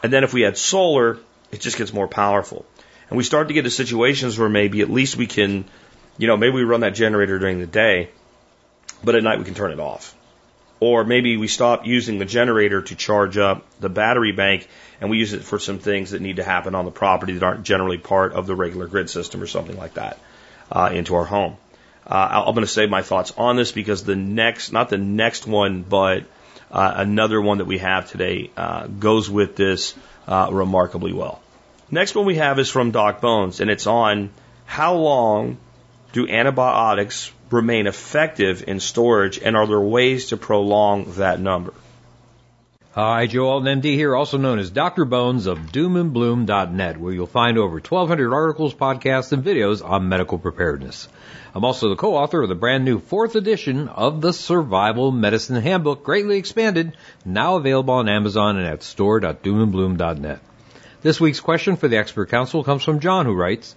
And 0.03 0.13
then 0.13 0.23
if 0.23 0.35
we 0.35 0.45
add 0.45 0.59
solar, 0.59 1.19
it 1.51 1.61
just 1.61 1.79
gets 1.79 1.93
more 1.93 2.09
powerful. 2.09 2.67
And 3.09 3.17
we 3.17 3.25
start 3.25 3.49
to 3.49 3.55
get 3.55 3.63
to 3.63 3.71
situations 3.71 4.39
where 4.39 4.49
maybe 4.49 4.81
at 4.81 4.91
least 4.91 5.17
we 5.17 5.27
can, 5.27 5.65
you 6.19 6.27
know, 6.27 6.37
maybe 6.37 6.55
we 6.55 6.65
run 6.65 6.81
that 6.81 6.95
generator 6.95 7.39
during 7.39 7.59
the 7.59 7.67
day, 7.67 8.11
but 9.03 9.15
at 9.15 9.23
night 9.23 9.39
we 9.39 9.45
can 9.45 9.55
turn 9.55 9.73
it 9.73 9.81
off. 9.81 10.15
Or 10.81 11.05
maybe 11.05 11.37
we 11.37 11.49
stop 11.49 11.87
using 11.87 12.19
the 12.19 12.25
generator 12.25 12.83
to 12.83 12.95
charge 12.95 13.39
up 13.39 13.65
the 13.81 13.89
battery 13.89 14.33
bank 14.33 14.69
and 15.01 15.11
we 15.11 15.19
use 15.19 15.33
it 15.33 15.43
for 15.43 15.59
some 15.59 15.79
things 15.79 16.11
that 16.11 16.21
need 16.21 16.37
to 16.37 16.45
happen 16.45 16.75
on 16.75 16.85
the 16.85 16.91
property 16.91 17.35
that 17.35 17.43
aren't 17.43 17.63
generally 17.63 17.99
part 17.99 18.33
of 18.33 18.47
the 18.47 18.55
regular 18.55 18.87
grid 18.87 19.09
system 19.11 19.43
or 19.43 19.47
something 19.47 19.77
like 19.77 19.95
that 19.95 20.19
uh, 20.71 20.91
into 20.93 21.15
our 21.15 21.25
home. 21.25 21.57
Uh, 22.07 22.45
I'm 22.47 22.55
going 22.55 22.67
to 22.67 22.73
save 22.73 22.91
my 22.91 23.03
thoughts 23.03 23.33
on 23.37 23.57
this 23.57 23.73
because 23.73 24.05
the 24.05 24.17
next, 24.17 24.73
not 24.73 24.91
the 24.91 24.99
next 24.99 25.47
one, 25.47 25.83
but 25.83 26.25
uh, 26.71 26.95
another 26.97 27.41
one 27.41 27.59
that 27.59 27.67
we 27.67 27.79
have 27.79 28.11
today 28.11 28.51
uh, 28.57 28.87
goes 28.87 29.31
with 29.31 29.57
this 29.57 29.95
uh, 30.27 30.49
remarkably 30.51 31.13
well. 31.13 31.41
Next 31.91 32.15
one 32.15 32.27
we 32.27 32.37
have 32.37 32.59
is 32.59 32.71
from 32.71 32.93
Doc 32.93 33.21
Bones, 33.21 33.61
and 33.61 33.71
it's 33.71 33.87
on 33.87 34.31
how 34.65 34.95
long 34.95 35.59
do 36.13 36.29
antibiotics 36.29 37.31
remain 37.51 37.87
effective 37.87 38.65
in 38.67 38.81
storage, 38.81 39.39
and 39.39 39.57
are 39.57 39.67
there 39.67 39.81
ways 39.81 40.27
to 40.27 40.37
prolong 40.37 41.13
that 41.15 41.41
number? 41.41 41.75
Hi, 42.93 43.27
Joe 43.27 43.49
Alton, 43.49 43.81
MD 43.81 43.97
here, 43.97 44.15
also 44.15 44.39
known 44.39 44.61
as 44.61 44.71
Dr. 44.71 45.05
Bones 45.05 45.47
of 45.47 45.59
doomandbloom.net, 45.73 46.97
where 46.97 47.13
you'll 47.13 47.27
find 47.27 47.59
over 47.59 47.75
1,200 47.75 48.33
articles, 48.33 48.73
podcasts, 48.73 49.33
and 49.33 49.45
videos 49.45 49.85
on 49.85 50.09
medical 50.09 50.39
preparedness. 50.39 51.09
I'm 51.55 51.65
also 51.65 51.89
the 51.89 51.97
co-author 51.97 52.43
of 52.43 52.49
the 52.49 52.55
brand 52.55 52.85
new 52.85 53.01
fourth 53.01 53.35
edition 53.35 53.89
of 53.89 54.21
the 54.21 54.33
Survival 54.33 55.11
Medicine 55.11 55.61
Handbook, 55.61 56.05
greatly 56.05 56.39
expanded, 56.39 56.97
now 57.25 57.57
available 57.57 57.95
on 57.95 58.09
Amazon 58.09 58.59
and 58.59 58.67
at 58.67 58.85
store.doomandbloom.net. 58.85 60.41
This 61.05 61.21
week's 61.21 61.41
question 61.41 61.77
for 61.77 61.87
the 61.87 61.99
expert 61.99 62.31
council 62.31 62.65
comes 62.65 62.83
from 62.83 63.01
John, 63.01 63.27
who 63.27 63.35
writes, 63.35 63.77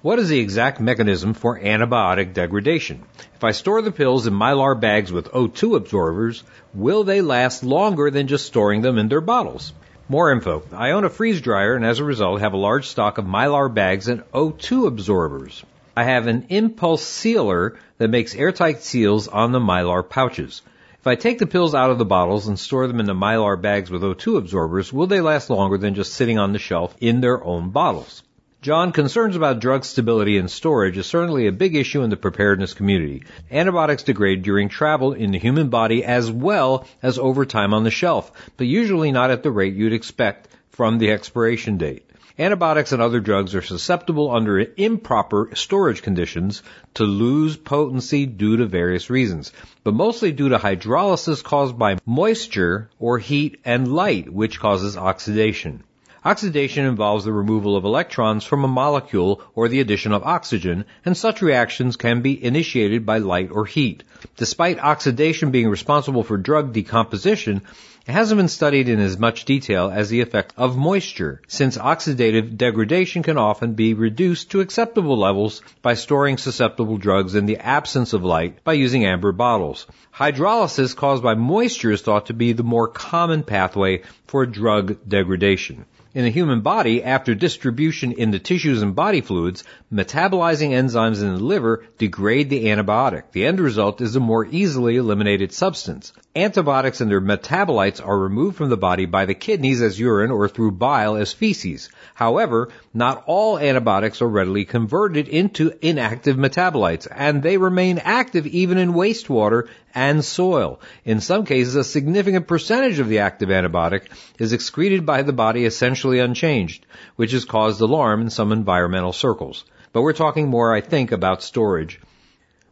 what 0.00 0.18
is 0.18 0.30
the 0.30 0.38
exact 0.38 0.80
mechanism 0.80 1.34
for 1.34 1.60
antibiotic 1.60 2.32
degradation? 2.32 3.02
If 3.34 3.44
I 3.44 3.50
store 3.50 3.82
the 3.82 3.92
pills 3.92 4.26
in 4.26 4.32
mylar 4.32 4.80
bags 4.80 5.12
with 5.12 5.32
O2 5.32 5.76
absorbers, 5.76 6.42
will 6.72 7.04
they 7.04 7.20
last 7.20 7.62
longer 7.62 8.10
than 8.10 8.26
just 8.26 8.46
storing 8.46 8.80
them 8.80 8.96
in 8.96 9.08
their 9.08 9.20
bottles? 9.20 9.74
More 10.08 10.32
info. 10.32 10.62
I 10.72 10.92
own 10.92 11.04
a 11.04 11.10
freeze 11.10 11.42
dryer 11.42 11.74
and 11.74 11.84
as 11.84 11.98
a 11.98 12.04
result 12.04 12.40
have 12.40 12.54
a 12.54 12.56
large 12.56 12.88
stock 12.88 13.18
of 13.18 13.26
mylar 13.26 13.68
bags 13.68 14.08
and 14.08 14.22
O2 14.32 14.86
absorbers. 14.86 15.62
I 15.94 16.04
have 16.04 16.26
an 16.26 16.46
impulse 16.48 17.04
sealer 17.04 17.78
that 17.98 18.08
makes 18.08 18.34
airtight 18.34 18.82
seals 18.82 19.28
on 19.28 19.52
the 19.52 19.60
mylar 19.60 20.08
pouches. 20.08 20.62
If 21.02 21.08
I 21.08 21.16
take 21.16 21.40
the 21.40 21.48
pills 21.48 21.74
out 21.74 21.90
of 21.90 21.98
the 21.98 22.04
bottles 22.04 22.46
and 22.46 22.56
store 22.56 22.86
them 22.86 23.00
in 23.00 23.06
the 23.06 23.12
mylar 23.12 23.60
bags 23.60 23.90
with 23.90 24.02
O2 24.02 24.38
absorbers, 24.38 24.92
will 24.92 25.08
they 25.08 25.20
last 25.20 25.50
longer 25.50 25.76
than 25.76 25.96
just 25.96 26.14
sitting 26.14 26.38
on 26.38 26.52
the 26.52 26.60
shelf 26.60 26.94
in 27.00 27.20
their 27.20 27.42
own 27.42 27.70
bottles? 27.70 28.22
John, 28.60 28.92
concerns 28.92 29.34
about 29.34 29.58
drug 29.58 29.84
stability 29.84 30.38
and 30.38 30.48
storage 30.48 30.96
is 30.96 31.06
certainly 31.06 31.48
a 31.48 31.50
big 31.50 31.74
issue 31.74 32.02
in 32.02 32.10
the 32.10 32.16
preparedness 32.16 32.74
community. 32.74 33.24
Antibiotics 33.50 34.04
degrade 34.04 34.44
during 34.44 34.68
travel 34.68 35.12
in 35.12 35.32
the 35.32 35.40
human 35.40 35.70
body 35.70 36.04
as 36.04 36.30
well 36.30 36.86
as 37.02 37.18
over 37.18 37.44
time 37.44 37.74
on 37.74 37.82
the 37.82 37.90
shelf, 37.90 38.30
but 38.56 38.68
usually 38.68 39.10
not 39.10 39.32
at 39.32 39.42
the 39.42 39.50
rate 39.50 39.74
you'd 39.74 39.92
expect 39.92 40.46
from 40.70 40.98
the 40.98 41.10
expiration 41.10 41.78
date. 41.78 42.08
Antibiotics 42.42 42.90
and 42.90 43.00
other 43.00 43.20
drugs 43.20 43.54
are 43.54 43.62
susceptible 43.62 44.28
under 44.28 44.66
improper 44.76 45.50
storage 45.54 46.02
conditions 46.02 46.64
to 46.94 47.04
lose 47.04 47.56
potency 47.56 48.26
due 48.26 48.56
to 48.56 48.66
various 48.66 49.08
reasons, 49.08 49.52
but 49.84 49.94
mostly 49.94 50.32
due 50.32 50.48
to 50.48 50.58
hydrolysis 50.58 51.40
caused 51.40 51.78
by 51.78 51.98
moisture 52.04 52.90
or 52.98 53.20
heat 53.20 53.60
and 53.64 53.94
light, 53.94 54.28
which 54.28 54.58
causes 54.58 54.96
oxidation. 54.96 55.84
Oxidation 56.24 56.84
involves 56.84 57.24
the 57.24 57.32
removal 57.32 57.76
of 57.76 57.84
electrons 57.84 58.42
from 58.42 58.64
a 58.64 58.68
molecule 58.68 59.40
or 59.54 59.68
the 59.68 59.78
addition 59.78 60.12
of 60.12 60.24
oxygen, 60.24 60.84
and 61.04 61.16
such 61.16 61.42
reactions 61.42 61.96
can 61.96 62.22
be 62.22 62.44
initiated 62.44 63.06
by 63.06 63.18
light 63.18 63.50
or 63.52 63.66
heat. 63.66 64.02
Despite 64.36 64.80
oxidation 64.80 65.52
being 65.52 65.68
responsible 65.68 66.24
for 66.24 66.38
drug 66.38 66.72
decomposition, 66.72 67.62
it 68.04 68.12
hasn't 68.12 68.38
been 68.38 68.48
studied 68.48 68.88
in 68.88 68.98
as 68.98 69.16
much 69.16 69.44
detail 69.44 69.88
as 69.88 70.10
the 70.10 70.22
effect 70.22 70.52
of 70.56 70.76
moisture, 70.76 71.40
since 71.46 71.78
oxidative 71.78 72.56
degradation 72.56 73.22
can 73.22 73.38
often 73.38 73.74
be 73.74 73.94
reduced 73.94 74.50
to 74.50 74.60
acceptable 74.60 75.16
levels 75.16 75.62
by 75.82 75.94
storing 75.94 76.36
susceptible 76.36 76.98
drugs 76.98 77.36
in 77.36 77.46
the 77.46 77.58
absence 77.58 78.12
of 78.12 78.24
light 78.24 78.64
by 78.64 78.72
using 78.72 79.04
amber 79.04 79.30
bottles. 79.30 79.86
Hydrolysis 80.12 80.96
caused 80.96 81.22
by 81.22 81.34
moisture 81.34 81.92
is 81.92 82.02
thought 82.02 82.26
to 82.26 82.34
be 82.34 82.52
the 82.52 82.64
more 82.64 82.88
common 82.88 83.44
pathway 83.44 84.02
for 84.26 84.46
drug 84.46 84.98
degradation. 85.08 85.84
In 86.14 86.24
the 86.24 86.30
human 86.30 86.60
body, 86.60 87.02
after 87.02 87.34
distribution 87.34 88.12
in 88.12 88.32
the 88.32 88.38
tissues 88.38 88.82
and 88.82 88.94
body 88.94 89.22
fluids, 89.22 89.64
metabolizing 89.90 90.72
enzymes 90.72 91.22
in 91.22 91.36
the 91.36 91.42
liver 91.42 91.86
degrade 91.96 92.50
the 92.50 92.66
antibiotic. 92.66 93.32
The 93.32 93.46
end 93.46 93.58
result 93.58 94.02
is 94.02 94.14
a 94.14 94.20
more 94.20 94.44
easily 94.44 94.96
eliminated 94.96 95.54
substance. 95.54 96.12
Antibiotics 96.36 97.00
and 97.00 97.10
their 97.10 97.22
metabolites 97.22 98.06
are 98.06 98.18
removed 98.18 98.58
from 98.58 98.68
the 98.68 98.76
body 98.76 99.06
by 99.06 99.24
the 99.24 99.32
kidneys 99.32 99.80
as 99.80 99.98
urine 99.98 100.30
or 100.30 100.48
through 100.48 100.72
bile 100.72 101.16
as 101.16 101.32
feces. 101.32 101.88
However, 102.12 102.68
not 102.92 103.24
all 103.26 103.58
antibiotics 103.58 104.20
are 104.20 104.28
readily 104.28 104.66
converted 104.66 105.28
into 105.28 105.72
inactive 105.80 106.36
metabolites, 106.36 107.08
and 107.10 107.42
they 107.42 107.56
remain 107.56 107.96
active 107.96 108.46
even 108.46 108.76
in 108.76 108.92
wastewater 108.92 109.66
and 109.94 110.24
soil. 110.24 110.80
In 111.04 111.20
some 111.20 111.44
cases, 111.44 111.76
a 111.76 111.84
significant 111.84 112.46
percentage 112.46 112.98
of 112.98 113.08
the 113.08 113.18
active 113.20 113.48
antibiotic 113.48 114.02
is 114.38 114.52
excreted 114.52 115.06
by 115.06 115.22
the 115.22 115.32
body 115.32 115.64
essentially 115.64 116.18
unchanged, 116.18 116.86
which 117.16 117.32
has 117.32 117.44
caused 117.44 117.80
alarm 117.80 118.22
in 118.22 118.30
some 118.30 118.52
environmental 118.52 119.12
circles. 119.12 119.64
But 119.92 120.02
we're 120.02 120.12
talking 120.12 120.48
more, 120.48 120.74
I 120.74 120.80
think, 120.80 121.12
about 121.12 121.42
storage. 121.42 122.00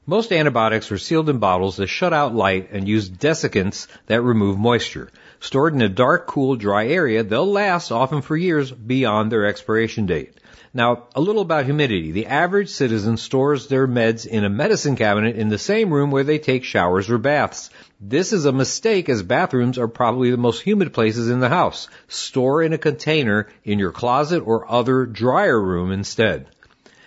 Most 0.07 0.33
antibiotics 0.33 0.91
are 0.91 0.99
sealed 0.99 1.29
in 1.29 1.39
bottles 1.39 1.77
that 1.77 1.87
shut 1.87 2.13
out 2.13 2.35
light 2.35 2.71
and 2.73 2.89
use 2.89 3.09
desiccants 3.09 3.87
that 4.07 4.23
remove 4.23 4.59
moisture. 4.59 5.11
Stored 5.39 5.75
in 5.75 5.83
a 5.83 5.89
dark, 5.89 6.27
cool, 6.27 6.57
dry 6.57 6.89
area, 6.89 7.23
they'll 7.23 7.51
last 7.51 7.93
often 7.93 8.23
for 8.23 8.37
years 8.37 8.71
beyond 8.73 9.31
their 9.31 9.47
expiration 9.47 10.07
date. 10.07 10.35
Now, 10.73 11.09
a 11.17 11.21
little 11.21 11.43
about 11.43 11.65
humidity. 11.65 12.13
The 12.13 12.27
average 12.27 12.69
citizen 12.69 13.17
stores 13.17 13.67
their 13.67 13.89
meds 13.89 14.25
in 14.25 14.45
a 14.45 14.49
medicine 14.49 14.95
cabinet 14.95 15.35
in 15.35 15.49
the 15.49 15.59
same 15.59 15.93
room 15.93 16.13
where 16.13 16.23
they 16.23 16.39
take 16.39 16.63
showers 16.63 17.11
or 17.11 17.19
baths. 17.19 17.71
This 18.01 18.33
is 18.33 18.45
a 18.45 18.53
mistake 18.53 19.09
as 19.09 19.25
bathrooms 19.25 19.79
are 19.79 19.89
probably 19.89 20.31
the 20.31 20.37
most 20.37 20.63
humid 20.63 20.93
places 20.93 21.29
in 21.29 21.41
the 21.41 21.49
house. 21.49 21.89
Store 22.07 22.63
in 22.63 22.73
a 22.73 22.79
container 22.79 23.49
in 23.65 23.81
your 23.81 23.91
closet 23.91 24.45
or 24.47 24.71
other 24.71 25.07
drier 25.07 25.61
room 25.61 25.91
instead. 25.91 26.47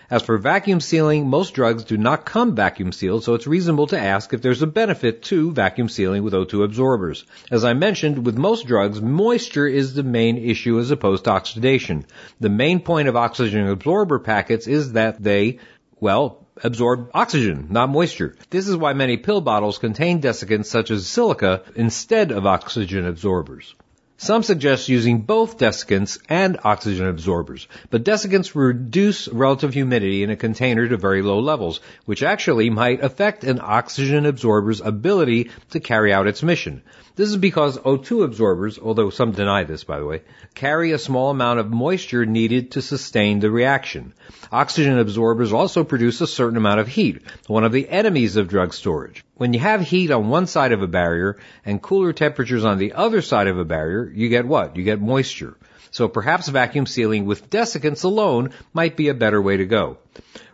As 0.09 0.21
for 0.21 0.37
vacuum 0.37 0.81
sealing, 0.81 1.29
most 1.29 1.53
drugs 1.53 1.83
do 1.83 1.97
not 1.97 2.25
come 2.25 2.55
vacuum 2.55 2.91
sealed, 2.91 3.23
so 3.23 3.33
it's 3.33 3.47
reasonable 3.47 3.87
to 3.87 3.99
ask 3.99 4.33
if 4.33 4.41
there's 4.41 4.61
a 4.61 4.67
benefit 4.67 5.23
to 5.23 5.51
vacuum 5.51 5.87
sealing 5.87 6.23
with 6.23 6.33
O2 6.33 6.63
absorbers. 6.63 7.25
As 7.49 7.63
I 7.63 7.73
mentioned, 7.73 8.25
with 8.25 8.37
most 8.37 8.67
drugs, 8.67 9.01
moisture 9.01 9.67
is 9.67 9.93
the 9.93 10.03
main 10.03 10.37
issue 10.37 10.79
as 10.79 10.91
opposed 10.91 11.23
to 11.23 11.31
oxidation. 11.31 12.05
The 12.39 12.49
main 12.49 12.81
point 12.81 13.07
of 13.07 13.15
oxygen 13.15 13.67
absorber 13.67 14.19
packets 14.19 14.67
is 14.67 14.93
that 14.93 15.23
they, 15.23 15.59
well, 15.99 16.45
absorb 16.61 17.09
oxygen, 17.13 17.67
not 17.69 17.89
moisture. 17.89 18.35
This 18.49 18.67
is 18.67 18.75
why 18.75 18.93
many 18.93 19.17
pill 19.17 19.41
bottles 19.41 19.77
contain 19.77 20.21
desiccants 20.21 20.65
such 20.65 20.91
as 20.91 21.07
silica 21.07 21.63
instead 21.75 22.31
of 22.31 22.45
oxygen 22.45 23.05
absorbers. 23.05 23.73
Some 24.17 24.43
suggest 24.43 24.89
using 24.89 25.21
both 25.21 25.57
desiccants 25.57 26.19
and 26.29 26.59
oxygen 26.63 27.07
absorbers, 27.07 27.67
but 27.89 28.05
desiccants 28.05 28.55
reduce 28.55 29.27
relative 29.27 29.73
humidity 29.73 30.23
in 30.23 30.29
a 30.29 30.35
container 30.35 30.87
to 30.87 30.97
very 30.97 31.21
low 31.21 31.39
levels, 31.39 31.81
which 32.05 32.23
actually 32.23 32.69
might 32.69 33.03
affect 33.03 33.43
an 33.43 33.59
oxygen 33.61 34.25
absorber's 34.25 34.81
ability 34.81 35.49
to 35.71 35.79
carry 35.79 36.13
out 36.13 36.27
its 36.27 36.43
mission. 36.43 36.83
This 37.15 37.29
is 37.29 37.37
because 37.37 37.77
O2 37.77 38.23
absorbers, 38.23 38.79
although 38.79 39.09
some 39.09 39.33
deny 39.33 39.65
this 39.65 39.83
by 39.83 39.99
the 39.99 40.05
way, 40.05 40.21
carry 40.55 40.91
a 40.91 40.97
small 40.99 41.29
amount 41.29 41.59
of 41.59 41.71
moisture 41.71 42.25
needed 42.25 42.71
to 42.71 42.81
sustain 42.81 43.39
the 43.39 43.51
reaction. 43.51 44.13
Oxygen 44.51 44.97
absorbers 44.97 45.53
also 45.53 45.83
produce 45.83 46.21
a 46.21 46.27
certain 46.27 46.57
amount 46.57 46.79
of 46.79 46.87
heat, 46.87 47.21
one 47.47 47.63
of 47.63 47.71
the 47.71 47.89
enemies 47.89 48.35
of 48.35 48.47
drug 48.47 48.73
storage. 48.73 49.23
When 49.43 49.51
you 49.51 49.59
have 49.59 49.81
heat 49.81 50.09
on 50.09 50.29
one 50.29 50.47
side 50.47 50.71
of 50.71 50.81
a 50.81 50.87
barrier 50.87 51.35
and 51.65 51.81
cooler 51.81 52.13
temperatures 52.13 52.63
on 52.63 52.77
the 52.77 52.93
other 52.93 53.21
side 53.21 53.47
of 53.47 53.59
a 53.59 53.65
barrier, 53.65 54.09
you 54.15 54.29
get 54.29 54.47
what? 54.47 54.77
You 54.77 54.85
get 54.85 55.01
moisture. 55.01 55.57
So 55.91 56.07
perhaps 56.07 56.47
vacuum 56.47 56.85
sealing 56.85 57.25
with 57.25 57.49
desiccants 57.49 58.05
alone 58.05 58.51
might 58.71 58.95
be 58.95 59.09
a 59.09 59.13
better 59.13 59.41
way 59.41 59.57
to 59.57 59.65
go. 59.65 59.97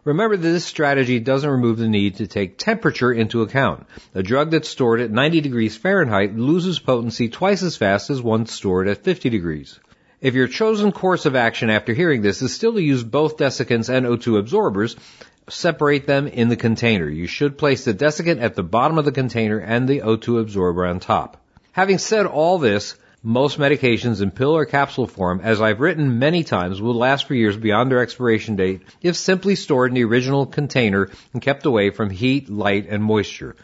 Remember 0.05 0.35
that 0.35 0.41
this 0.41 0.65
strategy 0.65 1.19
doesn't 1.19 1.51
remove 1.51 1.77
the 1.77 1.87
need 1.87 2.15
to 2.15 2.25
take 2.25 2.57
temperature 2.57 3.13
into 3.13 3.43
account. 3.43 3.85
A 4.15 4.23
drug 4.23 4.49
that's 4.49 4.67
stored 4.67 5.01
at 5.01 5.11
90 5.11 5.41
degrees 5.41 5.77
Fahrenheit 5.77 6.35
loses 6.35 6.79
potency 6.79 7.29
twice 7.29 7.61
as 7.61 7.77
fast 7.77 8.09
as 8.09 8.23
one 8.23 8.47
stored 8.47 8.87
at 8.87 9.03
50 9.03 9.29
degrees. 9.29 9.79
If 10.19 10.33
your 10.33 10.47
chosen 10.47 10.91
course 10.91 11.27
of 11.27 11.35
action 11.35 11.69
after 11.69 11.93
hearing 11.93 12.23
this 12.23 12.41
is 12.41 12.53
still 12.53 12.73
to 12.73 12.81
use 12.81 13.03
both 13.03 13.37
desiccants 13.37 13.87
and 13.87 14.05
O2 14.05 14.39
absorbers, 14.39 14.95
separate 15.49 16.07
them 16.07 16.27
in 16.27 16.49
the 16.49 16.55
container. 16.55 17.07
You 17.09 17.27
should 17.27 17.57
place 17.57 17.85
the 17.85 17.93
desiccant 17.93 18.41
at 18.41 18.55
the 18.55 18.63
bottom 18.63 18.97
of 18.97 19.05
the 19.05 19.11
container 19.11 19.59
and 19.59 19.87
the 19.87 19.99
O2 19.99 20.41
absorber 20.41 20.85
on 20.85 20.99
top. 20.99 21.37
Having 21.71 21.97
said 21.99 22.25
all 22.25 22.57
this, 22.57 22.95
most 23.21 23.59
medications 23.59 24.21
in 24.21 24.31
pill 24.31 24.55
or 24.55 24.65
capsule 24.65 25.05
form, 25.05 25.41
as 25.43 25.61
I've 25.61 25.81
written 25.81 26.19
many 26.19 26.43
times, 26.43 26.81
will 26.81 26.93
last 26.93 27.27
for 27.27 27.35
years 27.35 27.57
beyond 27.57 27.91
their 27.91 28.01
expiration 28.01 28.55
date 28.55 28.81
if 29.01 29.17
simply 29.17 29.55
stored 29.55 29.91
in 29.91 29.95
the 29.95 30.05
original 30.05 30.45
container 30.45 31.09
and 31.33 31.41
kept 31.41 31.65
away 31.65 31.89
from 31.89 32.09
heat, 32.09 32.49
light, 32.49 32.87
and 32.89 33.03
moisture. 33.03 33.55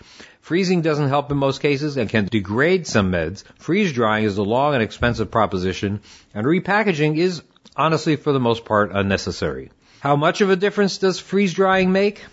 Freezing 0.42 0.82
doesn't 0.82 1.08
help 1.08 1.32
in 1.32 1.38
most 1.38 1.62
cases 1.62 1.98
and 1.98 2.10
can 2.10 2.26
degrade 2.26 2.86
some 2.86 3.12
meds. 3.12 3.44
Freeze 3.58 3.94
drying 3.94 4.26
is 4.26 4.38
a 4.38 4.44
long 4.44 4.74
and 4.74 4.84
expensive 4.84 5.32
proposition, 5.32 6.02
and 6.34 6.46
repackaging 6.46 7.18
is 7.18 7.42
honestly 7.76 8.16
for 8.16 8.32
the 8.32 8.40
most 8.40 8.66
part 8.66 8.92
unnecessary. 8.94 9.72
How 10.06 10.16
much 10.16 10.42
of 10.42 10.52
a 10.52 10.56
difference 10.56 11.00
does 11.00 11.20
freeze 11.20 11.56
drying 11.56 11.92
make? 11.92 12.24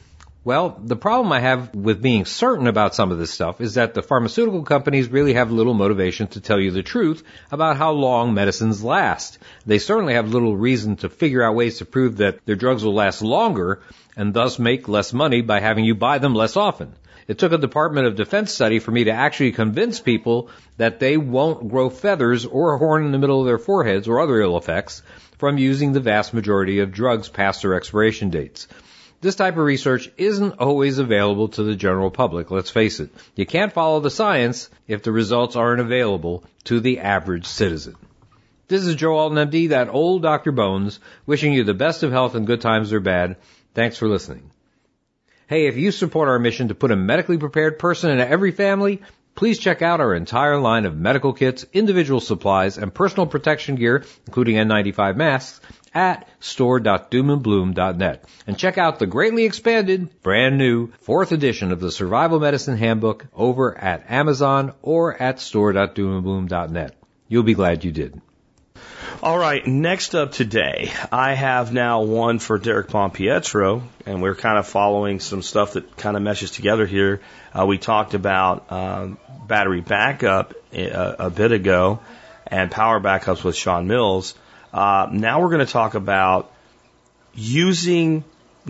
Well, 0.45 0.79
the 0.79 0.95
problem 0.95 1.33
I 1.33 1.41
have 1.41 1.75
with 1.75 2.03
being 2.03 2.27
certain 2.27 2.67
about 2.67 2.95
some 2.95 3.11
of 3.11 3.17
this 3.17 3.31
stuff 3.31 3.63
is 3.63 3.77
that 3.77 3.95
the 3.95 4.03
pharmaceutical 4.03 4.63
companies 4.63 5.09
really 5.09 5.33
have 5.33 5.51
little 5.51 5.73
motivation 5.73 6.27
to 6.27 6.43
tell 6.43 6.61
you 6.61 6.71
the 6.71 6.83
truth 6.83 7.23
about 7.51 7.79
how 7.79 7.93
long 7.93 8.35
medicines 8.35 8.85
last. 8.85 9.39
They 9.65 9.79
certainly 9.79 10.13
have 10.13 10.29
little 10.29 10.55
reason 10.55 10.97
to 10.97 11.09
figure 11.09 11.43
out 11.43 11.55
ways 11.55 11.79
to 11.79 11.87
prove 11.87 12.19
that 12.19 12.45
their 12.45 12.57
drugs 12.57 12.85
will 12.85 12.93
last 12.93 13.23
longer 13.23 13.81
and 14.19 14.35
thus 14.35 14.59
make 14.59 14.87
less 14.87 15.15
money 15.15 15.41
by 15.41 15.61
having 15.61 15.87
you 15.87 15.95
buy 15.95 16.19
them 16.19 16.35
less 16.35 16.59
often. 16.59 16.93
It 17.33 17.39
took 17.39 17.53
a 17.53 17.57
Department 17.57 18.07
of 18.07 18.15
Defense 18.15 18.53
study 18.53 18.79
for 18.79 18.91
me 18.91 19.05
to 19.05 19.11
actually 19.11 19.53
convince 19.53 20.01
people 20.01 20.51
that 20.77 21.01
they 21.01 21.17
won't 21.17 21.71
grow 21.71 21.89
feathers 21.89 22.45
or 22.45 22.75
a 22.75 22.79
horn 22.79 23.07
in 23.07 23.13
the 23.13 23.19
middle 23.19 23.41
of 23.41 23.47
their 23.47 23.57
foreheads 23.57 24.07
or 24.07 24.21
other 24.21 24.43
ill 24.43 24.59
effects 24.59 25.03
from 25.39 25.57
using 25.57 25.95
the 25.95 26.01
vast 26.01 26.35
majority 26.35 26.81
of 26.81 26.93
drugs 26.93 27.31
past 27.31 27.63
their 27.63 27.73
expiration 27.73 28.29
dates. 28.29 28.69
This 29.23 29.35
type 29.35 29.57
of 29.57 29.65
research 29.65 30.11
isn't 30.19 30.59
always 30.59 30.99
available 30.99 31.49
to 31.49 31.63
the 31.63 31.75
general 31.75 32.11
public, 32.11 32.51
let's 32.51 32.69
face 32.69 33.01
it. 33.01 33.09
You 33.35 33.47
can't 33.47 33.73
follow 33.73 34.01
the 34.01 34.11
science 34.11 34.69
if 34.87 35.03
the 35.03 35.11
results 35.11 35.57
aren't 35.57 35.81
available 35.81 36.45
to 36.65 36.81
the 36.81 36.99
average 36.99 37.47
citizen. 37.47 37.97
This 38.69 38.85
is 38.85 38.95
Joe 38.95 39.17
Alton, 39.17 39.49
MD, 39.49 39.71
that 39.71 39.89
old 39.89 40.21
Dr. 40.21 40.53
Bones, 40.53 41.01
wishing 41.25 41.55
you 41.55 41.65
the 41.65 41.73
best 41.73 42.03
of 42.03 42.13
health 42.13 42.35
in 42.35 42.45
good 42.45 42.61
times 42.61 42.93
or 42.93 43.01
bad. 43.01 43.37
Thanks 43.73 43.97
for 43.97 44.07
listening. 44.07 44.52
Hey, 45.49 45.67
if 45.67 45.77
you 45.77 45.91
support 45.91 46.29
our 46.29 46.39
mission 46.39 46.69
to 46.69 46.75
put 46.75 46.91
a 46.91 46.97
medically 46.97 47.37
prepared 47.37 47.79
person 47.79 48.11
in 48.11 48.21
every 48.21 48.53
family, 48.53 49.03
please 49.35 49.59
check 49.59 49.83
out 49.83 50.01
our 50.01 50.15
entire 50.15 50.59
line 50.59 50.87
of 50.87 50.97
medical 50.97 51.33
kits, 51.33 51.67
individual 51.73 52.21
supplies, 52.21 52.79
and 52.79 52.95
personal 52.95 53.27
protection 53.27 53.77
gear, 53.77 54.05
including 54.27 54.57
N95 54.57 55.17
masks, 55.17 55.61
at 55.95 56.27
store.doomandbloom.net. 56.41 58.25
And 58.47 58.57
check 58.57 58.79
out 58.79 58.99
the 58.99 59.07
greatly 59.07 59.45
expanded, 59.45 60.23
brand 60.23 60.57
new, 60.59 60.93
fourth 61.01 61.33
edition 61.33 61.73
of 61.73 61.81
the 61.81 61.91
Survival 61.91 62.41
Medicine 62.41 62.77
Handbook 62.77 63.27
over 63.35 63.77
at 63.77 64.11
Amazon 64.11 64.73
or 64.81 65.21
at 65.21 65.41
store.doomandbloom.net. 65.41 66.95
You'll 67.29 67.43
be 67.43 67.55
glad 67.55 67.85
you 67.85 67.93
did. 67.93 68.21
All 69.23 69.39
right, 69.39 69.65
next 69.65 70.15
up 70.17 70.33
today, 70.33 70.93
I 71.13 71.35
have 71.35 71.73
now 71.73 72.03
one 72.03 72.41
for 72.41 72.59
Derek 72.59 72.89
Pompietro, 72.89 73.83
and 74.05 74.21
we're 74.21 74.35
kind 74.35 74.59
of 74.59 74.67
following 74.67 75.21
some 75.21 75.43
stuff 75.43 75.75
that 75.75 75.97
kind 75.97 76.17
of 76.17 76.23
meshes 76.23 76.51
together 76.51 76.87
here. 76.87 77.21
Uh, 77.57 77.65
we 77.67 77.79
talked 77.79 78.15
about 78.15 78.73
um, 78.73 79.19
battery 79.47 79.81
backup 79.81 80.55
a, 80.73 81.27
a, 81.27 81.31
bit 81.31 81.53
ago 81.53 82.01
and 82.47 82.71
power 82.71 82.99
backups 83.01 83.45
with 83.45 83.55
Sean 83.55 83.87
Mills. 83.87 84.35
Uh, 84.73 85.09
now 85.13 85.41
we're 85.41 85.51
going 85.51 85.65
to 85.65 85.73
talk 85.73 85.95
about 85.95 86.53
using 87.35 88.25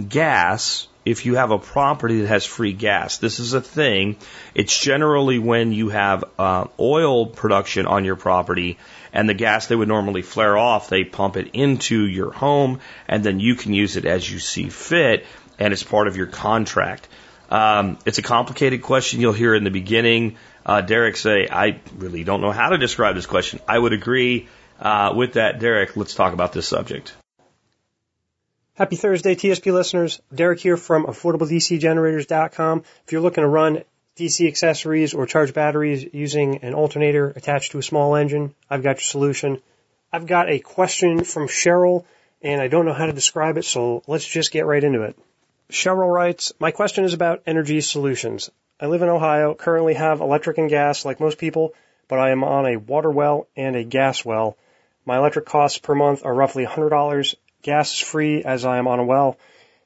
gas 0.08 0.86
if 1.04 1.26
you 1.26 1.34
have 1.36 1.50
a 1.50 1.58
property 1.58 2.20
that 2.20 2.28
has 2.28 2.44
free 2.44 2.72
gas. 2.72 3.18
This 3.18 3.40
is 3.40 3.54
a 3.54 3.60
thing. 3.60 4.16
It's 4.54 4.78
generally 4.78 5.38
when 5.38 5.72
you 5.72 5.88
have 5.88 6.24
uh, 6.38 6.66
oil 6.78 7.26
production 7.26 7.86
on 7.86 8.04
your 8.04 8.16
property 8.16 8.78
and 9.12 9.28
the 9.28 9.34
gas 9.34 9.66
they 9.66 9.76
would 9.76 9.88
normally 9.88 10.22
flare 10.22 10.56
off, 10.56 10.88
they 10.88 11.04
pump 11.04 11.36
it 11.36 11.50
into 11.52 12.06
your 12.06 12.32
home 12.32 12.80
and 13.08 13.24
then 13.24 13.40
you 13.40 13.54
can 13.54 13.74
use 13.74 13.96
it 13.96 14.04
as 14.04 14.30
you 14.30 14.38
see 14.38 14.68
fit 14.68 15.26
and 15.58 15.72
it's 15.72 15.82
part 15.82 16.08
of 16.08 16.16
your 16.16 16.26
contract. 16.26 17.08
Um, 17.50 17.98
it's 18.06 18.18
a 18.18 18.22
complicated 18.22 18.82
question. 18.82 19.20
You'll 19.20 19.32
hear 19.32 19.54
in 19.54 19.64
the 19.64 19.70
beginning 19.70 20.36
uh, 20.64 20.80
Derek 20.80 21.16
say, 21.16 21.48
I 21.50 21.80
really 21.96 22.24
don't 22.24 22.40
know 22.40 22.52
how 22.52 22.70
to 22.70 22.78
describe 22.78 23.14
this 23.14 23.26
question. 23.26 23.60
I 23.68 23.78
would 23.78 23.92
agree 23.92 24.48
uh, 24.80 25.12
with 25.14 25.34
that. 25.34 25.58
Derek, 25.58 25.96
let's 25.96 26.14
talk 26.14 26.32
about 26.32 26.52
this 26.52 26.68
subject. 26.68 27.14
Happy 28.74 28.96
Thursday, 28.96 29.34
TSP 29.34 29.72
listeners. 29.72 30.20
Derek 30.34 30.60
here 30.60 30.76
from 30.76 31.04
AffordableDCGenerators.com. 31.04 32.84
If 33.04 33.12
you're 33.12 33.20
looking 33.20 33.42
to 33.42 33.48
run 33.48 33.82
DC 34.16 34.46
accessories 34.46 35.14
or 35.14 35.26
charge 35.26 35.54
batteries 35.54 36.06
using 36.12 36.62
an 36.64 36.74
alternator 36.74 37.30
attached 37.30 37.72
to 37.72 37.78
a 37.78 37.82
small 37.82 38.14
engine, 38.14 38.54
I've 38.68 38.82
got 38.82 38.96
your 38.96 39.04
solution. 39.04 39.60
I've 40.12 40.26
got 40.26 40.50
a 40.50 40.58
question 40.58 41.24
from 41.24 41.48
Cheryl, 41.48 42.04
and 42.42 42.60
I 42.60 42.68
don't 42.68 42.84
know 42.84 42.92
how 42.92 43.06
to 43.06 43.12
describe 43.12 43.56
it, 43.56 43.64
so 43.64 44.02
let's 44.06 44.26
just 44.26 44.52
get 44.52 44.66
right 44.66 44.84
into 44.84 45.02
it. 45.02 45.18
Cheryl 45.70 46.12
writes, 46.12 46.52
My 46.60 46.70
question 46.70 47.04
is 47.04 47.14
about 47.14 47.42
energy 47.46 47.80
solutions. 47.80 48.50
I 48.78 48.86
live 48.86 49.02
in 49.02 49.08
Ohio, 49.08 49.54
currently 49.54 49.94
have 49.94 50.20
electric 50.20 50.58
and 50.58 50.68
gas 50.68 51.04
like 51.04 51.20
most 51.20 51.38
people, 51.38 51.72
but 52.08 52.18
I 52.18 52.30
am 52.30 52.44
on 52.44 52.66
a 52.66 52.76
water 52.76 53.10
well 53.10 53.48
and 53.56 53.76
a 53.76 53.84
gas 53.84 54.24
well. 54.24 54.58
My 55.06 55.16
electric 55.16 55.46
costs 55.46 55.78
per 55.78 55.94
month 55.94 56.24
are 56.24 56.34
roughly 56.34 56.66
$100 56.66 57.34
Gas 57.62 57.92
is 57.94 58.00
free 58.00 58.42
as 58.42 58.64
I 58.64 58.78
am 58.78 58.88
on 58.88 58.98
a 58.98 59.04
well. 59.04 59.38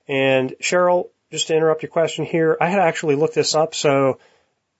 And 0.08 0.54
Cheryl, 0.62 1.10
just 1.30 1.48
to 1.48 1.56
interrupt 1.56 1.82
your 1.82 1.90
question 1.90 2.24
here, 2.24 2.56
I 2.60 2.68
had 2.68 2.80
actually 2.80 3.16
looked 3.16 3.34
this 3.34 3.54
up. 3.54 3.74
So 3.74 4.18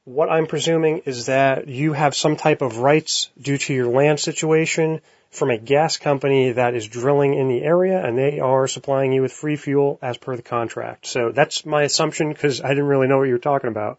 what 0.05 0.31
I'm 0.31 0.47
presuming 0.47 0.99
is 1.05 1.27
that 1.27 1.67
you 1.67 1.93
have 1.93 2.15
some 2.15 2.37
type 2.37 2.63
of 2.63 2.79
rights 2.79 3.31
due 3.41 3.59
to 3.59 3.75
your 3.75 3.89
land 3.89 4.21
situation 4.21 5.01
from 5.31 5.51
a 5.51 5.59
gas 5.59 5.97
company 5.97 6.53
that 6.53 6.75
is 6.75 6.87
drilling 6.87 7.35
in 7.35 7.49
the 7.49 7.63
area 7.63 8.05
and 8.05 8.17
they 8.17 8.39
are 8.39 8.69
supplying 8.69 9.13
you 9.13 9.23
with 9.23 9.33
free 9.33 9.57
fuel 9.57 9.99
as 10.01 10.17
per 10.17 10.37
the 10.37 10.43
contract. 10.43 11.07
So 11.07 11.33
that's 11.33 11.67
my 11.67 11.83
assumption 11.83 12.29
because 12.29 12.61
I 12.61 12.69
didn't 12.69 12.87
really 12.87 13.09
know 13.09 13.19
what 13.19 13.25
you 13.25 13.33
were 13.33 13.39
talking 13.39 13.69
about. 13.69 13.99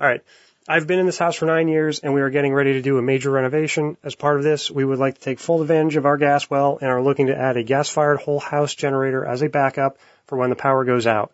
All 0.00 0.06
right. 0.08 0.22
I've 0.68 0.86
been 0.86 0.98
in 0.98 1.06
this 1.06 1.18
house 1.18 1.36
for 1.36 1.46
nine 1.46 1.68
years 1.68 2.00
and 2.00 2.14
we 2.14 2.20
are 2.20 2.30
getting 2.30 2.52
ready 2.52 2.74
to 2.74 2.82
do 2.82 2.98
a 2.98 3.02
major 3.02 3.30
renovation. 3.30 3.96
As 4.02 4.14
part 4.14 4.38
of 4.38 4.44
this, 4.44 4.70
we 4.70 4.84
would 4.84 4.98
like 4.98 5.14
to 5.14 5.20
take 5.20 5.38
full 5.38 5.62
advantage 5.62 5.96
of 5.96 6.06
our 6.06 6.16
gas 6.16 6.50
well 6.50 6.78
and 6.80 6.90
are 6.90 7.02
looking 7.02 7.28
to 7.28 7.36
add 7.36 7.56
a 7.56 7.62
gas 7.62 7.88
fired 7.88 8.18
whole 8.18 8.40
house 8.40 8.74
generator 8.74 9.24
as 9.24 9.42
a 9.42 9.48
backup 9.48 9.98
for 10.26 10.38
when 10.38 10.50
the 10.50 10.56
power 10.56 10.84
goes 10.84 11.06
out. 11.06 11.32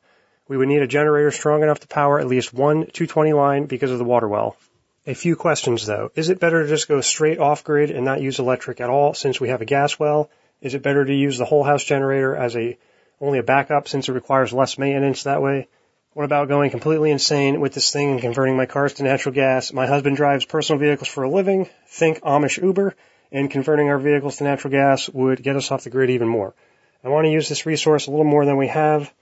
We 0.48 0.56
would 0.56 0.68
need 0.68 0.80
a 0.80 0.86
generator 0.86 1.30
strong 1.30 1.62
enough 1.62 1.80
to 1.80 1.88
power 1.88 2.18
at 2.18 2.26
least 2.26 2.54
one 2.54 2.86
220 2.86 3.34
line 3.34 3.66
because 3.66 3.90
of 3.90 3.98
the 3.98 4.04
water 4.04 4.26
well. 4.26 4.56
A 5.06 5.14
few 5.14 5.36
questions 5.36 5.84
though. 5.84 6.10
Is 6.14 6.30
it 6.30 6.40
better 6.40 6.62
to 6.62 6.68
just 6.68 6.88
go 6.88 7.02
straight 7.02 7.38
off 7.38 7.64
grid 7.64 7.90
and 7.90 8.06
not 8.06 8.22
use 8.22 8.38
electric 8.38 8.80
at 8.80 8.88
all 8.88 9.12
since 9.12 9.38
we 9.38 9.50
have 9.50 9.60
a 9.60 9.66
gas 9.66 9.98
well? 9.98 10.30
Is 10.62 10.74
it 10.74 10.82
better 10.82 11.04
to 11.04 11.14
use 11.14 11.36
the 11.36 11.44
whole 11.44 11.64
house 11.64 11.84
generator 11.84 12.34
as 12.34 12.56
a 12.56 12.78
only 13.20 13.38
a 13.38 13.42
backup 13.42 13.88
since 13.88 14.08
it 14.08 14.12
requires 14.12 14.52
less 14.54 14.78
maintenance 14.78 15.24
that 15.24 15.42
way? 15.42 15.68
What 16.14 16.24
about 16.24 16.48
going 16.48 16.70
completely 16.70 17.10
insane 17.10 17.60
with 17.60 17.74
this 17.74 17.92
thing 17.92 18.12
and 18.12 18.20
converting 18.20 18.56
my 18.56 18.64
cars 18.64 18.94
to 18.94 19.02
natural 19.02 19.34
gas? 19.34 19.74
My 19.74 19.86
husband 19.86 20.16
drives 20.16 20.46
personal 20.46 20.80
vehicles 20.80 21.08
for 21.08 21.24
a 21.24 21.30
living. 21.30 21.68
Think 21.88 22.22
Amish 22.22 22.62
Uber. 22.62 22.94
And 23.30 23.50
converting 23.50 23.90
our 23.90 23.98
vehicles 23.98 24.38
to 24.38 24.44
natural 24.44 24.70
gas 24.70 25.10
would 25.10 25.42
get 25.42 25.56
us 25.56 25.70
off 25.70 25.84
the 25.84 25.90
grid 25.90 26.08
even 26.08 26.26
more. 26.26 26.54
I 27.04 27.10
want 27.10 27.26
to 27.26 27.30
use 27.30 27.50
this 27.50 27.66
resource 27.66 28.06
a 28.06 28.10
little 28.10 28.24
more 28.24 28.46
than 28.46 28.56
we 28.56 28.68
have 28.68 29.12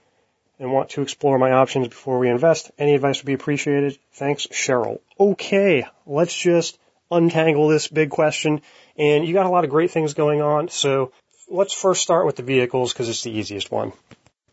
and 0.59 0.71
want 0.71 0.89
to 0.91 1.01
explore 1.01 1.37
my 1.37 1.51
options 1.51 1.87
before 1.87 2.19
we 2.19 2.29
invest. 2.29 2.71
Any 2.77 2.95
advice 2.95 3.19
would 3.21 3.27
be 3.27 3.33
appreciated. 3.33 3.97
Thanks, 4.13 4.47
Cheryl. 4.47 4.99
Okay, 5.19 5.85
let's 6.05 6.35
just 6.35 6.79
untangle 7.11 7.67
this 7.67 7.87
big 7.87 8.09
question. 8.09 8.61
And 8.97 9.25
you 9.25 9.33
got 9.33 9.45
a 9.45 9.49
lot 9.49 9.63
of 9.63 9.69
great 9.69 9.91
things 9.91 10.13
going 10.13 10.41
on. 10.41 10.69
So 10.69 11.11
let's 11.47 11.73
first 11.73 12.01
start 12.01 12.25
with 12.25 12.35
the 12.35 12.43
vehicles 12.43 12.93
because 12.93 13.09
it's 13.09 13.23
the 13.23 13.31
easiest 13.31 13.71
one. 13.71 13.93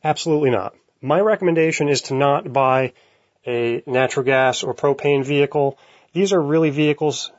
Absolutely 0.03 0.51
not. 0.51 0.75
My 1.01 1.21
recommendation 1.21 1.89
is 1.89 2.03
to 2.03 2.15
not 2.15 2.53
buy 2.53 2.93
a 3.47 3.83
natural 3.87 4.25
gas 4.25 4.63
or 4.63 4.75
propane 4.75 5.25
vehicle. 5.25 5.79
These 6.13 6.33
are 6.33 6.41
really 6.41 6.71
vehicles 6.71 7.31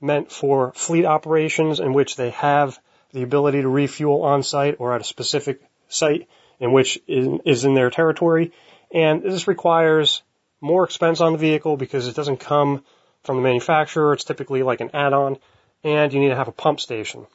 meant 0.00 0.32
for 0.32 0.72
fleet 0.74 1.04
operations 1.04 1.78
in 1.78 1.92
which 1.92 2.16
they 2.16 2.30
have 2.30 2.78
the 3.12 3.22
ability 3.22 3.62
to 3.62 3.68
refuel 3.68 4.22
on 4.22 4.42
site 4.42 4.76
or 4.78 4.94
at 4.94 5.00
a 5.00 5.04
specific 5.04 5.60
site 5.88 6.28
in 6.62 6.72
which 6.72 6.98
is 7.06 7.64
in 7.64 7.74
their 7.74 7.90
territory. 7.90 8.52
And 8.94 9.22
this 9.22 9.48
requires 9.48 10.22
more 10.60 10.84
expense 10.84 11.20
on 11.20 11.32
the 11.32 11.38
vehicle 11.38 11.76
because 11.76 12.06
it 12.06 12.14
doesn't 12.14 12.38
come 12.38 12.84
from 13.24 13.36
the 13.36 13.42
manufacturer. 13.42 14.12
It's 14.12 14.24
typically 14.24 14.62
like 14.62 14.80
an 14.80 14.90
add-on 14.94 15.38
and 15.82 16.12
you 16.12 16.20
need 16.20 16.28
to 16.28 16.36
have 16.36 16.48
a 16.48 16.52
pump 16.52 16.80
station. 16.80 17.26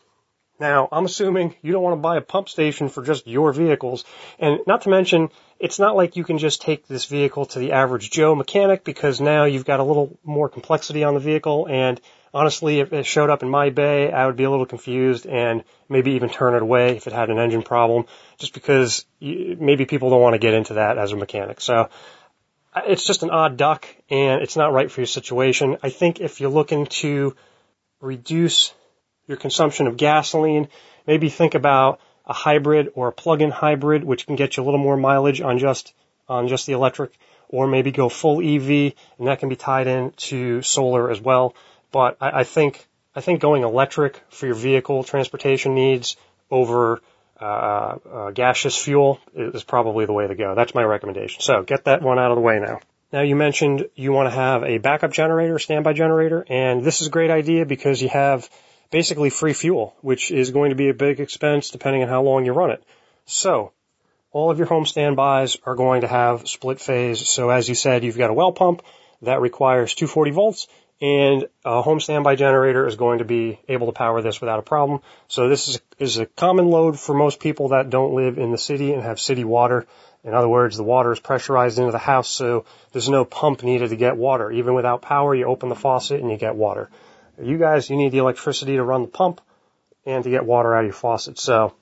Now, 0.60 0.88
I'm 0.92 1.06
assuming 1.06 1.56
you 1.62 1.74
don't 1.74 1.84
want 1.84 1.98
to 1.98 2.02
buy 2.02 2.18
a 2.18 2.22
pump 2.22 2.50
station 2.50 2.90
for 2.90 3.04
just 3.04 3.28
your 3.28 3.52
vehicles. 3.52 4.06
And 4.40 4.60
not 4.66 4.84
to 4.84 4.90
mention, 4.90 5.30
it's 5.60 5.78
not 5.78 5.96
like 5.96 6.16
you 6.16 6.24
can 6.24 6.38
just 6.38 6.62
take 6.62 6.88
this 6.88 7.06
vehicle 7.06 7.46
to 7.48 7.60
the 7.60 7.74
average 7.74 8.10
Joe 8.10 8.34
mechanic 8.34 8.84
because 8.84 9.22
now 9.22 9.44
you've 9.44 9.66
got 9.66 9.82
a 9.82 9.84
little 9.84 10.18
more 10.24 10.50
complexity 10.50 11.04
on 11.04 11.14
the 11.14 11.20
vehicle. 11.20 11.68
And 11.70 12.02
honestly, 12.34 12.80
if 12.80 12.94
it 12.94 13.06
showed 13.06 13.30
up 13.30 13.44
in 13.44 13.50
my 13.50 13.70
bay, 13.70 14.12
I 14.12 14.26
would 14.26 14.36
be 14.36 14.44
a 14.44 14.52
little 14.52 14.66
confused 14.66 15.26
and 15.26 15.64
maybe 15.90 16.12
even 16.12 16.30
turn 16.30 16.56
it 16.56 16.62
away 16.62 16.98
if 16.98 17.08
it 17.08 17.14
had 17.14 17.30
an 17.30 17.40
engine 17.40 17.64
problem 17.64 18.06
just 18.38 18.54
because 18.54 19.06
maybe 19.20 19.86
people 19.86 20.10
don't 20.10 20.22
want 20.22 20.34
to 20.34 20.40
get 20.40 20.54
into 20.54 20.76
that 20.76 20.98
as 20.98 21.12
a 21.12 21.16
mechanic. 21.16 21.62
So 21.62 21.90
it's 22.76 23.06
just 23.06 23.24
an 23.24 23.30
odd 23.30 23.58
duck 23.58 23.88
and 24.10 24.42
it's 24.42 24.56
not 24.56 24.74
right 24.74 24.92
for 24.92 25.02
your 25.02 25.08
situation. 25.08 25.78
I 25.82 25.90
think 25.90 26.20
if 26.20 26.40
you're 26.40 26.50
looking 26.50 26.86
to 26.88 27.36
reduce 28.00 28.74
your 29.28 29.38
consumption 29.38 29.88
of 29.88 29.98
gasoline. 29.98 30.68
Maybe 31.06 31.30
think 31.30 31.54
about 31.54 32.00
a 32.26 32.34
hybrid 32.34 32.90
or 32.96 33.10
a 33.10 33.12
plug-in 33.12 33.52
hybrid, 33.52 34.04
which 34.04 34.26
can 34.26 34.36
get 34.36 34.58
you 34.58 34.64
a 34.64 34.66
little 34.66 34.80
more 34.80 34.98
mileage 34.98 35.42
on 35.42 35.60
just 35.60 35.94
on 36.28 36.48
just 36.48 36.66
the 36.66 36.74
electric, 36.74 37.14
or 37.48 37.68
maybe 37.68 37.92
go 37.92 38.10
full 38.10 38.42
EV, 38.42 38.94
and 39.18 39.28
that 39.28 39.40
can 39.40 39.48
be 39.48 39.56
tied 39.56 39.88
in 39.88 40.12
to 40.18 40.62
solar 40.62 41.10
as 41.10 41.22
well. 41.22 41.56
But 41.92 42.18
I, 42.22 42.40
I 42.40 42.44
think 42.44 42.88
I 43.16 43.22
think 43.22 43.42
going 43.42 43.64
electric 43.64 44.22
for 44.30 44.46
your 44.46 44.56
vehicle 44.56 45.04
transportation 45.04 45.76
needs 45.76 46.18
over 46.52 47.02
uh, 47.40 47.46
uh, 47.46 48.32
gaseous 48.32 48.78
fuel 48.78 49.20
is 49.36 49.64
probably 49.64 50.06
the 50.06 50.14
way 50.14 50.28
to 50.28 50.36
go. 50.36 50.56
That's 50.56 50.74
my 50.74 50.84
recommendation. 50.84 51.42
So 51.42 51.64
get 51.64 51.86
that 51.86 52.02
one 52.02 52.20
out 52.20 52.32
of 52.32 52.36
the 52.36 52.42
way 52.42 52.60
now. 52.60 52.80
Now 53.12 53.22
you 53.22 53.36
mentioned 53.36 53.88
you 53.96 54.12
want 54.12 54.28
to 54.28 54.36
have 54.36 54.64
a 54.64 54.80
backup 54.80 55.14
generator, 55.14 55.60
standby 55.60 55.94
generator, 55.94 56.46
and 56.50 56.84
this 56.84 57.02
is 57.02 57.08
a 57.08 57.10
great 57.10 57.32
idea 57.32 57.66
because 57.66 58.02
you 58.02 58.10
have 58.10 58.50
basically 58.92 59.30
free 59.30 59.54
fuel, 59.54 59.96
which 60.02 60.32
is 60.32 60.52
going 60.52 60.72
to 60.72 60.76
be 60.76 60.90
a 60.90 60.94
big 60.94 61.20
expense 61.20 61.70
depending 61.70 62.04
on 62.04 62.10
how 62.10 62.22
long 62.22 62.46
you 62.46 62.54
run 62.54 62.72
it. 62.72 62.84
So, 63.26 63.72
all 64.32 64.52
of 64.52 64.58
your 64.58 64.68
home 64.68 64.86
standbys 64.86 65.58
are 65.66 65.76
going 65.76 66.02
to 66.02 66.08
have 66.08 66.48
split 66.48 66.80
phase. 66.80 67.28
So 67.28 67.50
as 67.50 67.68
you 67.70 67.76
said, 67.76 68.04
you've 68.04 68.18
got 68.18 68.30
a 68.30 68.34
well 68.34 68.52
pump 68.52 68.84
that 69.22 69.42
requires 69.42 69.96
240 69.96 70.32
volts 70.32 70.68
and 71.00 71.48
a 71.64 71.82
home 71.82 72.00
standby 72.00 72.36
generator 72.36 72.88
is 72.88 72.96
going 72.96 73.20
to 73.20 73.26
be 73.26 73.60
able 73.68 73.88
to 73.88 73.94
power 73.94 74.22
this 74.22 74.42
without 74.42 74.60
a 74.60 74.64
problem. 74.64 75.02
So 75.28 75.48
this 75.48 75.68
is, 75.68 75.82
is 76.00 76.18
a 76.18 76.26
common 76.26 76.70
load 76.70 77.00
for 77.00 77.14
most 77.14 77.40
people 77.40 77.70
that 77.70 77.90
don't 77.90 78.16
live 78.16 78.38
in 78.38 78.52
the 78.52 78.58
city 78.58 78.94
and 78.94 79.04
have 79.04 79.20
city 79.20 79.44
water. 79.44 79.86
In 80.24 80.34
other 80.34 80.50
words, 80.50 80.76
the 80.76 80.84
water 80.84 81.12
is 81.12 81.20
pressurized 81.20 81.78
into 81.78 81.92
the 81.92 82.00
house, 82.00 82.28
so 82.28 82.66
there's 82.92 83.10
no 83.10 83.26
pump 83.26 83.64
needed 83.64 83.92
to 83.92 83.96
get 83.96 84.18
water. 84.18 84.52
Even 84.52 84.74
without 84.74 85.02
power, 85.02 85.36
you 85.36 85.46
open 85.46 85.70
the 85.70 85.76
faucet 85.76 86.20
and 86.20 86.32
you 86.32 86.38
get 86.38 86.56
water. 86.56 86.90
You 87.42 87.58
guys, 87.58 87.90
you 87.90 87.96
need 87.96 88.12
the 88.12 88.18
electricity 88.18 88.76
to 88.78 88.84
run 88.84 89.04
the 89.04 89.08
pump 89.08 89.42
and 90.06 90.24
to 90.24 90.30
get 90.30 90.46
water 90.46 90.76
out 90.76 90.80
of 90.80 90.86
your 90.86 90.94
faucet. 90.94 91.38
So 91.38 91.76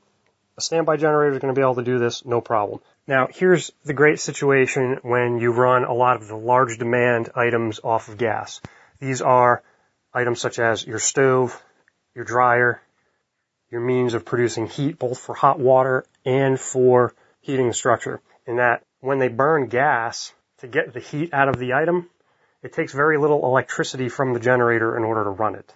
a 0.58 0.62
standby 0.62 0.98
generator 0.98 1.34
is 1.34 1.40
going 1.40 1.54
to 1.54 1.58
be 1.58 1.64
able 1.64 1.76
to 1.76 1.84
do 1.84 2.00
this, 2.00 2.26
no 2.26 2.42
problem. 2.42 2.82
Now, 3.08 3.28
here's 3.32 3.72
the 3.86 3.94
great 3.94 4.20
situation 4.20 5.00
when 5.04 5.40
you 5.40 5.52
run 5.52 5.86
a 5.86 5.94
lot 5.94 6.18
of 6.18 6.28
the 6.28 6.36
large 6.36 6.78
demand 6.78 7.30
items 7.36 7.80
off 7.84 8.10
of 8.10 8.18
gas. 8.18 8.62
These 9.06 9.22
are 9.22 9.62
items 10.12 10.42
such 10.42 10.58
as 10.58 10.84
your 10.84 10.98
stove, 10.98 11.62
your 12.16 12.26
dryer, 12.26 12.82
your 13.70 13.82
means 13.82 14.16
of 14.16 14.26
producing 14.26 14.66
heat 14.66 14.98
both 14.98 15.20
for 15.20 15.36
hot 15.36 15.60
water 15.60 16.06
and 16.26 16.60
for 16.60 17.14
heating 17.40 17.68
the 17.68 17.76
structure. 17.76 18.20
In 18.48 18.56
that 18.56 18.84
when 19.02 19.20
they 19.20 19.28
burn 19.28 19.68
gas 19.68 20.34
to 20.58 20.68
get 20.68 20.92
the 20.92 21.00
heat 21.00 21.36
out 21.36 21.50
of 21.50 21.60
the 21.60 21.74
item, 21.74 22.10
it 22.64 22.74
takes 22.74 22.94
very 22.94 23.20
little 23.20 23.46
electricity 23.46 24.10
from 24.10 24.34
the 24.34 24.40
generator 24.40 24.98
in 24.98 25.04
order 25.04 25.24
to 25.24 25.30
run 25.30 25.54
it. 25.54 25.72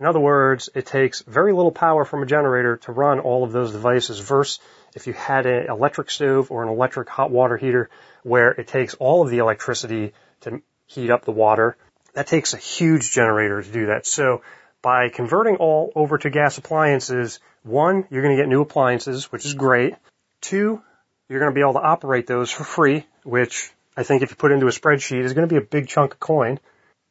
In 0.00 0.06
other 0.06 0.18
words, 0.18 0.68
it 0.74 0.86
takes 0.86 1.22
very 1.22 1.52
little 1.52 1.70
power 1.70 2.04
from 2.04 2.24
a 2.24 2.26
generator 2.26 2.78
to 2.78 2.90
run 2.90 3.20
all 3.20 3.44
of 3.44 3.52
those 3.52 3.70
devices 3.70 4.18
versus 4.18 4.58
if 4.96 5.06
you 5.06 5.12
had 5.12 5.46
an 5.46 5.70
electric 5.70 6.10
stove 6.10 6.50
or 6.50 6.64
an 6.64 6.68
electric 6.68 7.08
hot 7.08 7.30
water 7.30 7.56
heater 7.56 7.88
where 8.24 8.50
it 8.50 8.66
takes 8.66 8.94
all 8.94 9.22
of 9.22 9.30
the 9.30 9.38
electricity 9.38 10.12
to 10.40 10.60
heat 10.86 11.10
up 11.10 11.24
the 11.24 11.30
water. 11.30 11.76
That 12.18 12.26
takes 12.26 12.52
a 12.52 12.56
huge 12.56 13.12
generator 13.12 13.62
to 13.62 13.70
do 13.70 13.86
that. 13.86 14.04
So 14.04 14.42
by 14.82 15.08
converting 15.08 15.54
all 15.58 15.92
over 15.94 16.18
to 16.18 16.30
gas 16.30 16.58
appliances, 16.58 17.38
one, 17.62 18.08
you're 18.10 18.22
going 18.22 18.36
to 18.36 18.42
get 18.42 18.48
new 18.48 18.60
appliances, 18.60 19.30
which 19.30 19.46
is 19.46 19.54
great. 19.54 19.94
Two, 20.40 20.82
you're 21.28 21.38
going 21.38 21.52
to 21.52 21.54
be 21.54 21.60
able 21.60 21.74
to 21.74 21.78
operate 21.78 22.26
those 22.26 22.50
for 22.50 22.64
free, 22.64 23.06
which 23.22 23.70
I 23.96 24.02
think 24.02 24.22
if 24.22 24.30
you 24.30 24.36
put 24.36 24.50
into 24.50 24.66
a 24.66 24.70
spreadsheet 24.70 25.22
is 25.22 25.32
going 25.32 25.48
to 25.48 25.54
be 25.54 25.58
a 25.58 25.64
big 25.64 25.86
chunk 25.86 26.14
of 26.14 26.18
coin. 26.18 26.58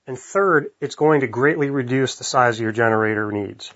And 0.08 0.20
third, 0.20 0.72
it's 0.82 0.96
going 0.96 1.22
to 1.22 1.28
greatly 1.28 1.70
reduce 1.70 2.18
the 2.18 2.26
size 2.26 2.58
of 2.58 2.64
your 2.64 2.74
generator 2.74 3.32
needs. 3.32 3.72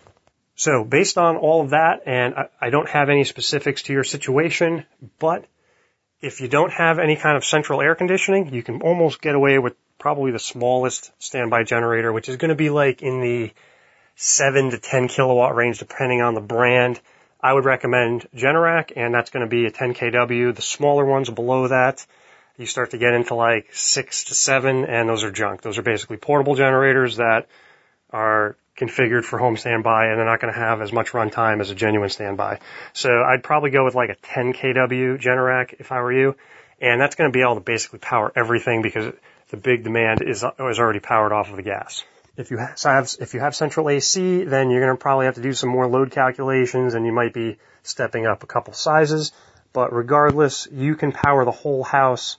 So 0.56 0.84
based 0.84 1.18
on 1.18 1.38
all 1.38 1.62
of 1.62 1.70
that, 1.70 2.02
and 2.08 2.36
I, 2.60 2.72
don't 2.72 2.90
have 2.90 3.08
any 3.08 3.24
specifics 3.24 3.84
to 3.84 3.94
your 3.94 4.04
situation, 4.04 4.86
but 5.18 5.46
if 6.20 6.42
you 6.42 6.50
don't 6.50 6.74
have 6.74 7.00
any 7.00 7.16
kind 7.16 7.38
of 7.38 7.46
central 7.46 7.80
air 7.80 7.96
conditioning, 7.96 8.54
you 8.54 8.64
can 8.64 8.82
almost 8.82 9.22
get 9.22 9.34
away 9.34 9.60
with 9.60 9.76
probably 10.02 10.32
the 10.32 10.40
smallest 10.40 11.12
standby 11.20 11.64
generator, 11.64 12.12
which 12.12 12.28
is 12.28 12.38
going 12.38 12.50
to 12.50 12.56
be 12.56 12.72
like 12.72 13.04
in 13.04 13.22
the 13.22 13.54
7 14.16 14.72
to 14.72 14.80
10 14.80 15.08
kilowatt 15.08 15.56
range 15.56 15.78
depending 15.78 16.22
on 16.22 16.34
the 16.34 16.42
brand. 16.42 17.00
I 17.40 17.54
would 17.54 17.66
recommend 17.66 18.28
Generac, 18.36 18.94
and 18.96 19.14
that's 19.14 19.30
going 19.30 19.46
to 19.46 19.50
be 19.50 19.66
a 19.66 19.72
10 19.72 19.94
kW. 19.94 20.56
The 20.56 20.62
smaller 20.62 21.06
ones 21.06 21.30
below 21.30 21.68
that, 21.68 22.06
you 22.58 22.66
start 22.66 22.92
to 22.92 22.98
get 22.98 23.14
into 23.14 23.36
like 23.36 23.74
6 23.74 24.24
to 24.26 24.36
7, 24.36 24.86
and 24.86 25.08
those 25.08 25.24
are 25.24 25.32
junk. 25.32 25.62
Those 25.62 25.78
are 25.78 25.84
basically 25.84 26.18
portable 26.18 26.56
generators 26.56 27.18
that 27.18 27.48
are 28.12 28.58
configured 28.78 29.24
for 29.24 29.38
home 29.38 29.58
standby 29.58 30.08
and 30.08 30.18
they're 30.18 30.26
not 30.26 30.40
going 30.40 30.52
to 30.52 30.60
have 30.60 30.82
as 30.82 30.92
much 30.92 31.12
runtime 31.12 31.62
as 31.62 31.70
a 31.70 31.76
genuine 31.76 32.10
standby. 32.10 32.60
So 32.94 33.10
I'd 33.10 33.44
probably 33.44 33.70
go 33.70 33.86
with 33.86 33.94
like 33.94 34.10
a 34.10 34.16
10 34.16 34.54
kW 34.54 35.22
Generac 35.22 35.76
if 35.80 35.92
I 35.92 36.02
were 36.02 36.12
you. 36.12 36.36
And 36.80 37.00
that's 37.00 37.14
going 37.16 37.32
to 37.32 37.34
be 37.34 37.44
able 37.44 37.56
to 37.56 37.62
basically 37.62 38.00
power 38.00 38.32
everything 38.36 38.82
because 38.82 39.14
the 39.52 39.58
big 39.58 39.84
demand 39.84 40.22
is, 40.22 40.44
is 40.44 40.80
already 40.80 41.00
powered 41.00 41.32
off 41.32 41.50
of 41.50 41.58
the 41.58 41.62
gas. 41.62 42.04
If 42.38 42.50
you 42.50 42.58
have, 42.58 43.10
if 43.20 43.34
you 43.34 43.42
have 43.42 43.56
central 43.56 43.90
AC, 43.90 44.46
then 44.46 44.72
you're 44.72 44.82
going 44.82 44.98
to 44.98 45.02
probably 45.02 45.26
have 45.26 45.36
to 45.36 45.42
do 45.42 45.54
some 45.54 45.70
more 45.70 45.88
load 45.88 46.12
calculations 46.12 46.94
and 46.94 47.06
you 47.06 47.12
might 47.12 47.34
be 47.34 47.58
stepping 47.84 48.26
up 48.26 48.44
a 48.44 48.48
couple 48.48 48.74
sizes. 48.74 49.34
But 49.74 49.94
regardless, 49.94 50.68
you 50.72 50.96
can 50.96 51.12
power 51.12 51.46
the 51.46 51.52
whole 51.52 51.84
house 51.84 52.38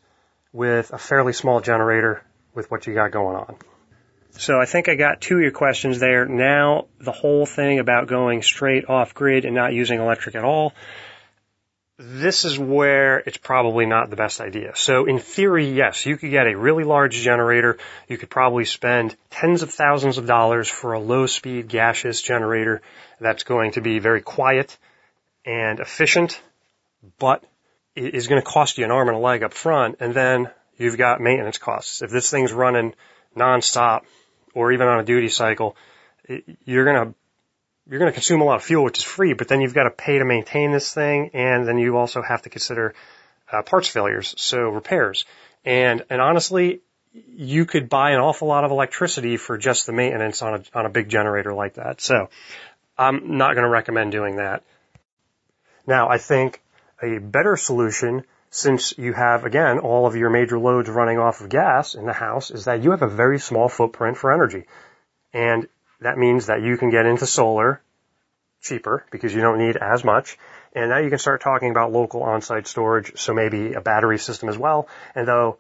with 0.53 0.93
a 0.93 0.99
fairly 0.99 1.33
small 1.33 1.61
generator 1.61 2.25
with 2.55 2.71
what 2.71 2.87
you 2.87 2.95
got 2.95 3.11
going 3.13 3.37
on. 3.37 3.57
So 4.33 4.59
I 4.59 4.65
think 4.65 4.89
I 4.89 4.95
got 4.95 5.21
two 5.21 5.37
of 5.37 5.43
your 5.43 5.51
questions 5.51 6.01
there. 6.01 6.27
Now 6.27 6.87
the 6.99 7.13
whole 7.13 7.45
thing 7.45 7.79
about 7.79 8.09
going 8.09 8.43
straight 8.43 8.89
off 8.89 9.13
grid 9.15 9.45
and 9.45 9.55
not 9.55 9.75
using 9.75 10.01
electric 10.01 10.35
at 10.35 10.45
all. 10.45 10.73
This 12.05 12.45
is 12.45 12.59
where 12.59 13.19
it's 13.19 13.37
probably 13.37 13.87
not 13.87 14.11
the 14.11 14.17
best 14.17 14.41
idea. 14.41 14.73
So 14.75 15.05
in 15.05 15.21
theory, 15.21 15.71
yes, 15.71 16.05
you 16.05 16.17
could 16.17 16.31
get 16.31 16.49
a 16.49 16.59
really 16.59 16.83
large 16.83 17.15
generator. 17.15 17.79
You 18.09 18.19
could 18.19 18.29
probably 18.29 18.65
spend 18.65 19.15
tens 19.31 19.63
of 19.63 19.71
thousands 19.71 20.19
of 20.19 20.27
dollars 20.27 20.69
for 20.69 20.95
a 20.95 20.99
low 20.99 21.27
speed 21.27 21.69
gaseous 21.69 22.21
generator 22.21 22.83
that's 23.21 23.45
going 23.45 23.73
to 23.73 23.81
be 23.81 24.01
very 24.01 24.21
quiet 24.21 24.77
and 25.47 25.79
efficient, 25.79 26.41
but 27.21 27.45
it 27.95 28.17
is 28.17 28.27
going 28.27 28.43
to 28.43 28.47
cost 28.47 28.79
you 28.79 28.85
an 28.85 28.91
arm 28.91 29.07
and 29.07 29.17
a 29.17 29.21
leg 29.21 29.45
up 29.45 29.55
front. 29.55 29.99
And 30.01 30.13
then 30.13 30.51
you've 30.77 30.99
got 30.99 31.21
maintenance 31.21 31.59
costs. 31.59 32.03
If 32.03 32.11
this 32.11 32.29
thing's 32.29 32.53
running 32.53 32.95
nonstop 33.37 34.01
or 34.55 34.73
even 34.73 34.89
on 34.89 34.99
a 34.99 35.05
duty 35.05 35.29
cycle, 35.29 35.77
you're 36.65 36.85
gonna 36.85 37.15
you're 37.89 37.99
gonna 37.99 38.13
consume 38.13 38.41
a 38.41 38.45
lot 38.45 38.57
of 38.57 38.65
fuel, 38.65 38.85
which 38.85 38.99
is 38.99 39.05
free, 39.05 39.33
but 39.33 39.49
then 39.49 39.61
you've 39.61 39.75
got 39.75 39.85
to 39.85 39.91
pay 39.91 40.19
to 40.19 40.25
maintain 40.25 40.73
this 40.73 40.93
thing, 40.93 41.31
and 41.35 41.67
then 41.67 41.79
you 41.79 41.97
also 41.97 42.23
have 42.23 42.43
to 42.43 42.51
consider 42.51 42.95
uh, 43.51 43.63
parts 43.63 43.89
failures, 43.89 44.35
so 44.37 44.69
repairs. 44.69 45.25
And 45.65 46.05
and 46.11 46.21
honestly, 46.21 46.81
you 47.13 47.67
could 47.67 47.89
buy 47.89 48.13
an 48.13 48.21
awful 48.21 48.49
lot 48.49 48.65
of 48.65 48.71
electricity 48.71 49.37
for 49.37 49.59
just 49.59 49.87
the 49.87 49.93
maintenance 49.93 50.43
on 50.43 50.55
a 50.55 50.79
on 50.79 50.87
a 50.87 50.91
big 50.91 51.09
generator 51.09 51.53
like 51.53 51.75
that. 51.75 52.01
So 52.01 52.29
I'm 52.97 53.37
not 53.37 53.55
going 53.55 53.65
to 53.65 53.71
recommend 53.71 54.13
doing 54.13 54.37
that. 54.37 54.63
Now, 55.87 56.09
I 56.09 56.19
think 56.19 56.61
a 57.03 57.19
better 57.19 57.57
solution 57.57 58.25
since 58.51 58.97
you 58.99 59.15
have, 59.15 59.45
again, 59.45 59.79
all 59.79 60.07
of 60.07 60.15
your 60.15 60.29
major 60.29 60.59
loads 60.59 60.89
running 60.89 61.19
off 61.19 61.41
of 61.41 61.49
gas 61.49 61.95
in 61.95 62.05
the 62.05 62.13
house, 62.13 62.51
is 62.51 62.67
that 62.67 62.83
you 62.83 62.91
have 62.91 63.01
a 63.01 63.09
very 63.09 63.39
small 63.39 63.69
footprint 63.69 64.19
for 64.19 64.31
energy. 64.31 64.67
And 65.33 65.69
that 66.03 66.19
means 66.19 66.47
that 66.47 66.63
you 66.63 66.77
can 66.77 66.91
get 66.91 67.07
into 67.07 67.27
solar 67.27 67.81
cheaper 68.61 69.05
because 69.11 69.35
you 69.35 69.41
don't 69.41 69.59
need 69.59 69.77
as 69.77 70.05
much. 70.05 70.39
And 70.75 70.91
now 70.91 70.99
you 70.99 71.11
can 71.11 71.19
start 71.19 71.43
talking 71.43 71.71
about 71.71 71.93
local 71.93 72.23
on-site 72.23 72.67
storage, 72.67 73.13
so 73.17 73.35
maybe 73.35 73.75
a 73.75 73.81
battery 73.81 74.19
system 74.19 74.49
as 74.49 74.57
well. 74.57 74.89
And 75.15 75.29
though 75.29 75.59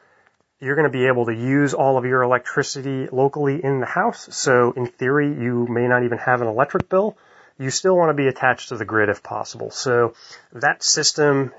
you're 0.60 0.76
going 0.76 0.90
to 0.90 0.96
be 0.96 1.06
able 1.06 1.26
to 1.26 1.34
use 1.34 1.74
all 1.74 1.98
of 1.98 2.04
your 2.04 2.22
electricity 2.22 3.08
locally 3.10 3.62
in 3.62 3.80
the 3.80 3.86
house, 3.86 4.28
so 4.30 4.72
in 4.72 4.86
theory 4.86 5.28
you 5.28 5.66
may 5.68 5.88
not 5.88 6.04
even 6.04 6.18
have 6.18 6.40
an 6.40 6.46
electric 6.46 6.88
bill, 6.88 7.16
you 7.58 7.70
still 7.70 7.96
want 7.96 8.10
to 8.10 8.14
be 8.14 8.28
attached 8.28 8.70
to 8.70 8.76
the 8.76 8.84
grid 8.84 9.08
if 9.08 9.22
possible. 9.22 9.70
So 9.70 10.14
that 10.52 10.82
system 10.82 11.52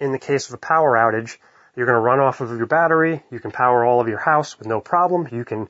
in 0.00 0.12
the 0.12 0.18
case 0.18 0.48
of 0.48 0.54
a 0.54 0.58
power 0.58 0.96
outage, 0.96 1.36
you're 1.76 1.86
going 1.86 1.96
to 1.96 2.00
run 2.00 2.20
off 2.20 2.40
of 2.40 2.50
your 2.50 2.66
battery. 2.66 3.22
You 3.30 3.40
can 3.40 3.50
power 3.50 3.84
all 3.84 4.00
of 4.00 4.08
your 4.08 4.18
house 4.18 4.58
with 4.58 4.66
no 4.66 4.80
problem. 4.80 5.28
You 5.30 5.44
can 5.44 5.68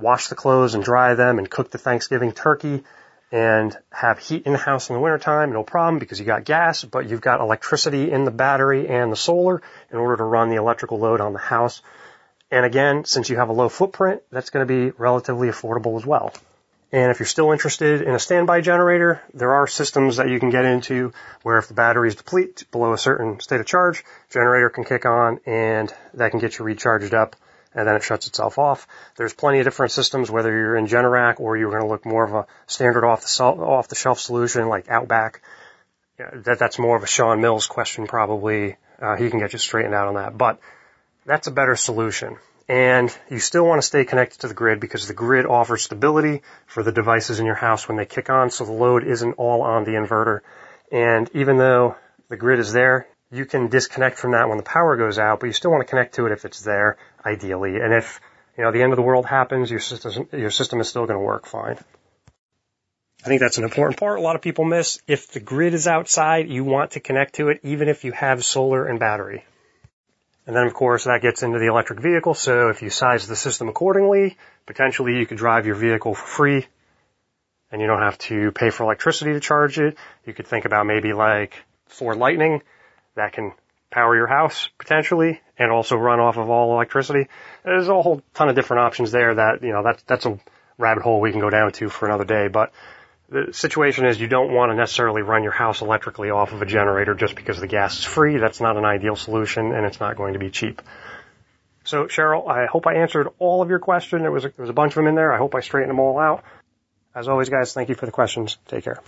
wash 0.00 0.28
the 0.28 0.34
clothes 0.34 0.74
and 0.74 0.82
dry 0.82 1.14
them 1.14 1.38
and 1.38 1.50
cook 1.50 1.70
the 1.70 1.78
Thanksgiving 1.78 2.32
turkey 2.32 2.82
and 3.32 3.76
have 3.90 4.18
heat 4.18 4.44
in 4.44 4.52
the 4.52 4.58
house 4.58 4.90
in 4.90 4.94
the 4.94 5.00
wintertime, 5.00 5.52
no 5.52 5.62
problem 5.62 5.98
because 5.98 6.18
you 6.18 6.26
got 6.26 6.44
gas, 6.44 6.84
but 6.84 7.08
you've 7.08 7.20
got 7.20 7.40
electricity 7.40 8.10
in 8.10 8.24
the 8.24 8.30
battery 8.30 8.88
and 8.88 9.12
the 9.12 9.16
solar 9.16 9.62
in 9.90 9.98
order 9.98 10.16
to 10.16 10.24
run 10.24 10.48
the 10.48 10.56
electrical 10.56 10.98
load 10.98 11.20
on 11.20 11.32
the 11.32 11.38
house. 11.38 11.80
And 12.50 12.66
again, 12.66 13.04
since 13.04 13.30
you 13.30 13.36
have 13.36 13.48
a 13.48 13.52
low 13.52 13.68
footprint, 13.68 14.22
that's 14.32 14.50
going 14.50 14.66
to 14.66 14.72
be 14.72 14.90
relatively 14.98 15.48
affordable 15.48 15.96
as 15.96 16.04
well. 16.04 16.32
And 16.92 17.12
if 17.12 17.20
you're 17.20 17.26
still 17.26 17.52
interested 17.52 18.02
in 18.02 18.16
a 18.16 18.18
standby 18.18 18.62
generator, 18.62 19.22
there 19.32 19.52
are 19.52 19.68
systems 19.68 20.16
that 20.16 20.28
you 20.28 20.40
can 20.40 20.50
get 20.50 20.64
into 20.64 21.12
where 21.42 21.58
if 21.58 21.68
the 21.68 21.74
battery 21.74 22.08
is 22.08 22.16
deplete 22.16 22.64
below 22.72 22.92
a 22.92 22.98
certain 22.98 23.38
state 23.38 23.60
of 23.60 23.66
charge, 23.66 24.04
generator 24.30 24.70
can 24.70 24.82
kick 24.82 25.06
on 25.06 25.38
and 25.46 25.94
that 26.14 26.32
can 26.32 26.40
get 26.40 26.58
you 26.58 26.64
recharged 26.64 27.14
up 27.14 27.36
and 27.74 27.86
then 27.86 27.96
it 27.96 28.02
shuts 28.02 28.26
itself 28.26 28.58
off. 28.58 28.86
There's 29.16 29.32
plenty 29.32 29.58
of 29.60 29.64
different 29.64 29.92
systems, 29.92 30.30
whether 30.30 30.50
you're 30.50 30.76
in 30.76 30.86
Generac 30.86 31.40
or 31.40 31.56
you're 31.56 31.70
going 31.70 31.82
to 31.82 31.88
look 31.88 32.04
more 32.04 32.24
of 32.24 32.34
a 32.34 32.46
standard 32.66 33.04
off 33.04 33.22
the 33.22 33.44
off 33.44 33.88
the 33.88 33.94
shelf 33.94 34.20
solution 34.20 34.68
like 34.68 34.88
Outback. 34.88 35.42
That 36.18 36.58
that's 36.58 36.78
more 36.78 36.96
of 36.96 37.02
a 37.02 37.06
Sean 37.06 37.40
Mills 37.40 37.66
question 37.66 38.06
probably. 38.06 38.76
Uh, 39.00 39.16
he 39.16 39.30
can 39.30 39.38
get 39.38 39.52
you 39.52 39.58
straightened 39.58 39.94
out 39.94 40.08
on 40.08 40.14
that, 40.14 40.36
but 40.36 40.60
that's 41.24 41.46
a 41.46 41.50
better 41.50 41.76
solution 41.76 42.36
and 42.70 43.12
you 43.28 43.40
still 43.40 43.66
want 43.66 43.82
to 43.82 43.86
stay 43.86 44.04
connected 44.04 44.38
to 44.38 44.46
the 44.46 44.54
grid 44.54 44.78
because 44.78 45.08
the 45.08 45.12
grid 45.12 45.44
offers 45.44 45.82
stability 45.82 46.42
for 46.66 46.84
the 46.84 46.92
devices 46.92 47.40
in 47.40 47.46
your 47.46 47.56
house 47.56 47.88
when 47.88 47.96
they 47.96 48.06
kick 48.06 48.30
on 48.30 48.48
so 48.48 48.64
the 48.64 48.70
load 48.70 49.02
isn't 49.02 49.32
all 49.32 49.62
on 49.62 49.82
the 49.82 49.90
inverter. 49.90 50.42
And 50.92 51.28
even 51.34 51.56
though 51.56 51.96
the 52.28 52.36
grid 52.36 52.60
is 52.60 52.72
there, 52.72 53.08
you 53.32 53.44
can 53.44 53.68
disconnect 53.68 54.18
from 54.18 54.32
that 54.32 54.48
when 54.48 54.56
the 54.56 54.64
power 54.64 54.96
goes 54.96 55.18
out, 55.18 55.40
but 55.40 55.46
you 55.46 55.52
still 55.52 55.70
want 55.70 55.86
to 55.86 55.88
connect 55.88 56.16
to 56.16 56.26
it 56.26 56.32
if 56.32 56.44
it's 56.44 56.62
there, 56.62 56.96
ideally. 57.24 57.76
And 57.76 57.94
if, 57.94 58.20
you 58.58 58.64
know, 58.64 58.72
the 58.72 58.82
end 58.82 58.92
of 58.92 58.96
the 58.96 59.02
world 59.02 59.26
happens, 59.26 59.70
your 59.70 59.80
system, 59.80 60.28
your 60.32 60.50
system 60.50 60.80
is 60.80 60.88
still 60.88 61.06
going 61.06 61.18
to 61.18 61.24
work 61.24 61.46
fine. 61.46 61.78
I 63.22 63.28
think 63.28 63.40
that's 63.40 63.58
an 63.58 63.64
important 63.64 64.00
part 64.00 64.18
a 64.18 64.22
lot 64.22 64.34
of 64.34 64.42
people 64.42 64.64
miss. 64.64 65.00
If 65.06 65.30
the 65.30 65.40
grid 65.40 65.74
is 65.74 65.86
outside, 65.86 66.48
you 66.48 66.64
want 66.64 66.92
to 66.92 67.00
connect 67.00 67.34
to 67.34 67.50
it 67.50 67.60
even 67.62 67.88
if 67.88 68.04
you 68.04 68.12
have 68.12 68.44
solar 68.44 68.86
and 68.86 68.98
battery. 68.98 69.44
And 70.46 70.56
then 70.56 70.66
of 70.66 70.72
course 70.72 71.04
that 71.04 71.20
gets 71.20 71.42
into 71.42 71.58
the 71.58 71.66
electric 71.66 72.00
vehicle. 72.00 72.32
So 72.32 72.70
if 72.70 72.80
you 72.80 72.88
size 72.88 73.28
the 73.28 73.36
system 73.36 73.68
accordingly, 73.68 74.38
potentially 74.66 75.18
you 75.18 75.26
could 75.26 75.36
drive 75.36 75.66
your 75.66 75.74
vehicle 75.74 76.14
for 76.14 76.26
free 76.26 76.66
and 77.70 77.80
you 77.80 77.86
don't 77.86 78.00
have 78.00 78.16
to 78.18 78.52
pay 78.52 78.70
for 78.70 78.84
electricity 78.84 79.34
to 79.34 79.40
charge 79.40 79.78
it. 79.78 79.98
You 80.24 80.32
could 80.32 80.46
think 80.46 80.64
about 80.64 80.86
maybe 80.86 81.12
like 81.12 81.62
Ford 81.88 82.16
Lightning 82.16 82.62
that 83.16 83.32
can 83.32 83.52
power 83.90 84.14
your 84.14 84.26
house 84.26 84.68
potentially 84.78 85.40
and 85.58 85.70
also 85.70 85.96
run 85.96 86.20
off 86.20 86.36
of 86.36 86.48
all 86.48 86.72
electricity. 86.74 87.26
There's 87.64 87.88
a 87.88 88.02
whole 88.02 88.22
ton 88.34 88.48
of 88.48 88.54
different 88.54 88.82
options 88.82 89.10
there 89.10 89.34
that, 89.34 89.62
you 89.62 89.72
know, 89.72 89.82
that's, 89.82 90.02
that's 90.04 90.26
a 90.26 90.38
rabbit 90.78 91.02
hole 91.02 91.20
we 91.20 91.32
can 91.32 91.40
go 91.40 91.50
down 91.50 91.72
to 91.72 91.88
for 91.88 92.06
another 92.06 92.24
day. 92.24 92.48
But 92.48 92.72
the 93.28 93.52
situation 93.52 94.06
is 94.06 94.20
you 94.20 94.28
don't 94.28 94.52
want 94.52 94.70
to 94.70 94.76
necessarily 94.76 95.22
run 95.22 95.42
your 95.42 95.52
house 95.52 95.82
electrically 95.82 96.30
off 96.30 96.52
of 96.52 96.62
a 96.62 96.66
generator 96.66 97.14
just 97.14 97.34
because 97.34 97.60
the 97.60 97.66
gas 97.66 97.98
is 97.98 98.04
free. 98.04 98.38
That's 98.38 98.60
not 98.60 98.76
an 98.76 98.84
ideal 98.84 99.16
solution 99.16 99.72
and 99.72 99.84
it's 99.84 100.00
not 100.00 100.16
going 100.16 100.34
to 100.34 100.38
be 100.38 100.50
cheap. 100.50 100.80
So 101.84 102.04
Cheryl, 102.04 102.48
I 102.48 102.66
hope 102.66 102.86
I 102.86 102.94
answered 102.94 103.28
all 103.38 103.62
of 103.62 103.70
your 103.70 103.78
questions. 103.78 104.22
There 104.22 104.30
was 104.30 104.44
a, 104.44 104.48
there 104.48 104.62
was 104.62 104.70
a 104.70 104.74
bunch 104.74 104.92
of 104.92 104.96
them 104.96 105.06
in 105.06 105.14
there. 105.14 105.32
I 105.32 105.38
hope 105.38 105.54
I 105.54 105.60
straightened 105.60 105.90
them 105.90 106.00
all 106.00 106.18
out. 106.18 106.44
As 107.14 107.26
always, 107.26 107.48
guys, 107.48 107.72
thank 107.72 107.88
you 107.88 107.94
for 107.94 108.06
the 108.06 108.12
questions. 108.12 108.58
Take 108.68 108.84
care. 108.84 109.00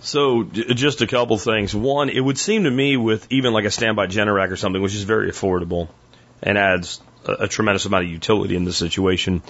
So 0.00 0.44
just 0.44 1.02
a 1.02 1.06
couple 1.06 1.36
things. 1.36 1.74
One, 1.74 2.08
it 2.08 2.20
would 2.20 2.38
seem 2.38 2.64
to 2.64 2.70
me 2.70 2.96
with 2.96 3.30
even 3.30 3.52
like 3.52 3.66
a 3.66 3.70
standby 3.70 4.06
Generac 4.06 4.50
or 4.50 4.56
something, 4.56 4.80
which 4.80 4.94
is 4.94 5.02
very 5.02 5.30
affordable 5.30 5.88
and 6.42 6.56
adds 6.56 7.00
a, 7.26 7.32
a 7.44 7.48
tremendous 7.48 7.84
amount 7.84 8.04
of 8.04 8.10
utility 8.10 8.56
in 8.56 8.64
the 8.64 8.72
situation, 8.72 9.42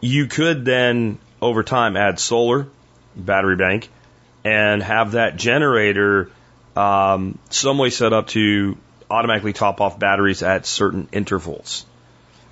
you 0.00 0.26
could 0.26 0.64
then 0.64 1.18
over 1.40 1.62
time 1.62 1.96
add 1.96 2.18
solar, 2.18 2.68
battery 3.16 3.56
bank, 3.56 3.88
and 4.44 4.82
have 4.82 5.12
that 5.12 5.36
generator 5.36 6.30
um, 6.76 7.38
some 7.50 7.78
way 7.78 7.90
set 7.90 8.12
up 8.12 8.28
to 8.28 8.76
automatically 9.10 9.52
top 9.52 9.80
off 9.80 9.98
batteries 9.98 10.42
at 10.42 10.66
certain 10.66 11.08
intervals, 11.12 11.84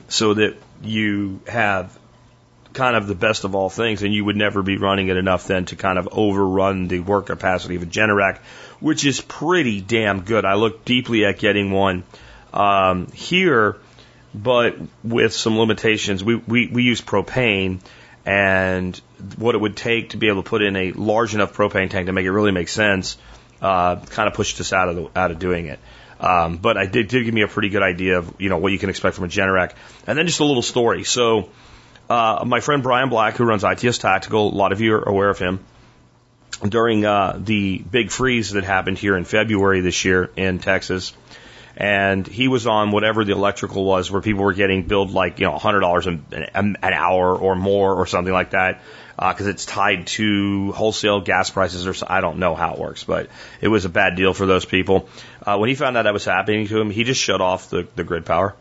so 0.09 0.35
that 0.35 0.57
you 0.83 1.41
have 1.47 1.97
kind 2.77 2.95
of 2.95 3.07
the 3.07 3.15
best 3.15 3.45
of 3.45 3.55
all 3.55 3.69
things, 3.69 4.03
and 4.03 4.15
you 4.15 4.25
would 4.25 4.37
never 4.37 4.63
be 4.63 4.77
running 4.77 5.09
it 5.09 5.17
enough 5.17 5.47
then 5.47 5.65
to 5.67 5.77
kind 5.77 5.99
of 5.99 6.09
overrun 6.13 6.89
the 6.89 7.01
work 7.01 7.27
capacity 7.27 7.75
of 7.75 7.83
a 7.83 7.87
Generac, 7.87 8.39
which 8.79 9.05
is 9.05 9.21
pretty 9.21 9.81
damn 9.81 10.21
good. 10.21 10.45
I 10.45 10.55
looked 10.55 10.85
deeply 10.85 11.25
at 11.25 11.39
getting 11.39 11.73
one 11.73 12.05
um, 12.53 13.09
here, 13.13 13.79
but 14.35 14.77
with 15.03 15.33
some 15.33 15.59
limitations. 15.59 16.23
We, 16.23 16.37
we, 16.37 16.69
we 16.69 16.83
use 16.85 17.01
propane, 17.01 17.81
and 18.25 19.01
what 19.37 19.55
it 19.55 19.59
would 19.59 19.77
take 19.77 20.11
to 20.11 20.17
be 20.17 20.29
able 20.29 20.43
to 20.43 20.49
put 20.49 20.63
in 20.63 20.77
a 20.77 20.93
large 20.93 21.35
enough 21.35 21.55
propane 21.55 21.91
tank 21.91 22.07
to 22.07 22.13
make 22.13 22.27
it 22.27 22.33
really 22.33 22.53
make 22.53 22.69
sense 22.69 23.17
uh, 23.61 23.97
kind 23.97 24.29
of 24.29 24.35
pushed 24.35 24.61
us 24.61 24.73
out 24.73 24.89
of 24.89 24.97
the, 24.97 25.19
out 25.19 25.31
of 25.31 25.39
doing 25.39 25.67
it. 25.67 25.79
Um, 26.19 26.57
but 26.57 26.77
I 26.77 26.87
did, 26.87 27.09
did 27.09 27.25
give 27.25 27.35
me 27.35 27.43
a 27.43 27.49
pretty 27.49 27.69
good 27.69 27.83
idea 27.83 28.19
of 28.19 28.41
you 28.41 28.49
know 28.49 28.59
what 28.59 28.73
you 28.73 28.79
can 28.79 28.89
expect 28.89 29.17
from 29.17 29.25
a 29.25 29.29
Generac, 29.29 29.73
and 30.07 30.19
then 30.19 30.27
just 30.27 30.41
a 30.41 30.45
little 30.45 30.63
story. 30.63 31.05
So 31.05 31.51
uh, 32.09 32.45
my 32.47 32.61
friend 32.61 32.83
Bryan 32.83 33.09
Black, 33.09 33.37
who 33.37 33.45
runs 33.45 33.65
ITS 33.65 33.99
Tactical, 33.99 34.49
a 34.49 34.55
lot 34.55 34.73
of 34.73 34.81
you 34.81 34.95
are 34.95 35.03
aware 35.03 35.29
of 35.29 35.39
him. 35.39 35.61
During 36.67 37.05
uh, 37.05 37.39
the 37.43 37.79
big 37.79 38.11
freeze 38.11 38.53
that 38.53 38.65
happened 38.65 38.99
here 38.99 39.17
in 39.17 39.25
February 39.25 39.81
this 39.81 40.05
year 40.05 40.31
in 40.37 40.59
Texas, 40.59 41.13
and 41.77 42.27
he 42.27 42.49
was 42.49 42.67
on 42.67 42.93
whatever 42.93 43.25
the 43.25 43.33
electrical 43.33 43.85
was, 43.85 44.11
where 44.11 44.23
people 44.23 44.43
were 44.43 44.55
getting 44.55 44.85
billed 44.85 45.11
like 45.11 45.39
you 45.39 45.45
know 45.45 45.59
hundred 45.59 45.81
dollars 45.81 46.07
an, 46.07 46.77
hour 46.83 47.37
or 47.37 47.57
more 47.57 47.95
or 47.95 48.07
something 48.07 48.33
like 48.33 48.51
that, 48.51 48.81
because 49.17 49.47
uh, 49.47 49.51
it's 49.51 49.67
tied 49.67 50.07
to 50.07 50.73
wholesale 50.73 51.21
gas 51.21 51.51
prices 51.51 51.87
or 51.87 51.93
so, 51.93 52.07
I 52.09 52.23
don't 52.23 52.39
know 52.39 52.55
how 52.55 52.73
it 52.75 52.79
works, 52.79 53.05
but 53.05 53.29
it 53.61 53.69
was 53.69 53.85
a 53.85 53.91
bad 53.91 54.17
deal 54.17 54.33
for 54.33 54.47
those 54.47 54.65
people. 54.65 55.11
Uh, 55.45 55.59
when 55.59 55.69
he 55.69 55.75
found 55.75 55.99
out 55.99 56.05
that 56.05 56.15
was 56.15 56.25
happening 56.25 56.69
to 56.69 56.81
him, 56.81 56.91
he 56.91 57.05
just 57.05 57.21
shut 57.21 57.43
off 57.43 57.69
the, 57.69 57.87
the 57.97 58.05
grid 58.05 58.25
power 58.25 58.55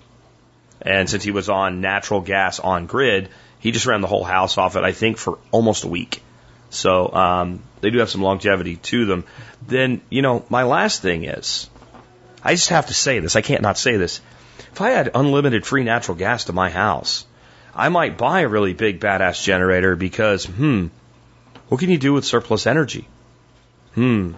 and 0.85 1.09
since 1.09 1.23
he 1.23 1.31
was 1.31 1.49
on 1.49 1.81
natural 1.81 2.21
gas 2.21 2.59
on 2.59 2.85
grid, 2.85 3.29
he 3.59 3.71
just 3.71 3.87
ran 3.87 4.01
the 4.01 4.07
whole 4.07 4.23
house 4.23 4.57
off 4.57 4.75
it, 4.75 4.83
I 4.83 4.91
think, 4.91 5.17
for 5.17 5.39
almost 5.51 5.83
a 5.83 5.87
week. 5.87 6.21
So 6.69 7.11
um, 7.11 7.61
they 7.81 7.89
do 7.89 7.99
have 7.99 8.09
some 8.09 8.21
longevity 8.21 8.75
to 8.77 9.05
them. 9.05 9.23
Then, 9.67 10.01
you 10.09 10.21
know, 10.21 10.45
my 10.49 10.63
last 10.63 11.01
thing 11.01 11.25
is, 11.25 11.67
I 12.43 12.53
just 12.53 12.69
have 12.69 12.87
to 12.87 12.93
say 12.93 13.19
this. 13.19 13.35
I 13.35 13.41
can't 13.41 13.63
not 13.63 13.77
say 13.77 13.97
this. 13.97 14.21
If 14.71 14.81
I 14.81 14.91
had 14.91 15.11
unlimited 15.15 15.65
free 15.65 15.83
natural 15.83 16.15
gas 16.17 16.45
to 16.45 16.53
my 16.53 16.69
house, 16.69 17.25
I 17.73 17.89
might 17.89 18.17
buy 18.17 18.41
a 18.41 18.47
really 18.47 18.73
big 18.73 18.99
badass 18.99 19.43
generator 19.43 19.95
because, 19.95 20.45
hmm, 20.45 20.87
what 21.67 21.79
can 21.79 21.89
you 21.89 21.97
do 21.97 22.13
with 22.13 22.25
surplus 22.25 22.67
energy? 22.67 23.07
Hmm, 23.95 24.33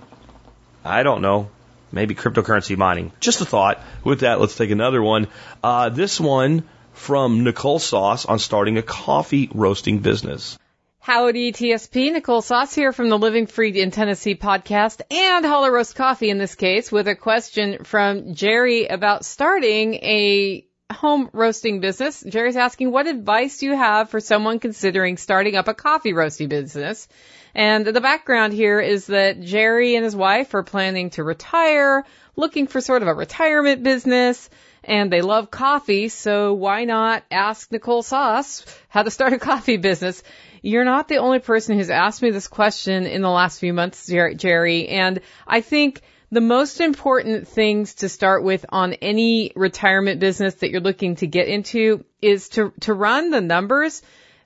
I 0.86 1.04
don't 1.04 1.22
know 1.22 1.50
maybe 1.92 2.16
cryptocurrency 2.16 2.78
mining. 2.78 3.12
Just 3.20 3.42
a 3.42 3.46
thought. 3.46 3.82
With 4.04 4.22
that, 4.22 4.40
let's 4.40 4.56
take 4.56 4.72
another 4.72 5.02
one. 5.02 5.28
Uh, 5.64 5.90
this 5.90 6.20
one 6.20 6.64
from 6.94 7.44
Nicole 7.44 7.80
Sauce 7.80 8.26
on 8.26 8.40
starting 8.40 8.78
a 8.78 8.82
coffee 8.82 9.50
roasting 9.54 10.00
business. 10.00 10.58
Howdy 11.00 11.54
TSP, 11.54 12.12
Nicole 12.12 12.42
Sauce 12.42 12.76
here 12.76 12.92
from 12.92 13.08
the 13.08 13.18
Living 13.18 13.48
Free 13.48 13.80
in 13.80 13.92
Tennessee 13.92 14.36
podcast 14.36 15.00
and 15.10 15.46
Holler 15.46 15.72
Roast 15.72 15.96
Coffee 15.96 16.30
in 16.30 16.38
this 16.38 16.56
case 16.56 16.92
with 16.92 17.08
a 17.08 17.16
question 17.16 17.86
from 17.86 18.34
Jerry 18.34 18.88
about 18.88 19.24
starting 19.24 19.94
a 19.94 20.66
home 20.92 21.30
roasting 21.34 21.82
business. 21.82 22.24
Jerry's 22.28 22.56
asking, 22.56 22.92
what 22.92 23.08
advice 23.08 23.58
do 23.58 23.66
you 23.66 23.76
have 23.76 24.10
for 24.10 24.20
someone 24.20 24.60
considering 24.60 25.18
starting 25.18 25.56
up 25.56 25.68
a 25.68 25.74
coffee 25.74 26.14
roasting 26.14 26.48
business? 26.48 27.08
And 27.54 27.86
the 27.86 28.02
background 28.02 28.54
here 28.54 28.80
is 28.80 29.08
that 29.08 29.42
Jerry 29.42 29.96
and 29.96 30.06
his 30.06 30.16
wife 30.16 30.54
are 30.54 30.64
planning 30.64 31.10
to 31.12 31.24
retire, 31.24 32.06
looking 32.36 32.68
for 32.68 32.80
sort 32.80 33.02
of 33.02 33.08
a 33.08 33.14
retirement 33.14 33.84
business, 33.84 34.50
and 34.84 35.12
they 35.12 35.22
love 35.22 35.52
coffee, 35.52 36.08
so 36.08 36.54
why 36.54 36.86
not 36.86 37.24
ask 37.30 37.70
Nicole 37.72 38.04
Sauce 38.04 38.64
how 38.88 39.04
to 39.04 39.12
start 39.12 39.34
a 39.34 39.40
coffee 39.40 39.78
business? 39.78 40.24
You're 40.62 40.86
not 40.86 41.10
the 41.10 41.18
only 41.18 41.40
person 41.40 41.78
who's 41.78 41.90
asked 41.90 42.22
me 42.22 42.32
this 42.32 42.48
question 42.48 43.06
in 43.06 43.22
the 43.22 43.30
last 43.30 43.60
few 43.60 43.74
months, 43.74 44.08
Jerry, 44.08 44.88
and 44.88 45.20
I 45.46 45.62
think 45.62 46.02
the 46.32 46.41
most 46.41 46.82
important 46.82 47.47
things 47.47 47.95
to 47.95 48.09
start 48.09 48.43
with 48.43 48.65
on 48.69 48.93
any 48.93 49.51
retirement 49.55 50.19
business 50.19 50.55
that 50.55 50.69
you're 50.69 50.82
looking 50.82 51.15
to 51.17 51.28
get 51.28 51.47
into 51.47 52.03
is 52.21 52.49
to, 52.49 52.73
to 52.82 52.93
run 52.93 53.32
the 53.32 53.41
numbers 53.41 54.01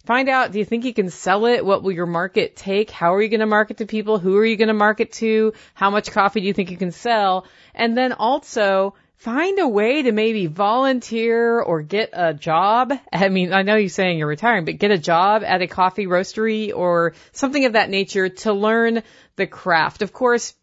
Find 0.06 0.30
out, 0.30 0.52
do 0.52 0.58
you 0.58 0.66
think 0.66 0.84
you 0.84 0.96
can 0.96 1.12
sell 1.12 1.46
it? 1.46 1.64
What 1.64 1.84
will 1.84 1.92
your 1.92 2.08
market 2.08 2.56
take? 2.56 2.90
How 2.90 3.14
are 3.14 3.22
you 3.22 3.30
going 3.30 3.42
to 3.42 3.46
market 3.46 3.78
to 3.78 3.86
people? 3.86 4.18
Who 4.18 4.36
are 4.38 4.46
you 4.46 4.58
going 4.58 4.70
to 4.70 4.74
market 4.74 5.12
to? 5.14 5.54
How 5.76 5.92
much 5.92 6.12
coffee 6.12 6.42
do 6.42 6.48
you 6.48 6.54
think 6.54 6.72
you 6.72 6.78
can 6.78 6.92
sell? 6.92 7.46
And 7.76 7.96
then 7.96 8.12
also 8.14 8.96
find 9.18 9.60
a 9.60 9.68
way 9.68 10.02
to 10.02 10.12
maybe 10.12 10.48
volunteer 10.48 11.62
or 11.62 11.84
get 11.84 12.10
a 12.14 12.34
job. 12.34 12.92
I 13.14 13.30
mean, 13.30 13.54
I 13.54 13.62
know 13.62 13.76
you're 13.76 13.90
saying 13.90 14.18
you're 14.18 14.28
retiring, 14.28 14.66
but 14.66 14.80
get 14.80 14.90
a 14.90 14.98
job 14.98 15.44
at 15.46 15.62
a 15.62 15.68
coffee 15.68 16.08
roastery 16.08 16.76
or 16.76 17.14
something 17.32 17.66
of 17.66 17.74
that 17.74 17.92
nature 17.92 18.30
to 18.30 18.54
learn 18.54 19.04
the 19.36 19.46
craft. 19.46 20.02
Of 20.02 20.12
course, 20.12 20.56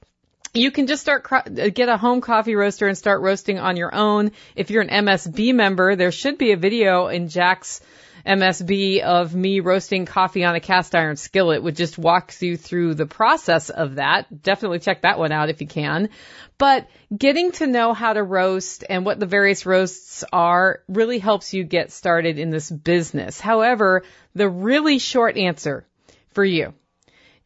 you 0.54 0.70
can 0.70 0.86
just 0.86 1.02
start 1.02 1.28
get 1.74 1.88
a 1.88 1.96
home 1.96 2.20
coffee 2.20 2.54
roaster 2.54 2.86
and 2.86 2.96
start 2.96 3.20
roasting 3.20 3.58
on 3.58 3.76
your 3.76 3.94
own. 3.94 4.32
If 4.56 4.70
you're 4.70 4.82
an 4.82 5.06
MSB 5.06 5.54
member, 5.54 5.96
there 5.96 6.12
should 6.12 6.38
be 6.38 6.52
a 6.52 6.56
video 6.56 7.08
in 7.08 7.28
Jack's 7.28 7.80
MSB 8.26 9.00
of 9.00 9.34
me 9.34 9.60
roasting 9.60 10.04
coffee 10.04 10.44
on 10.44 10.54
a 10.54 10.60
cast 10.60 10.94
iron 10.94 11.16
skillet, 11.16 11.62
which 11.62 11.76
just 11.76 11.96
walks 11.96 12.42
you 12.42 12.56
through 12.56 12.94
the 12.94 13.06
process 13.06 13.70
of 13.70 13.94
that. 13.94 14.42
Definitely 14.42 14.80
check 14.80 15.02
that 15.02 15.18
one 15.18 15.32
out 15.32 15.48
if 15.48 15.60
you 15.60 15.66
can. 15.66 16.10
But 16.58 16.88
getting 17.16 17.52
to 17.52 17.66
know 17.66 17.94
how 17.94 18.12
to 18.12 18.22
roast 18.22 18.84
and 18.88 19.06
what 19.06 19.18
the 19.18 19.26
various 19.26 19.64
roasts 19.64 20.24
are 20.32 20.80
really 20.88 21.18
helps 21.18 21.54
you 21.54 21.64
get 21.64 21.92
started 21.92 22.38
in 22.38 22.50
this 22.50 22.70
business. 22.70 23.40
However, 23.40 24.02
the 24.34 24.48
really 24.48 24.98
short 24.98 25.36
answer 25.36 25.86
for 26.32 26.44
you 26.44 26.74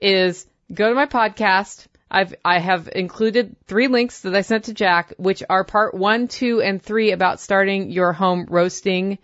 is 0.01 0.47
go 0.73 0.89
to 0.89 0.95
my 0.95 1.07
podcast. 1.07 1.87
I've, 2.15 2.35
I 2.45 2.59
have 2.59 2.91
included 2.95 3.57
three 3.67 3.89
links 3.89 4.21
that 4.21 4.35
I 4.35 4.43
sent 4.43 4.65
to 4.65 4.75
Jack, 4.75 5.15
which 5.17 5.43
are 5.49 5.65
part 5.65 5.95
one, 5.95 6.29
two, 6.29 6.61
and 6.61 6.81
three 6.81 7.13
about 7.13 7.41
starting 7.41 7.91
your 7.91 8.13
home 8.13 8.47
roasting 8.51 9.19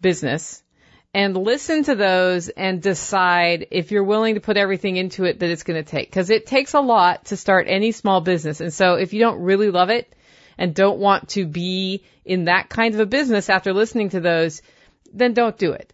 business 0.00 0.62
and 1.14 1.36
listen 1.36 1.84
to 1.84 1.94
those 1.94 2.48
and 2.48 2.82
decide 2.82 3.68
if 3.70 3.92
you're 3.92 4.02
willing 4.02 4.34
to 4.34 4.40
put 4.40 4.56
everything 4.56 4.96
into 4.96 5.24
it 5.24 5.38
that 5.38 5.50
it's 5.50 5.62
going 5.62 5.82
to 5.82 5.88
take. 5.88 6.10
Because 6.10 6.30
it 6.30 6.46
takes 6.46 6.74
a 6.74 6.80
lot 6.80 7.26
to 7.26 7.36
start 7.36 7.66
any 7.68 7.92
small 7.92 8.20
business. 8.20 8.60
And 8.60 8.74
so 8.74 8.94
if 8.94 9.12
you 9.12 9.20
don't 9.20 9.42
really 9.42 9.70
love 9.70 9.90
it 9.90 10.12
and 10.58 10.74
don't 10.74 10.98
want 10.98 11.28
to 11.30 11.46
be 11.46 12.02
in 12.24 12.46
that 12.46 12.68
kind 12.68 12.94
of 12.94 13.00
a 13.00 13.06
business 13.06 13.50
after 13.50 13.72
listening 13.72 14.08
to 14.10 14.20
those, 14.20 14.62
then 15.12 15.32
don't 15.32 15.56
do 15.56 15.72
it. 15.72 15.92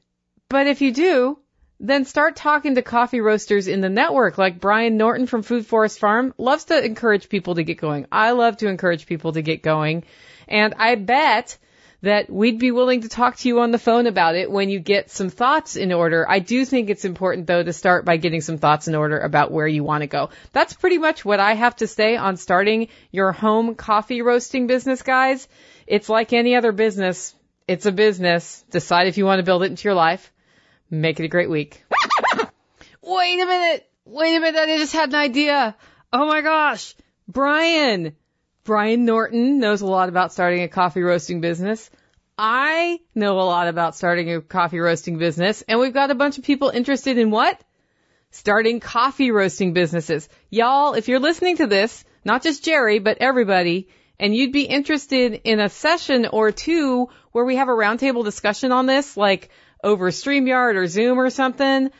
But 0.48 0.66
if 0.66 0.80
you 0.80 0.94
do, 0.94 1.38
then 1.80 2.04
start 2.04 2.36
talking 2.36 2.74
to 2.74 2.82
coffee 2.82 3.20
roasters 3.20 3.68
in 3.68 3.80
the 3.80 3.88
network 3.88 4.36
like 4.36 4.60
Brian 4.60 4.96
Norton 4.96 5.26
from 5.26 5.42
Food 5.42 5.66
Forest 5.66 6.00
Farm 6.00 6.34
loves 6.36 6.64
to 6.64 6.84
encourage 6.84 7.28
people 7.28 7.54
to 7.54 7.62
get 7.62 7.78
going. 7.78 8.06
I 8.10 8.32
love 8.32 8.56
to 8.58 8.68
encourage 8.68 9.06
people 9.06 9.32
to 9.32 9.42
get 9.42 9.62
going. 9.62 10.04
And 10.48 10.74
I 10.76 10.96
bet 10.96 11.56
that 12.00 12.30
we'd 12.30 12.58
be 12.58 12.70
willing 12.70 13.00
to 13.00 13.08
talk 13.08 13.36
to 13.36 13.48
you 13.48 13.60
on 13.60 13.72
the 13.72 13.78
phone 13.78 14.06
about 14.06 14.36
it 14.36 14.50
when 14.50 14.70
you 14.70 14.78
get 14.78 15.10
some 15.10 15.30
thoughts 15.30 15.74
in 15.76 15.92
order. 15.92 16.24
I 16.28 16.38
do 16.38 16.64
think 16.64 16.90
it's 16.90 17.04
important 17.04 17.46
though 17.46 17.62
to 17.62 17.72
start 17.72 18.04
by 18.04 18.16
getting 18.16 18.40
some 18.40 18.58
thoughts 18.58 18.86
in 18.86 18.94
order 18.94 19.18
about 19.18 19.50
where 19.50 19.66
you 19.66 19.82
want 19.82 20.02
to 20.02 20.06
go. 20.06 20.30
That's 20.52 20.74
pretty 20.74 20.98
much 20.98 21.24
what 21.24 21.40
I 21.40 21.54
have 21.54 21.76
to 21.76 21.86
say 21.86 22.16
on 22.16 22.36
starting 22.36 22.88
your 23.10 23.32
home 23.32 23.74
coffee 23.74 24.22
roasting 24.22 24.66
business, 24.68 25.02
guys. 25.02 25.48
It's 25.86 26.08
like 26.08 26.32
any 26.32 26.54
other 26.54 26.72
business. 26.72 27.34
It's 27.66 27.86
a 27.86 27.92
business. 27.92 28.64
Decide 28.70 29.08
if 29.08 29.18
you 29.18 29.24
want 29.24 29.40
to 29.40 29.44
build 29.44 29.62
it 29.62 29.70
into 29.70 29.84
your 29.84 29.94
life. 29.94 30.32
Make 30.90 31.20
it 31.20 31.24
a 31.24 31.28
great 31.28 31.50
week. 31.50 31.82
Wait 33.02 33.40
a 33.40 33.46
minute. 33.46 33.90
Wait 34.04 34.36
a 34.36 34.40
minute. 34.40 34.58
I 34.58 34.78
just 34.78 34.92
had 34.92 35.10
an 35.10 35.14
idea. 35.14 35.76
Oh 36.12 36.26
my 36.26 36.40
gosh. 36.40 36.94
Brian. 37.26 38.16
Brian 38.64 39.04
Norton 39.04 39.58
knows 39.58 39.80
a 39.80 39.86
lot 39.86 40.08
about 40.08 40.32
starting 40.32 40.62
a 40.62 40.68
coffee 40.68 41.02
roasting 41.02 41.40
business. 41.40 41.90
I 42.38 43.00
know 43.14 43.40
a 43.40 43.42
lot 43.42 43.68
about 43.68 43.96
starting 43.96 44.32
a 44.32 44.40
coffee 44.40 44.78
roasting 44.78 45.18
business, 45.18 45.62
and 45.66 45.80
we've 45.80 45.92
got 45.92 46.10
a 46.10 46.14
bunch 46.14 46.38
of 46.38 46.44
people 46.44 46.68
interested 46.68 47.18
in 47.18 47.30
what? 47.30 47.60
Starting 48.30 48.78
coffee 48.78 49.30
roasting 49.30 49.72
businesses. 49.72 50.28
Y'all, 50.48 50.94
if 50.94 51.08
you're 51.08 51.18
listening 51.18 51.56
to 51.56 51.66
this, 51.66 52.04
not 52.24 52.42
just 52.42 52.64
Jerry, 52.64 52.98
but 53.00 53.18
everybody, 53.20 53.88
and 54.20 54.34
you'd 54.34 54.52
be 54.52 54.62
interested 54.62 55.40
in 55.44 55.60
a 55.60 55.68
session 55.68 56.26
or 56.26 56.52
two 56.52 57.08
where 57.32 57.44
we 57.44 57.56
have 57.56 57.68
a 57.68 57.72
roundtable 57.72 58.24
discussion 58.24 58.70
on 58.70 58.86
this, 58.86 59.16
like 59.16 59.50
over 59.82 60.10
StreamYard 60.10 60.74
or 60.74 60.86
Zoom 60.86 61.18
or 61.18 61.30
something, 61.30 61.90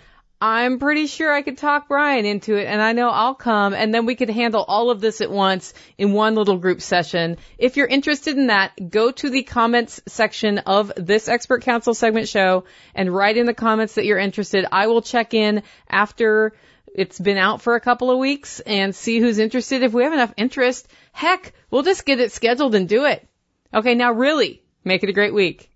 I'm 0.41 0.79
pretty 0.79 1.09
sure 1.09 1.33
I 1.33 1.43
could 1.43 1.59
talk 1.59 1.89
Brian 1.89 2.24
into 2.24 2.55
it 2.55 2.66
and 2.66 2.81
I 2.81 2.93
know 2.93 3.09
I'll 3.09 3.35
come 3.35 3.74
and 3.74 3.93
then 3.93 4.07
we 4.07 4.14
could 4.14 4.31
handle 4.31 4.64
all 4.66 4.91
of 4.91 5.01
this 5.01 5.20
at 5.20 5.33
once 5.33 5.74
in 5.97 6.12
one 6.12 6.37
little 6.37 6.59
group 6.59 6.81
session. 6.81 7.39
If 7.59 7.76
you're 7.76 7.89
interested 7.89 8.39
in 8.39 8.47
that, 8.47 8.91
go 8.91 9.11
to 9.11 9.31
the 9.31 9.43
comments 9.43 10.01
section 10.07 10.59
of 10.59 10.93
this 10.97 11.26
expert 11.26 11.62
council 11.62 11.93
segment 11.93 12.29
show 12.29 12.64
and 12.95 13.12
write 13.12 13.37
in 13.37 13.47
the 13.47 13.55
comments 13.55 13.95
that 13.95 14.05
you're 14.05 14.18
interested. 14.18 14.64
I 14.70 14.87
will 14.87 15.03
check 15.03 15.35
in 15.35 15.64
after 15.89 16.55
it's 16.95 17.18
been 17.18 17.37
out 17.37 17.61
for 17.61 17.74
a 17.74 17.81
couple 17.81 18.11
of 18.11 18.18
weeks 18.18 18.61
and 18.61 18.95
see 18.95 19.18
who's 19.18 19.39
interested. 19.39 19.83
If 19.83 19.93
we 19.93 20.05
have 20.05 20.12
enough 20.12 20.35
interest, 20.37 20.87
heck, 21.12 21.53
we'll 21.68 21.83
just 21.83 22.07
get 22.07 22.20
it 22.20 22.31
scheduled 22.31 22.76
and 22.76 22.89
do 22.89 23.07
it. 23.07 23.26
Okay, 23.74 23.97
now 23.97 24.12
really, 24.12 24.62
make 24.85 25.03
it 25.03 25.11
a 25.11 25.12
great 25.12 25.35
week. 25.35 25.68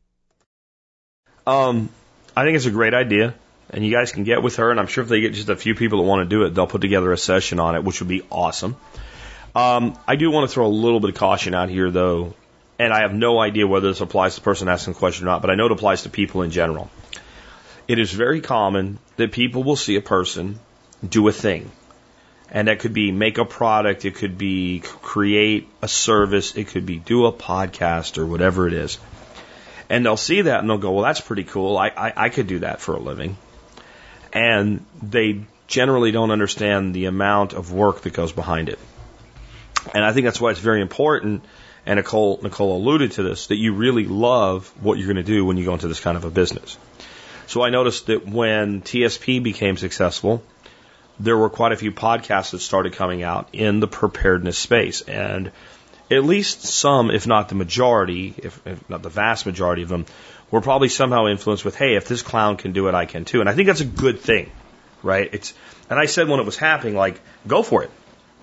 Um, 1.47 1.89
I 2.37 2.45
think 2.45 2.57
it's 2.57 2.67
a 2.67 2.71
great 2.71 2.95
idea, 2.95 3.35
and 3.71 3.85
you 3.85 3.93
guys 3.93 4.13
can 4.13 4.25
get 4.25 4.43
with 4.43 4.57
her, 4.57 4.71
and 4.71 4.79
I'm 4.79 4.87
sure 4.87 5.03
if 5.03 5.09
they 5.09 5.21
get 5.21 5.35
just 5.35 5.49
a 5.49 5.57
few 5.57 5.75
people 5.75 5.99
that 5.99 6.09
want 6.09 6.29
to 6.29 6.37
do 6.37 6.45
it, 6.45 6.51
they'll 6.51 6.67
put 6.67 6.81
together 6.81 7.13
a 7.13 7.19
session 7.19 7.59
on 7.59 7.75
it, 7.75 7.85
which 7.85 8.01
would 8.01 8.09
be 8.09 8.23
awesome. 8.31 8.77
Um, 9.55 9.99
I 10.07 10.17
do 10.17 10.31
want 10.31 10.49
to 10.49 10.55
throw 10.55 10.67
a 10.67 10.69
little 10.69 11.01
bit 11.01 11.11
of 11.11 11.17
caution 11.17 11.55
out 11.55 11.69
here, 11.69 11.91
though, 11.91 12.35
and 12.79 12.93
I 12.93 13.01
have 13.01 13.13
no 13.13 13.39
idea 13.39 13.67
whether 13.67 13.89
this 13.89 14.01
applies 14.01 14.35
to 14.35 14.41
the 14.41 14.45
person 14.45 14.69
asking 14.69 14.95
the 14.95 14.99
question 14.99 15.27
or 15.27 15.31
not, 15.31 15.43
but 15.43 15.51
I 15.51 15.57
know 15.57 15.67
it 15.67 15.73
applies 15.73 16.03
to 16.03 16.11
people 16.11 16.43
in 16.43 16.51
general. 16.51 16.91
It 17.89 17.99
is 17.99 18.13
very 18.13 18.41
common 18.41 18.99
that 19.17 19.33
people 19.33 19.63
will 19.65 19.77
see 19.77 19.97
a 19.97 20.01
person 20.01 20.59
do 21.07 21.29
a 21.29 21.33
thing. 21.33 21.71
And 22.51 22.69
that 22.69 22.81
could 22.81 22.93
be 22.93 23.13
make 23.13 23.39
a 23.39 23.45
product, 23.45 24.05
it 24.05 24.15
could 24.15 24.39
be 24.39 24.83
create 24.85 25.69
a 25.81 25.89
service, 25.89 26.55
it 26.57 26.69
could 26.69 26.87
be 26.87 26.99
do 26.99 27.27
a 27.27 27.33
podcast 27.33 28.19
or 28.19 28.27
whatever 28.27 28.69
it 28.69 28.75
is. 28.75 28.99
And 29.89 30.05
they'll 30.05 30.17
see 30.17 30.43
that 30.43 30.61
and 30.61 30.71
they'll 30.71 30.79
go, 30.79 30.93
well, 30.93 31.05
that's 31.05 31.21
pretty 31.21 31.45
cool. 31.45 31.77
I, 31.77 31.89
I, 31.89 32.13
I 32.17 32.29
could 32.29 32.47
do 32.47 32.61
that 32.61 32.81
for 32.81 32.95
a 32.95 33.01
living. 33.01 33.37
And 34.33 34.85
they 35.03 35.45
generally 35.67 36.13
don't 36.13 36.31
understand 36.31 36.95
the 36.95 37.07
amount 37.07 37.53
of 37.53 37.73
work 37.73 38.03
that 38.03 38.13
goes 38.13 38.33
behind 38.33 38.69
it. 38.69 38.79
And 39.95 40.05
I 40.05 40.13
think 40.13 40.25
that's 40.25 40.41
why 40.41 40.51
it's 40.51 40.61
very 40.61 40.81
important, 40.81 41.45
and 41.85 41.97
Nicole, 41.97 42.39
Nicole 42.43 42.77
alluded 42.77 43.13
to 43.13 43.23
this, 43.23 43.49
that 43.49 43.57
you 43.57 43.75
really 43.75 44.05
love 44.05 44.73
what 44.81 44.99
you're 44.99 45.07
going 45.07 45.17
to 45.17 45.23
do 45.23 45.45
when 45.45 45.57
you 45.57 45.65
go 45.65 45.73
into 45.73 45.89
this 45.89 46.01
kind 46.01 46.17
of 46.17 46.25
a 46.25 46.31
business. 46.31 46.79
So 47.47 47.63
I 47.63 47.71
noticed 47.71 48.07
that 48.07 48.27
when 48.27 48.83
TSP 48.83 49.43
became 49.43 49.77
successful, 49.77 50.43
there 51.19 51.37
were 51.37 51.51
quite 51.51 51.73
a 51.73 51.77
few 51.77 51.93
podcasts 51.93 52.53
that 52.53 52.61
started 52.61 52.95
coming 52.95 53.23
out 53.23 53.49
in 53.53 53.81
the 53.81 53.89
preparedness 53.89 54.57
space. 54.57 55.01
And 55.03 55.51
at 56.13 56.25
least 56.25 56.63
some, 56.63 57.11
if 57.11 57.27
not 57.27 57.49
the 57.49 57.55
majority, 57.55 58.35
if, 58.37 58.61
if, 58.67 58.89
not 58.91 59.03
the 59.03 59.09
vast 59.09 59.47
majority 59.47 59.83
of 59.83 59.89
them, 59.89 60.07
were 60.51 60.61
probably 60.61 60.89
somehow 60.89 61.27
influenced 61.27 61.65
with, 61.65 61.75
hey, 61.75 61.97
if 61.97 62.07
this 62.07 62.23
clown 62.23 62.57
can 62.57 62.73
do 62.73 62.89
it, 62.89 62.95
I 62.95 63.07
can 63.07 63.25
too. 63.25 63.41
And 63.41 63.49
I 63.49 63.55
think 63.55 63.67
that's 63.67 63.81
a 63.81 63.87
good 63.87 64.21
thing, 64.21 64.51
right? 65.03 65.29
It's, 65.33 65.55
and 65.89 65.99
I 65.99 66.07
said 66.07 66.29
when 66.29 66.41
it 66.41 66.47
was 66.47 66.57
happening, 66.57 66.95
like, 66.95 67.21
go 67.47 67.63
for 67.63 67.83
it. 67.83 67.91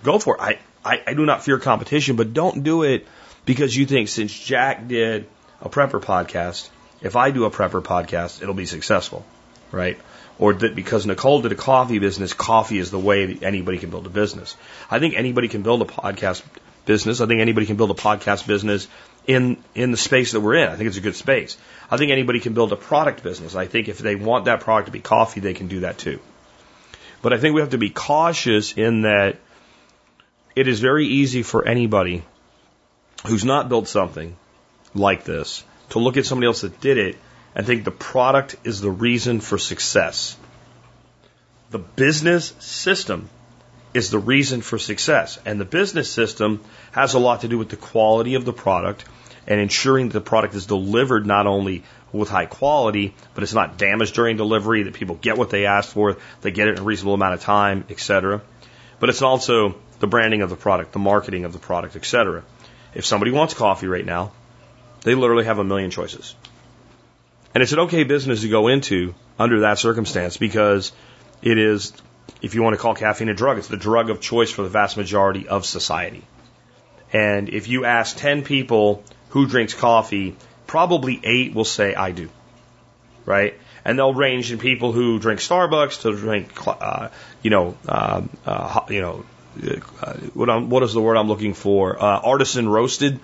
Go 0.03 0.17
for 0.17 0.35
it. 0.35 0.41
I, 0.41 0.59
I, 0.83 1.01
I 1.07 1.13
do 1.13 1.25
not 1.25 1.43
fear 1.43 1.59
competition, 1.59 2.15
but 2.15 2.33
don't 2.33 2.63
do 2.63 2.83
it 2.83 3.07
because 3.45 3.75
you 3.75 3.85
think 3.85 4.09
since 4.09 4.37
Jack 4.37 4.87
did 4.87 5.27
a 5.61 5.69
prepper 5.69 6.01
podcast, 6.01 6.69
if 7.01 7.15
I 7.15 7.31
do 7.31 7.45
a 7.45 7.51
prepper 7.51 7.81
podcast, 7.81 8.41
it'll 8.41 8.53
be 8.55 8.65
successful, 8.65 9.25
right? 9.71 9.99
Or 10.37 10.53
that 10.53 10.73
because 10.73 11.05
Nicole 11.05 11.41
did 11.41 11.51
a 11.51 11.55
coffee 11.55 11.99
business, 11.99 12.33
coffee 12.33 12.79
is 12.79 12.91
the 12.91 12.99
way 12.99 13.37
anybody 13.41 13.77
can 13.77 13.89
build 13.89 14.05
a 14.05 14.09
business. 14.09 14.55
I 14.89 14.99
think 14.99 15.15
anybody 15.15 15.47
can 15.47 15.63
build 15.63 15.81
a 15.81 15.85
podcast 15.85 16.43
business. 16.89 17.21
I 17.21 17.27
think 17.27 17.39
anybody 17.39 17.67
can 17.67 17.75
build 17.75 17.91
a 17.91 18.01
podcast 18.01 18.47
business 18.47 18.87
in 19.27 19.57
in 19.75 19.91
the 19.91 19.97
space 19.97 20.31
that 20.31 20.41
we're 20.41 20.55
in. 20.55 20.69
I 20.69 20.75
think 20.75 20.87
it's 20.87 20.97
a 20.97 21.05
good 21.07 21.15
space. 21.15 21.55
I 21.91 21.97
think 21.97 22.11
anybody 22.11 22.39
can 22.39 22.55
build 22.55 22.73
a 22.73 22.75
product 22.75 23.21
business. 23.21 23.55
I 23.63 23.67
think 23.67 23.89
if 23.89 23.99
they 23.99 24.15
want 24.15 24.45
that 24.45 24.61
product 24.61 24.87
to 24.87 24.91
be 24.91 24.99
coffee, 24.99 25.39
they 25.39 25.53
can 25.53 25.67
do 25.67 25.81
that 25.81 25.99
too. 25.99 26.19
But 27.21 27.33
I 27.33 27.37
think 27.37 27.53
we 27.53 27.61
have 27.61 27.75
to 27.77 27.77
be 27.77 27.91
cautious 27.91 28.73
in 28.87 29.03
that 29.03 29.37
it 30.55 30.67
is 30.67 30.79
very 30.79 31.07
easy 31.21 31.43
for 31.43 31.63
anybody 31.75 32.23
who's 33.27 33.45
not 33.45 33.69
built 33.69 33.87
something 33.87 34.35
like 34.95 35.23
this 35.25 35.63
to 35.89 35.99
look 35.99 36.17
at 36.17 36.25
somebody 36.25 36.47
else 36.47 36.61
that 36.61 36.81
did 36.81 36.97
it 36.97 37.17
and 37.53 37.67
think 37.67 37.83
the 37.83 37.97
product 38.05 38.55
is 38.63 38.81
the 38.81 38.95
reason 39.07 39.41
for 39.41 39.59
success. 39.59 40.37
The 41.69 41.83
business 42.03 42.53
system 42.59 43.29
is 43.93 44.11
the 44.11 44.19
reason 44.19 44.61
for 44.61 44.77
success. 44.77 45.39
And 45.45 45.59
the 45.59 45.65
business 45.65 46.11
system 46.11 46.61
has 46.91 47.13
a 47.13 47.19
lot 47.19 47.41
to 47.41 47.47
do 47.47 47.57
with 47.57 47.69
the 47.69 47.77
quality 47.77 48.35
of 48.35 48.45
the 48.45 48.53
product 48.53 49.05
and 49.47 49.59
ensuring 49.59 50.09
that 50.09 50.13
the 50.13 50.21
product 50.21 50.53
is 50.53 50.65
delivered 50.65 51.25
not 51.25 51.47
only 51.47 51.83
with 52.11 52.29
high 52.29 52.45
quality, 52.45 53.15
but 53.33 53.43
it's 53.43 53.53
not 53.53 53.77
damaged 53.77 54.13
during 54.13 54.37
delivery, 54.37 54.83
that 54.83 54.93
people 54.93 55.15
get 55.15 55.37
what 55.37 55.49
they 55.49 55.65
asked 55.65 55.91
for, 55.91 56.17
they 56.41 56.51
get 56.51 56.67
it 56.67 56.75
in 56.75 56.79
a 56.79 56.83
reasonable 56.83 57.13
amount 57.13 57.33
of 57.33 57.41
time, 57.41 57.85
etc. 57.89 58.41
But 58.99 59.09
it's 59.09 59.21
also 59.21 59.75
the 59.99 60.07
branding 60.07 60.41
of 60.41 60.49
the 60.49 60.55
product, 60.55 60.91
the 60.91 60.99
marketing 60.99 61.45
of 61.45 61.53
the 61.53 61.59
product, 61.59 61.95
etc. 61.95 62.43
If 62.93 63.05
somebody 63.05 63.31
wants 63.31 63.53
coffee 63.53 63.87
right 63.87 64.05
now, 64.05 64.31
they 65.01 65.15
literally 65.15 65.45
have 65.45 65.59
a 65.59 65.63
million 65.63 65.91
choices. 65.91 66.35
And 67.53 67.63
it's 67.63 67.71
an 67.71 67.79
okay 67.79 68.03
business 68.03 68.41
to 68.41 68.49
go 68.49 68.67
into 68.67 69.15
under 69.37 69.61
that 69.61 69.79
circumstance 69.79 70.37
because 70.37 70.91
it 71.41 71.57
is, 71.57 71.93
if 72.41 72.55
you 72.55 72.63
want 72.63 72.75
to 72.75 72.81
call 72.81 72.95
caffeine 72.95 73.29
a 73.29 73.33
drug, 73.33 73.57
it's 73.57 73.67
the 73.67 73.77
drug 73.77 74.09
of 74.09 74.21
choice 74.21 74.51
for 74.51 74.63
the 74.63 74.69
vast 74.69 74.97
majority 74.97 75.47
of 75.47 75.65
society. 75.65 76.23
And 77.11 77.49
if 77.49 77.67
you 77.67 77.85
ask 77.85 78.17
10 78.17 78.43
people 78.43 79.03
who 79.29 79.47
drinks 79.47 79.73
coffee, 79.73 80.35
probably 80.67 81.19
eight 81.23 81.53
will 81.53 81.65
say, 81.65 81.95
I 81.95 82.11
do. 82.11 82.29
Right? 83.25 83.59
And 83.85 83.97
they'll 83.97 84.13
range 84.13 84.51
in 84.51 84.59
people 84.59 84.91
who 84.91 85.19
drink 85.19 85.39
Starbucks 85.39 86.01
to 86.01 86.15
drink, 86.15 86.51
uh, 86.67 87.09
you 87.41 87.49
know, 87.49 87.77
uh, 87.87 88.21
uh, 88.45 88.81
you 88.89 89.01
know, 89.01 89.25
uh, 90.01 90.13
what, 90.33 90.49
I'm, 90.49 90.69
what 90.69 90.83
is 90.83 90.93
the 90.93 91.01
word 91.01 91.15
I'm 91.17 91.27
looking 91.27 91.53
for? 91.53 92.01
Uh, 92.01 92.19
artisan 92.19 92.69
roasted 92.69 93.19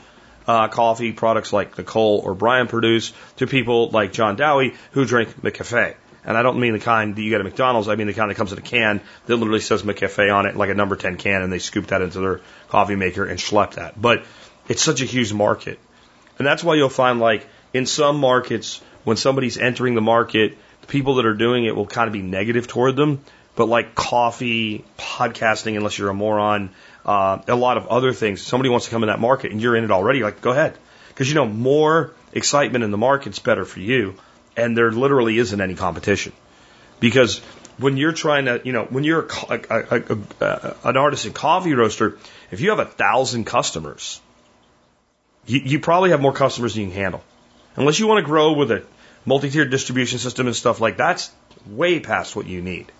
uh, 0.47 0.67
coffee 0.67 1.11
products 1.11 1.53
like 1.53 1.77
Nicole 1.77 2.21
or 2.23 2.33
Brian 2.33 2.67
produce 2.67 3.13
to 3.37 3.47
people 3.47 3.89
like 3.89 4.13
John 4.13 4.35
Dowie 4.35 4.75
who 4.91 5.05
drink 5.05 5.41
McCafe. 5.41 5.95
And 6.25 6.35
I 6.37 6.41
don't 6.41 6.59
mean 6.59 6.73
the 6.73 6.79
kind 6.79 7.15
that 7.15 7.21
you 7.21 7.29
get 7.29 7.39
at 7.39 7.45
McDonald's. 7.45 7.87
I 7.87 7.95
mean 7.95 8.07
the 8.07 8.13
kind 8.13 8.31
that 8.31 8.35
comes 8.35 8.51
in 8.51 8.57
a 8.57 8.61
can 8.61 9.01
that 9.27 9.35
literally 9.35 9.59
says 9.59 9.83
McCafe 9.83 10.33
on 10.33 10.45
it, 10.45 10.55
like 10.55 10.69
a 10.69 10.73
number 10.73 10.95
10 10.95 11.17
can, 11.17 11.41
and 11.41 11.53
they 11.53 11.59
scoop 11.59 11.87
that 11.87 12.01
into 12.01 12.19
their 12.19 12.41
coffee 12.69 12.95
maker 12.95 13.25
and 13.25 13.39
schlep 13.39 13.75
that. 13.75 13.99
But 13.99 14.25
it's 14.67 14.81
such 14.81 15.01
a 15.01 15.05
huge 15.05 15.33
market. 15.33 15.79
And 16.37 16.47
that's 16.47 16.63
why 16.63 16.75
you'll 16.75 16.89
find 16.89 17.19
like 17.19 17.47
in 17.73 17.85
some 17.85 18.19
markets, 18.19 18.81
when 19.03 19.17
somebody's 19.17 19.57
entering 19.57 19.95
the 19.95 20.01
market, 20.01 20.57
the 20.81 20.87
people 20.87 21.15
that 21.15 21.25
are 21.25 21.33
doing 21.33 21.65
it 21.65 21.75
will 21.75 21.85
kind 21.85 22.07
of 22.07 22.13
be 22.13 22.21
negative 22.21 22.67
toward 22.67 22.95
them. 22.95 23.21
But 23.55 23.67
like 23.67 23.95
coffee, 23.95 24.83
podcasting, 24.97 25.77
unless 25.77 25.97
you're 25.97 26.09
a 26.09 26.13
moron, 26.13 26.71
uh, 27.05 27.39
a 27.47 27.55
lot 27.55 27.77
of 27.77 27.87
other 27.87 28.11
things. 28.11 28.41
Somebody 28.41 28.69
wants 28.69 28.85
to 28.85 28.91
come 28.91 29.03
in 29.03 29.07
that 29.07 29.19
market 29.19 29.51
and 29.51 29.61
you're 29.61 29.75
in 29.75 29.83
it 29.83 29.91
already, 29.91 30.23
like 30.23 30.41
go 30.41 30.51
ahead. 30.51 30.77
Because 31.09 31.29
you 31.29 31.35
know, 31.35 31.45
more 31.45 32.13
excitement 32.33 32.83
in 32.83 32.91
the 32.91 32.97
market's 32.97 33.39
better 33.39 33.63
for 33.63 33.79
you. 33.79 34.15
And 34.57 34.77
there 34.77 34.91
literally 34.91 35.37
isn't 35.37 35.59
any 35.59 35.75
competition. 35.75 36.33
Because 36.99 37.39
when 37.77 37.97
you're 37.97 38.13
trying 38.13 38.45
to, 38.45 38.61
you 38.63 38.71
know, 38.71 38.85
when 38.85 39.03
you're 39.03 39.27
a, 39.49 39.61
a, 39.69 40.17
a, 40.41 40.75
an 40.85 40.97
artisan 40.97 41.33
coffee 41.33 41.73
roaster, 41.73 42.17
if 42.51 42.61
you 42.61 42.69
have 42.69 42.79
a 42.79 42.85
thousand 42.85 43.45
customers, 43.45 44.21
you, 45.45 45.59
you 45.59 45.79
probably 45.79 46.11
have 46.11 46.21
more 46.21 46.33
customers 46.33 46.75
than 46.75 46.83
you 46.83 46.89
can 46.89 46.97
handle. 46.97 47.23
Unless 47.75 47.99
you 47.99 48.07
want 48.07 48.19
to 48.19 48.25
grow 48.25 48.53
with 48.53 48.71
a 48.71 48.83
multi-tiered 49.25 49.69
distribution 49.69 50.19
system 50.19 50.47
and 50.47 50.55
stuff 50.55 50.79
like 50.79 50.97
that's 50.97 51.31
way 51.67 51.99
past 51.99 52.35
what 52.35 52.45
you 52.45 52.61
need. 52.61 52.91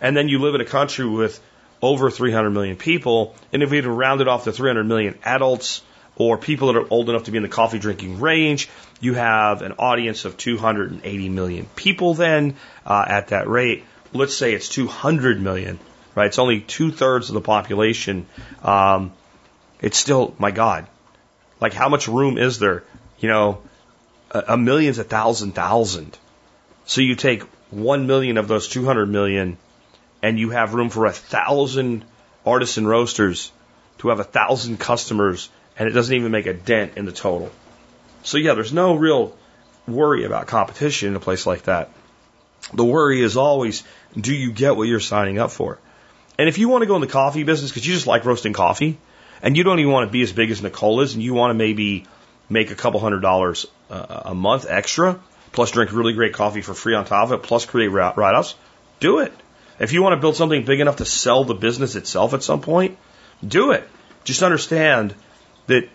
And 0.00 0.16
then 0.16 0.28
you 0.28 0.38
live 0.38 0.54
in 0.54 0.60
a 0.60 0.66
country 0.66 1.06
with 1.06 1.40
over 1.80 2.10
300 2.10 2.50
million 2.50 2.76
people. 2.76 3.34
And 3.52 3.62
if 3.62 3.70
we 3.70 3.76
had 3.76 3.86
rounded 3.86 4.28
off 4.28 4.44
to 4.44 4.52
300 4.52 4.84
million 4.84 5.18
adults 5.24 5.82
or 6.28 6.38
people 6.38 6.72
that 6.72 6.78
are 6.78 6.86
old 6.88 7.08
enough 7.08 7.24
to 7.24 7.30
be 7.30 7.36
in 7.36 7.42
the 7.42 7.48
coffee 7.48 7.78
drinking 7.78 8.20
range, 8.20 8.68
you 9.00 9.14
have 9.14 9.62
an 9.62 9.72
audience 9.72 10.24
of 10.24 10.36
280 10.36 11.28
million 11.28 11.66
people 11.76 12.14
then 12.14 12.56
uh, 12.86 13.04
at 13.06 13.28
that 13.28 13.48
rate. 13.48 13.84
Let's 14.12 14.36
say 14.36 14.52
it's 14.52 14.68
200 14.68 15.40
million, 15.40 15.78
right? 16.14 16.26
It's 16.26 16.38
only 16.38 16.60
two 16.60 16.90
thirds 16.90 17.30
of 17.30 17.34
the 17.34 17.40
population. 17.40 18.26
Um, 18.62 19.12
it's 19.80 19.98
still, 19.98 20.34
my 20.38 20.50
God, 20.50 20.86
like 21.60 21.72
how 21.72 21.88
much 21.88 22.08
room 22.08 22.38
is 22.38 22.58
there? 22.58 22.84
You 23.18 23.28
know, 23.28 23.62
a, 24.30 24.44
a 24.48 24.56
million's 24.56 24.98
a 24.98 25.04
thousand 25.04 25.52
thousand. 25.52 26.18
So 26.84 27.00
you 27.00 27.14
take 27.14 27.42
one 27.70 28.06
million 28.06 28.36
of 28.36 28.48
those 28.48 28.68
200 28.68 29.06
million 29.06 29.56
and 30.22 30.38
you 30.38 30.50
have 30.50 30.74
room 30.74 30.90
for 30.90 31.06
a 31.06 31.12
thousand 31.12 32.04
artisan 32.44 32.86
roasters 32.86 33.50
to 33.98 34.08
have 34.08 34.20
a 34.20 34.24
thousand 34.24 34.78
customers, 34.78 35.48
and 35.82 35.90
it 35.90 35.94
doesn't 35.94 36.14
even 36.14 36.30
make 36.30 36.46
a 36.46 36.54
dent 36.54 36.92
in 36.94 37.06
the 37.06 37.12
total. 37.12 37.50
So 38.22 38.38
yeah, 38.38 38.54
there's 38.54 38.72
no 38.72 38.94
real 38.94 39.36
worry 39.88 40.22
about 40.22 40.46
competition 40.46 41.08
in 41.08 41.16
a 41.16 41.20
place 41.20 41.44
like 41.44 41.62
that. 41.64 41.90
The 42.72 42.84
worry 42.84 43.20
is 43.20 43.36
always, 43.36 43.82
do 44.16 44.32
you 44.32 44.52
get 44.52 44.76
what 44.76 44.86
you're 44.86 45.00
signing 45.00 45.40
up 45.40 45.50
for? 45.50 45.80
And 46.38 46.48
if 46.48 46.58
you 46.58 46.68
want 46.68 46.82
to 46.82 46.86
go 46.86 46.94
in 46.94 47.00
the 47.00 47.08
coffee 47.08 47.42
business 47.42 47.72
because 47.72 47.84
you 47.84 47.94
just 47.94 48.06
like 48.06 48.24
roasting 48.24 48.52
coffee, 48.52 48.96
and 49.42 49.56
you 49.56 49.64
don't 49.64 49.80
even 49.80 49.90
want 49.90 50.08
to 50.08 50.12
be 50.12 50.22
as 50.22 50.32
big 50.32 50.52
as 50.52 50.62
Nicole 50.62 51.00
is, 51.00 51.14
and 51.14 51.22
you 51.22 51.34
want 51.34 51.50
to 51.50 51.54
maybe 51.54 52.06
make 52.48 52.70
a 52.70 52.76
couple 52.76 53.00
hundred 53.00 53.22
dollars 53.22 53.66
a, 53.90 54.22
a 54.26 54.34
month 54.36 54.66
extra, 54.68 55.18
plus 55.50 55.72
drink 55.72 55.92
really 55.92 56.12
great 56.12 56.32
coffee 56.32 56.60
for 56.60 56.74
free 56.74 56.94
on 56.94 57.06
top 57.06 57.24
of 57.24 57.32
it, 57.32 57.42
plus 57.42 57.66
create 57.66 57.88
write 57.88 58.36
offs, 58.36 58.54
do 59.00 59.18
it. 59.18 59.32
If 59.80 59.92
you 59.92 60.00
want 60.00 60.12
to 60.12 60.20
build 60.20 60.36
something 60.36 60.64
big 60.64 60.78
enough 60.78 60.98
to 60.98 61.04
sell 61.04 61.42
the 61.42 61.54
business 61.54 61.96
itself 61.96 62.34
at 62.34 62.44
some 62.44 62.60
point, 62.60 62.98
do 63.44 63.72
it. 63.72 63.88
Just 64.22 64.44
understand 64.44 65.12
that 65.66 65.88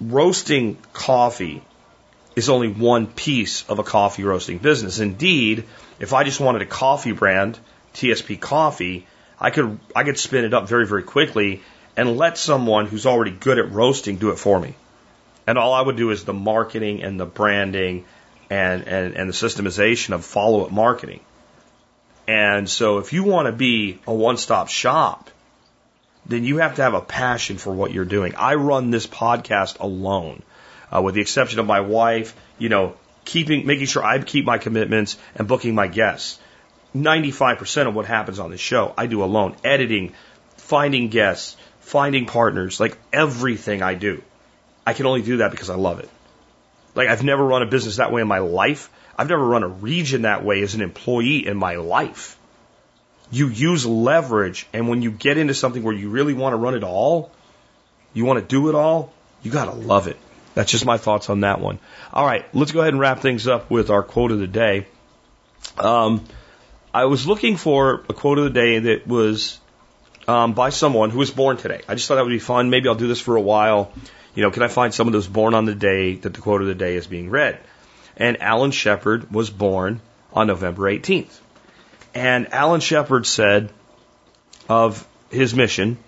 roasting 0.00 0.76
coffee 0.92 1.62
is 2.36 2.48
only 2.48 2.68
one 2.68 3.06
piece 3.06 3.68
of 3.68 3.78
a 3.78 3.82
coffee 3.82 4.22
roasting 4.22 4.58
business. 4.58 5.00
Indeed, 5.00 5.64
if 5.98 6.12
I 6.12 6.24
just 6.24 6.40
wanted 6.40 6.62
a 6.62 6.66
coffee 6.66 7.12
brand, 7.12 7.58
TSP 7.94 8.38
Coffee, 8.38 9.06
I 9.40 9.50
could 9.50 9.78
I 9.94 10.04
could 10.04 10.18
spin 10.18 10.44
it 10.44 10.54
up 10.54 10.68
very 10.68 10.86
very 10.86 11.02
quickly 11.02 11.62
and 11.96 12.16
let 12.16 12.38
someone 12.38 12.86
who's 12.86 13.06
already 13.06 13.32
good 13.32 13.58
at 13.58 13.72
roasting 13.72 14.16
do 14.16 14.30
it 14.30 14.38
for 14.38 14.58
me. 14.60 14.74
And 15.46 15.58
all 15.58 15.72
I 15.72 15.80
would 15.80 15.96
do 15.96 16.10
is 16.10 16.24
the 16.24 16.32
marketing 16.32 17.02
and 17.02 17.18
the 17.18 17.26
branding 17.26 18.04
and 18.50 18.86
and, 18.86 19.14
and 19.14 19.28
the 19.28 19.34
systemization 19.34 20.14
of 20.14 20.24
follow 20.24 20.64
up 20.64 20.70
marketing. 20.70 21.20
And 22.28 22.68
so 22.68 22.98
if 22.98 23.12
you 23.12 23.24
want 23.24 23.46
to 23.46 23.52
be 23.52 24.00
a 24.06 24.14
one 24.14 24.36
stop 24.36 24.68
shop, 24.68 25.30
then 26.28 26.44
you 26.44 26.58
have 26.58 26.76
to 26.76 26.82
have 26.82 26.94
a 26.94 27.00
passion 27.00 27.56
for 27.56 27.72
what 27.72 27.92
you're 27.92 28.04
doing. 28.04 28.34
I 28.36 28.54
run 28.54 28.90
this 28.90 29.06
podcast 29.06 29.80
alone, 29.80 30.42
uh, 30.94 31.02
with 31.02 31.14
the 31.14 31.20
exception 31.20 31.58
of 31.58 31.66
my 31.66 31.80
wife, 31.80 32.34
you 32.58 32.68
know, 32.68 32.94
keeping, 33.24 33.66
making 33.66 33.86
sure 33.86 34.04
I 34.04 34.18
keep 34.18 34.44
my 34.44 34.58
commitments 34.58 35.16
and 35.34 35.48
booking 35.48 35.74
my 35.74 35.86
guests. 35.86 36.38
95% 36.94 37.86
of 37.86 37.94
what 37.94 38.06
happens 38.06 38.38
on 38.38 38.50
this 38.50 38.60
show, 38.60 38.94
I 38.96 39.06
do 39.06 39.22
alone. 39.22 39.56
Editing, 39.64 40.12
finding 40.56 41.08
guests, 41.08 41.56
finding 41.80 42.26
partners, 42.26 42.80
like 42.80 42.96
everything 43.12 43.82
I 43.82 43.94
do. 43.94 44.22
I 44.86 44.94
can 44.94 45.06
only 45.06 45.22
do 45.22 45.38
that 45.38 45.50
because 45.50 45.70
I 45.70 45.74
love 45.74 46.00
it. 46.00 46.08
Like 46.94 47.08
I've 47.08 47.22
never 47.22 47.44
run 47.44 47.62
a 47.62 47.66
business 47.66 47.96
that 47.96 48.12
way 48.12 48.22
in 48.22 48.28
my 48.28 48.38
life. 48.38 48.90
I've 49.16 49.28
never 49.28 49.44
run 49.44 49.62
a 49.62 49.68
region 49.68 50.22
that 50.22 50.44
way 50.44 50.62
as 50.62 50.74
an 50.74 50.80
employee 50.80 51.46
in 51.46 51.56
my 51.56 51.76
life. 51.76 52.37
You 53.30 53.48
use 53.48 53.84
leverage, 53.84 54.66
and 54.72 54.88
when 54.88 55.02
you 55.02 55.10
get 55.10 55.36
into 55.36 55.54
something 55.54 55.82
where 55.82 55.94
you 55.94 56.10
really 56.10 56.34
want 56.34 56.54
to 56.54 56.56
run 56.56 56.74
it 56.74 56.82
all, 56.82 57.30
you 58.14 58.24
want 58.24 58.40
to 58.40 58.46
do 58.46 58.68
it 58.68 58.74
all, 58.74 59.12
you 59.42 59.50
got 59.50 59.66
to 59.66 59.72
love 59.72 60.08
it. 60.08 60.16
That's 60.54 60.70
just 60.70 60.86
my 60.86 60.96
thoughts 60.96 61.30
on 61.30 61.40
that 61.40 61.60
one. 61.60 61.78
All 62.12 62.24
right, 62.24 62.44
let's 62.54 62.72
go 62.72 62.80
ahead 62.80 62.92
and 62.92 63.00
wrap 63.00 63.20
things 63.20 63.46
up 63.46 63.70
with 63.70 63.90
our 63.90 64.02
quote 64.02 64.32
of 64.32 64.38
the 64.38 64.46
day. 64.46 64.86
Um, 65.76 66.24
I 66.92 67.04
was 67.04 67.26
looking 67.26 67.56
for 67.56 68.04
a 68.08 68.14
quote 68.14 68.38
of 68.38 68.44
the 68.44 68.50
day 68.50 68.78
that 68.78 69.06
was 69.06 69.60
um, 70.26 70.54
by 70.54 70.70
someone 70.70 71.10
who 71.10 71.18
was 71.18 71.30
born 71.30 71.58
today. 71.58 71.82
I 71.86 71.94
just 71.94 72.08
thought 72.08 72.16
that 72.16 72.24
would 72.24 72.30
be 72.30 72.38
fun. 72.38 72.70
Maybe 72.70 72.88
I'll 72.88 72.94
do 72.94 73.08
this 73.08 73.20
for 73.20 73.36
a 73.36 73.40
while. 73.40 73.92
You 74.34 74.42
know, 74.42 74.50
can 74.50 74.62
I 74.62 74.68
find 74.68 74.92
someone 74.92 75.12
that 75.12 75.18
was 75.18 75.28
born 75.28 75.54
on 75.54 75.64
the 75.64 75.74
day 75.74 76.14
that 76.16 76.34
the 76.34 76.40
quote 76.40 76.62
of 76.62 76.66
the 76.66 76.74
day 76.74 76.96
is 76.96 77.06
being 77.06 77.30
read? 77.30 77.60
and 78.18 78.42
Alan 78.42 78.72
Shepard 78.72 79.32
was 79.32 79.48
born 79.48 80.00
on 80.34 80.48
November 80.48 80.82
18th. 80.82 81.38
And 82.18 82.52
Alan 82.52 82.80
Shepard 82.80 83.26
said 83.26 83.70
of 84.68 85.06
his 85.30 85.54
mission, 85.54 85.98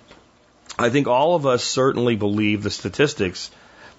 I 0.76 0.90
think 0.90 1.06
all 1.06 1.36
of 1.36 1.46
us 1.46 1.62
certainly 1.62 2.16
believe 2.16 2.64
the 2.64 2.70
statistics 2.70 3.48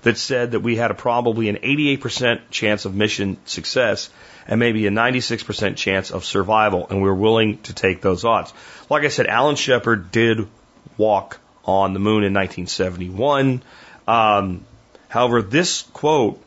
that 0.01 0.17
said 0.17 0.51
that 0.51 0.59
we 0.59 0.75
had 0.75 0.91
a 0.91 0.93
probably 0.93 1.47
an 1.47 1.55
88% 1.55 2.41
chance 2.49 2.83
of 2.83 2.93
mission 2.93 3.37
success 3.45 4.09
and 4.45 4.59
maybe 4.59 4.87
a 4.87 4.89
96% 4.89 5.77
chance 5.77 6.11
of 6.11 6.25
survival, 6.25 6.85
and 6.89 7.01
we 7.01 7.07
we're 7.07 7.15
willing 7.15 7.59
to 7.59 7.73
take 7.73 8.01
those 8.01 8.25
odds. 8.25 8.51
Like 8.89 9.05
I 9.05 9.07
said, 9.07 9.27
Alan 9.27 9.55
Shepard 9.55 10.11
did 10.11 10.49
walk 10.97 11.39
on 11.63 11.93
the 11.93 11.99
moon 11.99 12.25
in 12.25 12.33
1971. 12.33 13.63
Um, 14.05 14.65
however, 15.07 15.41
this 15.41 15.83
quote 15.93 16.43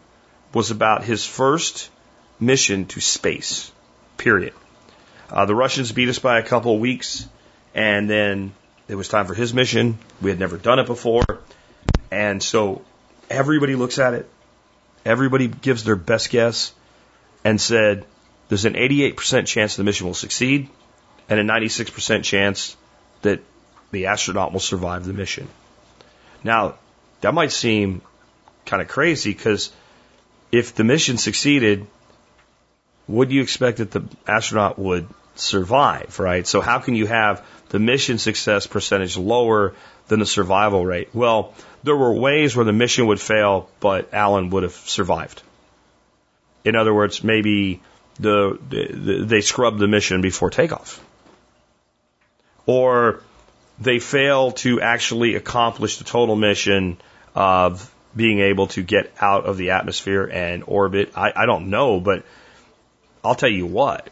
was 0.52 0.70
about 0.70 1.04
his 1.04 1.24
first 1.24 1.88
mission 2.38 2.84
to 2.86 3.00
space, 3.00 3.72
period. 4.18 4.52
Uh, 5.30 5.46
the 5.46 5.54
Russians 5.54 5.92
beat 5.92 6.08
us 6.08 6.18
by 6.18 6.38
a 6.38 6.42
couple 6.42 6.74
of 6.74 6.80
weeks, 6.80 7.28
and 7.74 8.08
then 8.08 8.52
it 8.88 8.94
was 8.94 9.08
time 9.08 9.26
for 9.26 9.34
his 9.34 9.54
mission. 9.54 9.98
We 10.20 10.30
had 10.30 10.38
never 10.38 10.56
done 10.56 10.78
it 10.78 10.86
before. 10.86 11.24
And 12.10 12.42
so 12.42 12.82
everybody 13.30 13.74
looks 13.74 13.98
at 13.98 14.14
it, 14.14 14.30
everybody 15.04 15.48
gives 15.48 15.84
their 15.84 15.96
best 15.96 16.30
guess, 16.30 16.72
and 17.42 17.60
said 17.60 18.04
there's 18.48 18.64
an 18.64 18.74
88% 18.74 19.46
chance 19.46 19.76
the 19.76 19.84
mission 19.84 20.06
will 20.06 20.14
succeed, 20.14 20.68
and 21.28 21.40
a 21.40 21.44
96% 21.44 22.22
chance 22.22 22.76
that 23.22 23.40
the 23.90 24.06
astronaut 24.06 24.52
will 24.52 24.60
survive 24.60 25.04
the 25.04 25.12
mission. 25.12 25.48
Now, 26.42 26.74
that 27.22 27.32
might 27.32 27.52
seem 27.52 28.02
kind 28.66 28.82
of 28.82 28.88
crazy 28.88 29.32
because 29.32 29.72
if 30.52 30.74
the 30.74 30.84
mission 30.84 31.16
succeeded, 31.16 31.86
would 33.06 33.30
you 33.30 33.42
expect 33.42 33.78
that 33.78 33.90
the 33.90 34.04
astronaut 34.26 34.78
would 34.78 35.08
survive, 35.34 36.18
right? 36.18 36.46
So 36.46 36.60
how 36.60 36.78
can 36.78 36.94
you 36.94 37.06
have 37.06 37.44
the 37.68 37.78
mission 37.78 38.18
success 38.18 38.66
percentage 38.66 39.16
lower 39.16 39.74
than 40.08 40.20
the 40.20 40.26
survival 40.26 40.84
rate? 40.84 41.08
Well, 41.12 41.54
there 41.82 41.96
were 41.96 42.12
ways 42.12 42.56
where 42.56 42.64
the 42.64 42.72
mission 42.72 43.06
would 43.06 43.20
fail, 43.20 43.68
but 43.80 44.14
Alan 44.14 44.50
would 44.50 44.62
have 44.62 44.74
survived. 44.74 45.42
In 46.64 46.76
other 46.76 46.94
words, 46.94 47.22
maybe 47.22 47.80
the, 48.18 48.58
the 48.68 49.24
they 49.24 49.40
scrubbed 49.40 49.78
the 49.78 49.88
mission 49.88 50.22
before 50.22 50.50
takeoff. 50.50 51.04
Or 52.66 53.20
they 53.78 53.98
fail 53.98 54.52
to 54.52 54.80
actually 54.80 55.34
accomplish 55.34 55.98
the 55.98 56.04
total 56.04 56.36
mission 56.36 56.96
of 57.34 57.92
being 58.16 58.40
able 58.40 58.68
to 58.68 58.82
get 58.82 59.12
out 59.20 59.44
of 59.44 59.56
the 59.56 59.70
atmosphere 59.70 60.24
and 60.24 60.64
orbit. 60.66 61.12
I, 61.16 61.32
I 61.34 61.46
don't 61.46 61.68
know, 61.68 62.00
but 62.00 62.24
I'll 63.24 63.34
tell 63.34 63.50
you 63.50 63.66
what. 63.66 64.08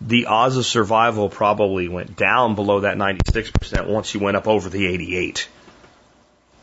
The 0.00 0.26
odds 0.26 0.56
of 0.56 0.66
survival 0.66 1.28
probably 1.28 1.88
went 1.88 2.16
down 2.16 2.54
below 2.54 2.80
that 2.80 2.96
96% 2.96 3.86
once 3.86 4.12
you 4.14 4.20
went 4.20 4.36
up 4.36 4.48
over 4.48 4.68
the 4.68 4.86
88. 4.86 5.48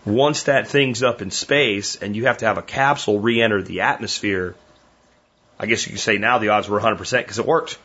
Once 0.06 0.44
that 0.44 0.68
thing's 0.68 1.04
up 1.04 1.22
in 1.22 1.32
space 1.32 1.96
and 1.96 2.16
you 2.16 2.26
have 2.26 2.40
to 2.40 2.46
have 2.46 2.58
a 2.58 2.64
capsule 2.64 3.20
re-enter 3.20 3.62
the 3.62 3.82
atmosphere, 3.82 4.56
I 5.60 5.68
guess 5.68 5.86
you 5.86 5.92
could 5.94 6.02
say 6.02 6.18
now 6.18 6.40
the 6.40 6.50
odds 6.50 6.68
were 6.68 6.80
100% 6.80 7.18
because 7.18 7.40
it 7.40 7.46
worked. 7.46 7.78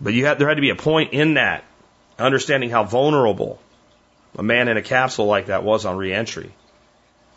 But 0.00 0.14
you 0.14 0.26
had, 0.26 0.38
there 0.38 0.48
had 0.48 0.56
to 0.56 0.60
be 0.60 0.70
a 0.70 0.76
point 0.76 1.12
in 1.12 1.34
that, 1.34 1.64
understanding 2.18 2.70
how 2.70 2.84
vulnerable 2.84 3.60
a 4.36 4.42
man 4.42 4.68
in 4.68 4.76
a 4.76 4.82
capsule 4.82 5.26
like 5.26 5.46
that 5.46 5.62
was 5.62 5.84
on 5.84 5.96
reentry. 5.96 6.52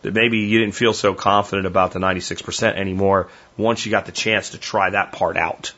That 0.03 0.13
maybe 0.13 0.39
you 0.39 0.59
didn't 0.59 0.75
feel 0.75 0.93
so 0.93 1.13
confident 1.13 1.65
about 1.65 1.93
the 1.93 1.99
96% 1.99 2.75
anymore 2.75 3.29
once 3.57 3.85
you 3.85 3.91
got 3.91 4.05
the 4.05 4.11
chance 4.11 4.51
to 4.51 4.57
try 4.57 4.89
that 4.89 5.11
part 5.13 5.37
out. 5.37 5.73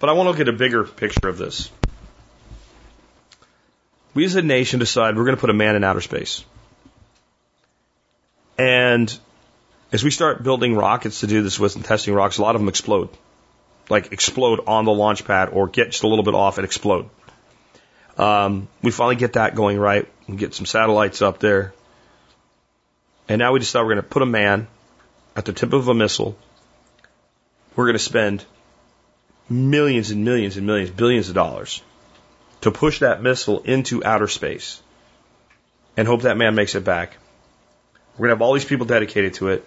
But 0.00 0.08
I 0.08 0.12
want 0.12 0.26
to 0.26 0.30
look 0.30 0.40
at 0.40 0.48
a 0.48 0.52
bigger 0.52 0.84
picture 0.84 1.28
of 1.28 1.38
this. 1.38 1.70
We 4.14 4.24
as 4.24 4.34
a 4.34 4.42
nation 4.42 4.80
decide 4.80 5.16
we're 5.16 5.24
going 5.24 5.36
to 5.36 5.40
put 5.40 5.50
a 5.50 5.54
man 5.54 5.76
in 5.76 5.84
outer 5.84 6.00
space. 6.00 6.44
And 8.56 9.16
as 9.92 10.02
we 10.02 10.10
start 10.10 10.42
building 10.42 10.74
rockets 10.74 11.20
to 11.20 11.26
do 11.26 11.42
this 11.42 11.58
with 11.58 11.76
and 11.76 11.84
testing 11.84 12.14
rocks, 12.14 12.38
a 12.38 12.42
lot 12.42 12.54
of 12.54 12.60
them 12.60 12.68
explode. 12.68 13.10
Like 13.88 14.12
explode 14.12 14.60
on 14.66 14.84
the 14.84 14.92
launch 14.92 15.24
pad 15.24 15.50
or 15.50 15.68
get 15.68 15.90
just 15.90 16.02
a 16.02 16.08
little 16.08 16.24
bit 16.24 16.34
off 16.34 16.58
and 16.58 16.64
explode. 16.64 17.08
Um, 18.18 18.68
we 18.82 18.90
finally 18.90 19.16
get 19.16 19.34
that 19.34 19.54
going 19.54 19.78
right. 19.78 20.06
We 20.26 20.36
get 20.36 20.52
some 20.52 20.66
satellites 20.66 21.22
up 21.22 21.38
there. 21.38 21.72
And 23.28 23.38
now 23.38 23.52
we 23.52 23.60
decide 23.60 23.80
we're 23.82 23.94
going 23.94 23.96
to 23.96 24.02
put 24.02 24.22
a 24.22 24.26
man 24.26 24.66
at 25.36 25.44
the 25.44 25.52
tip 25.52 25.72
of 25.72 25.86
a 25.88 25.94
missile. 25.94 26.36
We're 27.76 27.84
going 27.84 27.94
to 27.94 28.00
spend 28.00 28.44
millions 29.48 30.10
and 30.10 30.24
millions 30.24 30.56
and 30.56 30.66
millions, 30.66 30.90
billions 30.90 31.28
of 31.28 31.34
dollars 31.34 31.82
to 32.62 32.72
push 32.72 33.00
that 33.00 33.22
missile 33.22 33.60
into 33.60 34.04
outer 34.04 34.26
space 34.26 34.82
and 35.96 36.08
hope 36.08 36.22
that 36.22 36.36
man 36.36 36.54
makes 36.54 36.74
it 36.74 36.84
back. 36.84 37.16
We're 38.14 38.28
going 38.28 38.30
to 38.30 38.34
have 38.36 38.42
all 38.42 38.54
these 38.54 38.64
people 38.64 38.86
dedicated 38.86 39.34
to 39.34 39.48
it. 39.48 39.64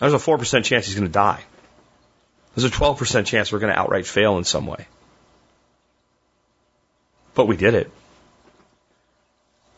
There's 0.00 0.14
a 0.14 0.16
4% 0.16 0.64
chance 0.64 0.86
he's 0.86 0.94
going 0.94 1.06
to 1.06 1.12
die. 1.12 1.42
There's 2.54 2.64
a 2.64 2.74
12% 2.74 3.26
chance 3.26 3.52
we're 3.52 3.58
going 3.58 3.72
to 3.72 3.78
outright 3.78 4.06
fail 4.06 4.38
in 4.38 4.44
some 4.44 4.66
way. 4.66 4.86
But 7.34 7.46
we 7.46 7.56
did 7.56 7.74
it. 7.74 7.90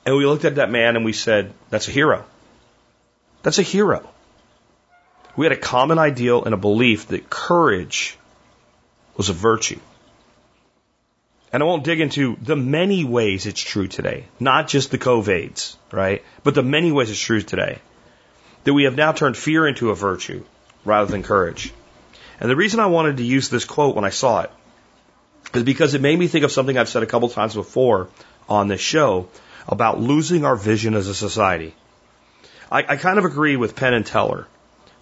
And 0.05 0.17
we 0.17 0.27
looked 0.27 0.45
at 0.45 0.57
that 0.57 0.71
man 0.71 0.97
and 0.97 1.05
we 1.05 1.13
said, 1.13 1.53
that's 1.69 1.89
a 1.89 1.91
hero. 1.91 2.25
That's 3.43 3.59
a 3.59 3.63
hero. 3.63 4.09
We 5.37 5.45
had 5.45 5.53
a 5.53 5.57
common 5.57 5.99
ideal 5.99 6.45
and 6.45 6.55
a 6.55 6.59
belief 6.59 7.09
that 7.09 7.29
courage 7.29 8.17
was 9.17 9.29
a 9.29 9.33
virtue. 9.33 9.81
And 11.53 11.63
I 11.63 11.67
won't 11.67 11.85
dig 11.85 12.01
into 12.01 12.37
the 12.41 12.57
many 12.57 13.05
ways 13.05 13.47
it's 13.47 13.61
true 13.61 13.89
today, 13.89 14.27
not 14.39 14.69
just 14.69 14.91
the 14.91 14.99
COVIDs, 14.99 15.77
right? 15.91 16.23
But 16.43 16.55
the 16.55 16.63
many 16.63 16.93
ways 16.93 17.11
it's 17.11 17.21
true 17.21 17.41
today. 17.41 17.79
That 18.65 18.75
we 18.75 18.85
have 18.85 18.97
now 18.97 19.13
turned 19.13 19.37
fear 19.37 19.67
into 19.67 19.91
a 19.91 19.95
virtue 19.95 20.45
rather 20.85 21.11
than 21.11 21.23
courage. 21.23 21.73
And 22.41 22.51
the 22.51 22.57
reason 22.57 22.81
I 22.81 22.87
wanted 22.87 23.19
to 23.19 23.25
use 23.25 23.49
this 23.49 23.65
quote 23.65 23.95
when 23.95 24.05
I 24.05 24.11
saw 24.11 24.43
it 24.43 24.51
is 25.55 25.63
because 25.63 25.95
it 25.95 26.01
made 26.01 26.19
me 26.19 26.29
think 26.29 26.45
of 26.45 26.53
something 26.53 26.77
I've 26.77 26.89
said 26.89 27.03
a 27.03 27.07
couple 27.07 27.29
times 27.29 27.55
before 27.55 28.09
on 28.49 28.69
this 28.69 28.81
show 28.81 29.29
about 29.69 30.01
losing 30.01 30.45
our 30.45 30.57
vision 30.57 30.95
as 30.95 31.09
a 31.09 31.15
society. 31.15 31.75
I, 32.71 32.85
I 32.89 32.97
kind 32.97 33.19
of 33.19 33.25
agree 33.25 33.57
with 33.57 33.77
Penn 33.77 33.95
and 33.95 34.07
Teller. 34.07 34.47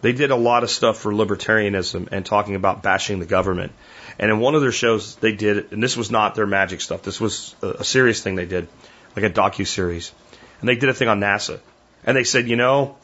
They 0.00 0.12
did 0.12 0.30
a 0.30 0.36
lot 0.36 0.64
of 0.64 0.70
stuff 0.70 0.98
for 0.98 1.12
libertarianism 1.12 2.08
and 2.12 2.26
talking 2.26 2.56
about 2.56 2.82
bashing 2.82 3.20
the 3.20 3.26
government. 3.26 3.72
And 4.18 4.30
in 4.30 4.38
one 4.38 4.54
of 4.54 4.60
their 4.60 4.72
shows, 4.72 5.16
they 5.16 5.32
did, 5.32 5.72
and 5.72 5.82
this 5.82 5.96
was 5.96 6.10
not 6.10 6.34
their 6.34 6.46
magic 6.46 6.82
stuff. 6.82 7.02
This 7.02 7.20
was 7.20 7.54
a, 7.62 7.68
a 7.68 7.84
serious 7.84 8.22
thing 8.22 8.34
they 8.34 8.44
did, 8.44 8.68
like 9.16 9.24
a 9.24 9.30
docu 9.30 9.66
series. 9.66 10.12
And 10.60 10.68
they 10.68 10.76
did 10.76 10.90
a 10.90 10.94
thing 10.94 11.08
on 11.08 11.20
NASA. 11.20 11.60
And 12.04 12.16
they 12.16 12.24
said, 12.24 12.48
you 12.48 12.56
know, 12.56 12.96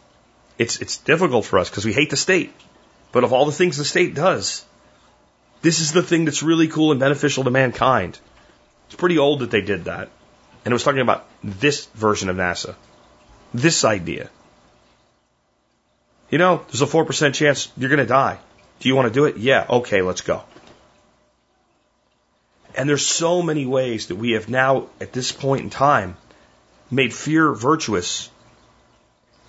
it's 0.59 0.81
it's 0.83 0.99
difficult 0.99 1.47
for 1.47 1.59
us 1.59 1.71
because 1.71 1.87
we 1.87 1.95
hate 1.95 2.11
the 2.11 2.17
state. 2.17 2.53
But 3.13 3.25
of 3.25 3.33
all 3.33 3.47
the 3.47 3.53
things 3.53 3.79
the 3.79 3.85
state 3.85 4.15
does, 4.15 4.65
this 5.63 5.81
is 5.81 5.93
the 5.93 6.03
thing 6.03 6.25
that's 6.25 6.43
really 6.43 6.69
cool 6.69 6.91
and 6.91 7.01
beneficial 7.01 7.45
to 7.45 7.51
mankind. 7.51 8.19
It's 8.87 8.95
pretty 8.97 9.19
old 9.19 9.41
that 9.41 9.51
they 9.51 9.61
did 9.61 9.85
that. 9.85 10.11
And 10.65 10.73
it 10.73 10.75
was 10.75 10.85
talking 10.85 11.01
about 11.01 11.27
this 11.43 11.87
version 11.87 12.29
of 12.29 12.37
NASA. 12.37 12.75
This 13.55 13.85
idea. 13.85 14.31
You 16.31 16.39
know, 16.39 16.65
there's 16.69 16.83
a 16.83 16.87
4% 16.87 17.35
chance 17.35 17.69
you're 17.77 17.89
going 17.89 17.99
to 17.99 18.07
die. 18.07 18.39
Do 18.79 18.89
you 18.89 18.97
want 18.97 19.09
to 19.09 19.15
do 19.15 19.25
it? 19.25 19.37
Yeah. 19.37 19.67
Okay, 19.69 20.03
let's 20.03 20.21
go. 20.21 20.43
And 22.77 22.89
there's 22.89 23.07
so 23.07 23.43
many 23.43 23.67
ways 23.67 24.07
that 24.07 24.17
we 24.17 24.33
have 24.33 24.49
now, 24.49 24.87
at 25.01 25.13
this 25.13 25.33
point 25.33 25.65
in 25.65 25.71
time, 25.71 26.17
made 26.91 27.13
fear 27.13 27.53
virtuous 27.53 28.31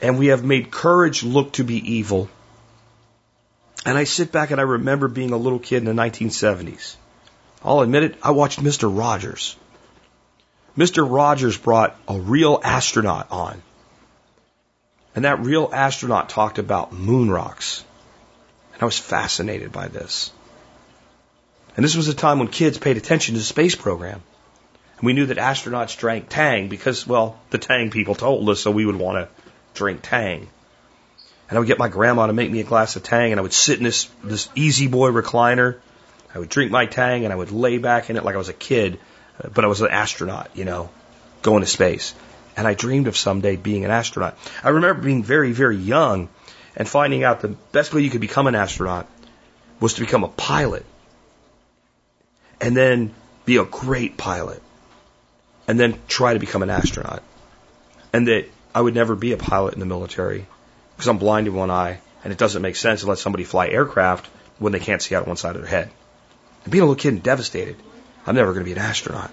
and 0.02 0.18
we 0.18 0.28
have 0.28 0.44
made 0.44 0.72
courage 0.72 1.24
look 1.24 1.54
to 1.54 1.64
be 1.64 1.94
evil. 1.94 2.30
And 3.86 3.98
I 3.98 4.04
sit 4.04 4.32
back 4.32 4.52
and 4.52 4.62
I 4.62 4.64
remember 4.64 5.08
being 5.08 5.32
a 5.32 5.38
little 5.38 5.60
kid 5.60 5.78
in 5.78 5.86
the 5.86 6.02
1970s. 6.02 6.96
I'll 7.64 7.82
admit 7.82 8.04
it, 8.04 8.16
I 8.22 8.32
watched 8.32 8.62
Mr. 8.62 8.96
Rogers. 8.96 9.56
Mr. 10.78 11.06
Rogers 11.10 11.58
brought 11.58 11.96
a 12.08 12.20
real 12.20 12.60
astronaut 12.64 13.28
on. 13.32 13.62
And 15.16 15.26
that 15.26 15.42
real 15.42 15.70
astronaut 15.74 16.30
talked 16.30 16.60
about 16.60 16.94
moon 16.94 17.30
rocks. 17.30 17.84
And 18.74 18.82
I 18.82 18.86
was 18.86 18.98
fascinated 18.98 19.72
by 19.72 19.88
this. 19.90 20.32
And 21.76 21.84
this 21.84 21.96
was 21.96 22.08
a 22.08 22.14
time 22.14 22.40
when 22.40 22.48
kids 22.48 22.78
paid 22.78 22.98
attention 22.98 23.34
to 23.34 23.40
the 23.40 23.46
space 23.46 23.76
program. 23.76 24.22
And 24.98 25.06
we 25.06 25.14
knew 25.14 25.26
that 25.28 25.38
astronauts 25.38 25.98
drank 25.98 26.28
Tang 26.30 26.70
because, 26.70 27.06
well, 27.06 27.40
the 27.50 27.58
Tang 27.58 27.90
people 27.92 28.16
told 28.16 28.48
us, 28.50 28.62
so 28.62 28.72
we 28.72 28.86
would 28.86 28.96
want 28.96 29.18
to 29.18 29.44
drink 29.74 30.02
Tang. 30.04 30.48
And 31.52 31.58
I 31.58 31.60
would 31.60 31.68
get 31.68 31.80
my 31.80 31.90
grandma 31.90 32.28
to 32.28 32.34
make 32.34 32.50
me 32.50 32.62
a 32.62 32.64
glass 32.64 32.96
of 32.96 33.04
Tang, 33.04 33.32
and 33.32 33.38
I 33.38 33.44
would 33.44 33.52
sit 33.52 33.78
in 33.78 33.84
this, 33.84 34.06
this 34.24 34.48
easy 34.56 34.88
boy 34.88 35.10
recliner. 35.10 35.80
I 36.34 36.40
would 36.40 36.48
drink 36.48 36.72
my 36.72 36.86
Tang, 36.86 37.26
and 37.26 37.34
I 37.34 37.36
would 37.36 37.52
lay 37.52 37.78
back 37.78 38.10
in 38.10 38.16
it 38.16 38.24
like 38.24 38.36
I 38.36 38.38
was 38.38 38.48
a 38.48 38.54
kid, 38.54 39.02
uh, 39.44 39.50
but 39.50 39.66
I 39.66 39.68
was 39.68 39.82
an 39.82 39.90
astronaut, 39.92 40.52
you 40.54 40.64
know, 40.64 40.90
going 41.42 41.60
to 41.60 41.68
space. 41.68 42.16
And 42.56 42.66
I 42.66 42.74
dreamed 42.74 43.08
of 43.08 43.18
someday 43.18 43.58
being 43.58 43.84
an 43.84 43.92
astronaut. 43.92 44.38
I 44.64 44.70
remember 44.70 45.02
being 45.02 45.24
very, 45.24 45.52
very 45.52 45.76
young 45.76 46.30
and 46.78 46.88
finding 46.88 47.26
out 47.26 47.42
the 47.42 47.50
best 47.50 47.94
way 47.94 48.00
you 48.00 48.10
could 48.10 48.22
become 48.22 48.48
an 48.48 48.56
astronaut 48.56 49.10
was 49.82 49.96
to 49.96 50.00
become 50.00 50.24
a 50.24 50.30
pilot 50.30 50.86
and 52.62 52.78
then 52.78 53.14
be 53.44 53.58
a 53.58 53.66
great 53.66 54.16
pilot 54.16 54.64
and 55.68 55.78
then 55.78 56.00
try 56.08 56.32
to 56.32 56.40
become 56.40 56.64
an 56.64 56.70
astronaut. 56.70 57.22
And 58.14 58.30
that 58.30 58.46
I 58.74 58.80
would 58.80 58.96
never 58.96 59.16
be 59.16 59.34
a 59.34 59.38
pilot 59.38 59.74
in 59.74 59.82
the 59.82 59.86
military 59.86 60.46
because 61.02 61.10
I'm 61.10 61.18
blind 61.18 61.48
in 61.48 61.56
one 61.56 61.72
eye 61.72 62.00
and 62.24 62.32
it 62.32 62.38
doesn't 62.38 62.62
make 62.62 62.76
sense 62.76 63.02
to 63.02 63.08
let 63.08 63.18
somebody 63.18 63.44
fly 63.44 63.68
aircraft 63.68 64.28
when 64.60 64.72
they 64.72 64.80
can't 64.80 65.02
see 65.02 65.16
out 65.16 65.28
one 65.28 65.36
side 65.36 65.56
of 65.56 65.64
their 65.64 65.72
head. 65.72 65.90
And 66.64 66.72
being 66.72 66.84
a 66.84 66.86
little 66.86 67.02
kid 67.02 67.14
and 67.14 67.24
devastated, 67.24 67.76
I'm 68.28 68.36
never 68.36 68.54
going 68.54 68.64
to 68.64 68.70
be 68.70 68.80
an 68.80 68.86
astronaut. 68.86 69.32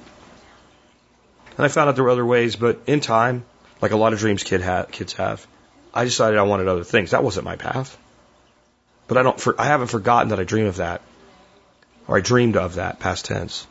And 1.58 1.66
I 1.66 1.68
found 1.68 1.90
out 1.90 1.94
there 1.94 2.04
were 2.04 2.10
other 2.10 2.24
ways, 2.24 2.56
but 2.56 2.80
in 2.86 3.00
time, 3.00 3.44
like 3.82 3.90
a 3.90 3.98
lot 3.98 4.14
of 4.14 4.18
dreams 4.18 4.44
kid 4.44 4.62
ha- 4.62 4.86
kids 4.90 5.12
have, 5.14 5.46
I 5.92 6.04
decided 6.04 6.38
I 6.38 6.44
wanted 6.44 6.68
other 6.68 6.84
things. 6.84 7.10
That 7.10 7.22
wasn't 7.22 7.44
my 7.44 7.56
path. 7.56 7.98
But 9.06 9.18
I 9.18 9.22
don't, 9.22 9.38
for, 9.38 9.54
I 9.60 9.66
haven't 9.66 9.88
forgotten 9.88 10.30
that 10.30 10.40
I 10.40 10.44
dream 10.44 10.64
of 10.64 10.76
that, 10.76 11.02
or 12.06 12.16
I 12.16 12.22
dreamed 12.22 12.56
of 12.56 12.76
that, 12.76 12.98
past 12.98 13.26
tense. 13.26 13.66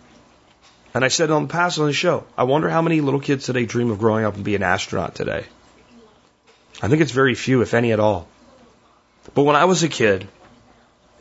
And 0.93 1.03
I 1.03 1.07
said 1.07 1.31
on 1.31 1.47
the 1.47 1.51
past 1.51 1.79
on 1.79 1.87
the 1.87 1.93
show, 1.93 2.25
I 2.37 2.43
wonder 2.43 2.69
how 2.69 2.83
many 2.83 3.01
little 3.01 3.19
kids 3.19 3.47
today 3.47 3.65
dream 3.65 3.89
of 3.89 3.97
growing 3.97 4.23
up 4.23 4.35
and 4.35 4.43
be 4.43 4.53
an 4.53 4.61
astronaut 4.61 5.15
today. 5.15 5.45
I 6.81 6.87
think 6.87 7.01
it's 7.01 7.11
very 7.11 7.35
few, 7.35 7.61
if 7.61 7.73
any 7.73 7.91
at 7.91 7.99
all. 7.99 8.27
But 9.33 9.43
when 9.43 9.55
I 9.55 9.65
was 9.65 9.83
a 9.83 9.89
kid, 9.89 10.27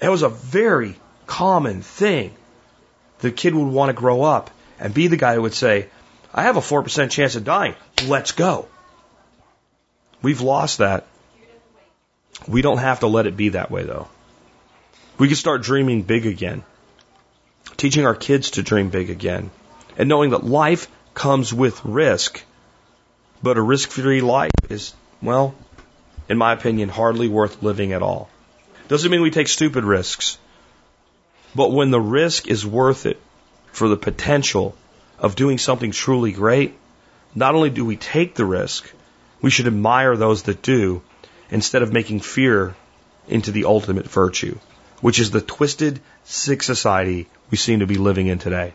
it 0.00 0.08
was 0.08 0.22
a 0.22 0.28
very 0.28 0.96
common 1.26 1.82
thing. 1.82 2.34
The 3.20 3.30
kid 3.30 3.54
would 3.54 3.68
want 3.68 3.88
to 3.88 3.94
grow 3.94 4.22
up 4.22 4.50
and 4.78 4.92
be 4.92 5.06
the 5.06 5.16
guy 5.16 5.34
who 5.34 5.42
would 5.42 5.54
say, 5.54 5.88
I 6.32 6.42
have 6.42 6.56
a 6.56 6.60
4% 6.60 7.10
chance 7.10 7.34
of 7.34 7.44
dying. 7.44 7.74
Let's 8.06 8.32
go. 8.32 8.68
We've 10.22 10.42
lost 10.42 10.78
that. 10.78 11.06
We 12.46 12.60
don't 12.60 12.78
have 12.78 13.00
to 13.00 13.06
let 13.06 13.26
it 13.26 13.36
be 13.36 13.50
that 13.50 13.70
way 13.70 13.84
though. 13.84 14.08
We 15.18 15.28
can 15.28 15.36
start 15.36 15.62
dreaming 15.62 16.02
big 16.02 16.26
again. 16.26 16.62
Teaching 17.78 18.04
our 18.04 18.14
kids 18.14 18.52
to 18.52 18.62
dream 18.62 18.90
big 18.90 19.08
again. 19.08 19.50
And 19.96 20.08
knowing 20.08 20.30
that 20.30 20.44
life 20.44 20.88
comes 21.14 21.54
with 21.54 21.82
risk. 21.84 22.42
But 23.42 23.56
a 23.56 23.62
risk 23.62 23.90
free 23.90 24.20
life 24.20 24.52
is, 24.68 24.92
well, 25.26 25.54
in 26.28 26.38
my 26.38 26.52
opinion, 26.52 26.88
hardly 26.88 27.28
worth 27.28 27.62
living 27.62 27.92
at 27.92 28.02
all. 28.02 28.30
Doesn't 28.88 29.10
mean 29.10 29.22
we 29.22 29.30
take 29.30 29.48
stupid 29.48 29.84
risks. 29.84 30.38
But 31.54 31.72
when 31.72 31.90
the 31.90 32.00
risk 32.00 32.46
is 32.48 32.64
worth 32.64 33.06
it 33.06 33.20
for 33.72 33.88
the 33.88 33.96
potential 33.96 34.76
of 35.18 35.34
doing 35.34 35.58
something 35.58 35.90
truly 35.90 36.32
great, 36.32 36.74
not 37.34 37.54
only 37.54 37.70
do 37.70 37.84
we 37.84 37.96
take 37.96 38.34
the 38.34 38.44
risk, 38.44 38.90
we 39.42 39.50
should 39.50 39.66
admire 39.66 40.16
those 40.16 40.44
that 40.44 40.62
do 40.62 41.02
instead 41.50 41.82
of 41.82 41.92
making 41.92 42.20
fear 42.20 42.74
into 43.28 43.50
the 43.50 43.64
ultimate 43.64 44.08
virtue, 44.08 44.58
which 45.00 45.18
is 45.18 45.30
the 45.30 45.40
twisted, 45.40 46.00
sick 46.24 46.62
society 46.62 47.26
we 47.50 47.58
seem 47.58 47.80
to 47.80 47.86
be 47.86 47.98
living 47.98 48.28
in 48.28 48.38
today. 48.38 48.74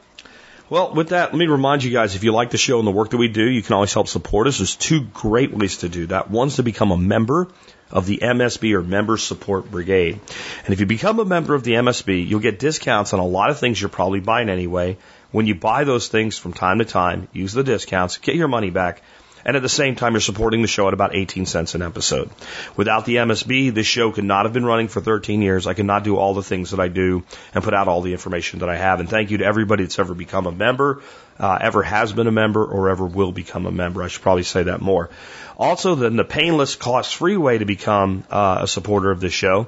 Well, 0.72 0.94
with 0.94 1.10
that, 1.10 1.34
let 1.34 1.38
me 1.38 1.48
remind 1.48 1.84
you 1.84 1.92
guys 1.92 2.16
if 2.16 2.24
you 2.24 2.32
like 2.32 2.52
the 2.52 2.58
show 2.58 2.80
and 2.80 2.88
the 2.88 2.92
work 2.92 3.10
that 3.10 3.18
we 3.18 3.28
do, 3.28 3.44
you 3.44 3.62
can 3.62 3.74
always 3.74 3.94
help 3.94 4.08
support 4.08 4.48
us. 4.48 4.60
There's 4.60 4.78
two 4.78 5.02
great 5.02 5.54
ways 5.54 5.80
to 5.80 5.90
do 5.90 6.08
that. 6.08 6.32
One's 6.32 6.56
to 6.56 6.64
become 6.64 6.92
a 6.92 6.98
member 6.98 7.50
of 7.92 8.06
the 8.06 8.20
MSB 8.20 8.72
or 8.74 8.82
Member 8.82 9.18
Support 9.18 9.70
Brigade. 9.70 10.18
And 10.64 10.74
if 10.74 10.80
you 10.80 10.86
become 10.86 11.20
a 11.20 11.26
member 11.26 11.56
of 11.56 11.66
the 11.66 11.74
MSB, 11.74 12.26
you'll 12.26 12.40
get 12.40 12.58
discounts 12.58 13.12
on 13.12 13.20
a 13.20 13.26
lot 13.26 13.50
of 13.50 13.60
things 13.60 13.82
you're 13.82 13.90
probably 13.90 14.22
buying 14.22 14.48
anyway. 14.48 14.96
When 15.32 15.46
you 15.46 15.56
buy 15.56 15.84
those 15.84 16.08
things 16.08 16.38
from 16.38 16.54
time 16.54 16.80
to 16.80 16.86
time, 16.86 17.28
use 17.34 17.52
the 17.52 17.66
discounts, 17.66 18.16
get 18.16 18.36
your 18.36 18.48
money 18.48 18.70
back, 18.70 19.02
and 19.46 19.56
at 19.56 19.62
the 19.62 19.70
same 19.70 19.96
time, 19.96 20.14
you're 20.14 20.22
supporting 20.22 20.62
the 20.62 20.68
show 20.68 20.88
at 20.88 20.94
about 20.94 21.16
18 21.16 21.46
cents 21.46 21.76
an 21.76 21.82
episode. 21.82 22.30
Without 22.76 23.06
the 23.06 23.18
MSB, 23.18 23.74
this 23.74 23.88
show 23.88 24.12
could 24.12 24.24
not 24.24 24.46
have 24.46 24.54
been 24.54 24.66
running 24.66 24.88
for 24.88 25.02
13 25.02 25.42
years. 25.42 25.68
I 25.68 25.74
could 25.74 25.86
not 25.86 26.04
do 26.04 26.18
all 26.18 26.34
the 26.34 26.44
things 26.44 26.72
that 26.72 26.80
I 26.80 26.88
do 26.88 27.24
and 27.54 27.64
put 27.64 27.74
out 27.74 27.88
all 27.88 28.02
the 28.02 28.12
information 28.12 28.60
that 28.60 28.70
I 28.70 28.78
have. 28.78 29.00
And 29.00 29.10
thank 29.10 29.32
you 29.32 29.40
to 29.40 29.46
everybody 29.46 29.84
that's 29.84 30.00
ever 30.00 30.14
become 30.14 30.48
a 30.48 30.52
member, 30.52 31.02
uh, 31.40 31.58
ever 31.62 31.84
has 31.84 32.14
been 32.14 32.28
a 32.28 32.32
member, 32.32 32.64
or 32.64 32.90
ever 32.90 33.06
will 33.06 33.32
become 33.32 33.66
a 33.66 33.72
member. 33.72 34.04
I 34.04 34.08
should 34.08 34.22
probably 34.22 34.44
say 34.44 34.64
that 34.64 34.82
more. 34.82 35.10
Also, 35.58 35.96
then 35.96 36.16
the 36.16 36.24
painless, 36.24 36.76
cost-free 36.76 37.38
way 37.38 37.58
to 37.58 37.66
become 37.66 38.24
uh, 38.30 38.60
a 38.62 38.68
supporter 38.68 39.12
of 39.12 39.20
this 39.20 39.34
show 39.34 39.68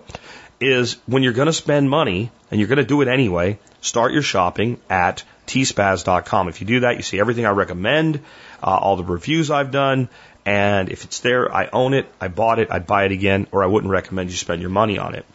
is 0.60 0.98
when 1.06 1.24
you're 1.24 1.34
going 1.34 1.48
to 1.48 1.54
spend 1.54 1.90
money, 1.90 2.32
and 2.50 2.60
you're 2.60 2.70
going 2.70 2.78
to 2.78 2.86
do 2.86 3.02
it 3.02 3.08
anyway, 3.08 3.60
start 3.82 4.14
your 4.14 4.22
shopping 4.22 4.80
at 4.90 5.24
tspaz.com. 5.48 6.48
If 6.48 6.62
you 6.62 6.68
do 6.68 6.80
that, 6.82 6.96
you 6.96 7.04
see 7.04 7.20
everything 7.20 7.46
I 7.46 7.52
recommend, 7.52 8.22
uh, 8.64 8.78
all 8.78 8.96
the 8.96 9.04
reviews 9.04 9.52
I've 9.52 9.72
done, 9.72 10.10
and 10.46 10.90
if 10.90 11.04
it's 11.04 11.20
there, 11.20 11.54
I 11.54 11.70
own 11.72 11.94
it, 11.94 12.08
I 12.20 12.28
bought 12.28 12.60
it, 12.60 12.70
I'd 12.72 12.88
buy 12.88 13.06
it 13.06 13.12
again, 13.12 13.48
or 13.52 13.64
I 13.64 13.68
wouldn't 13.68 13.92
recommend 13.92 14.32
you 14.32 14.38
spend 14.38 14.62
your 14.62 14.72
money 14.72 14.98
on 14.98 15.16
it. 15.16 15.26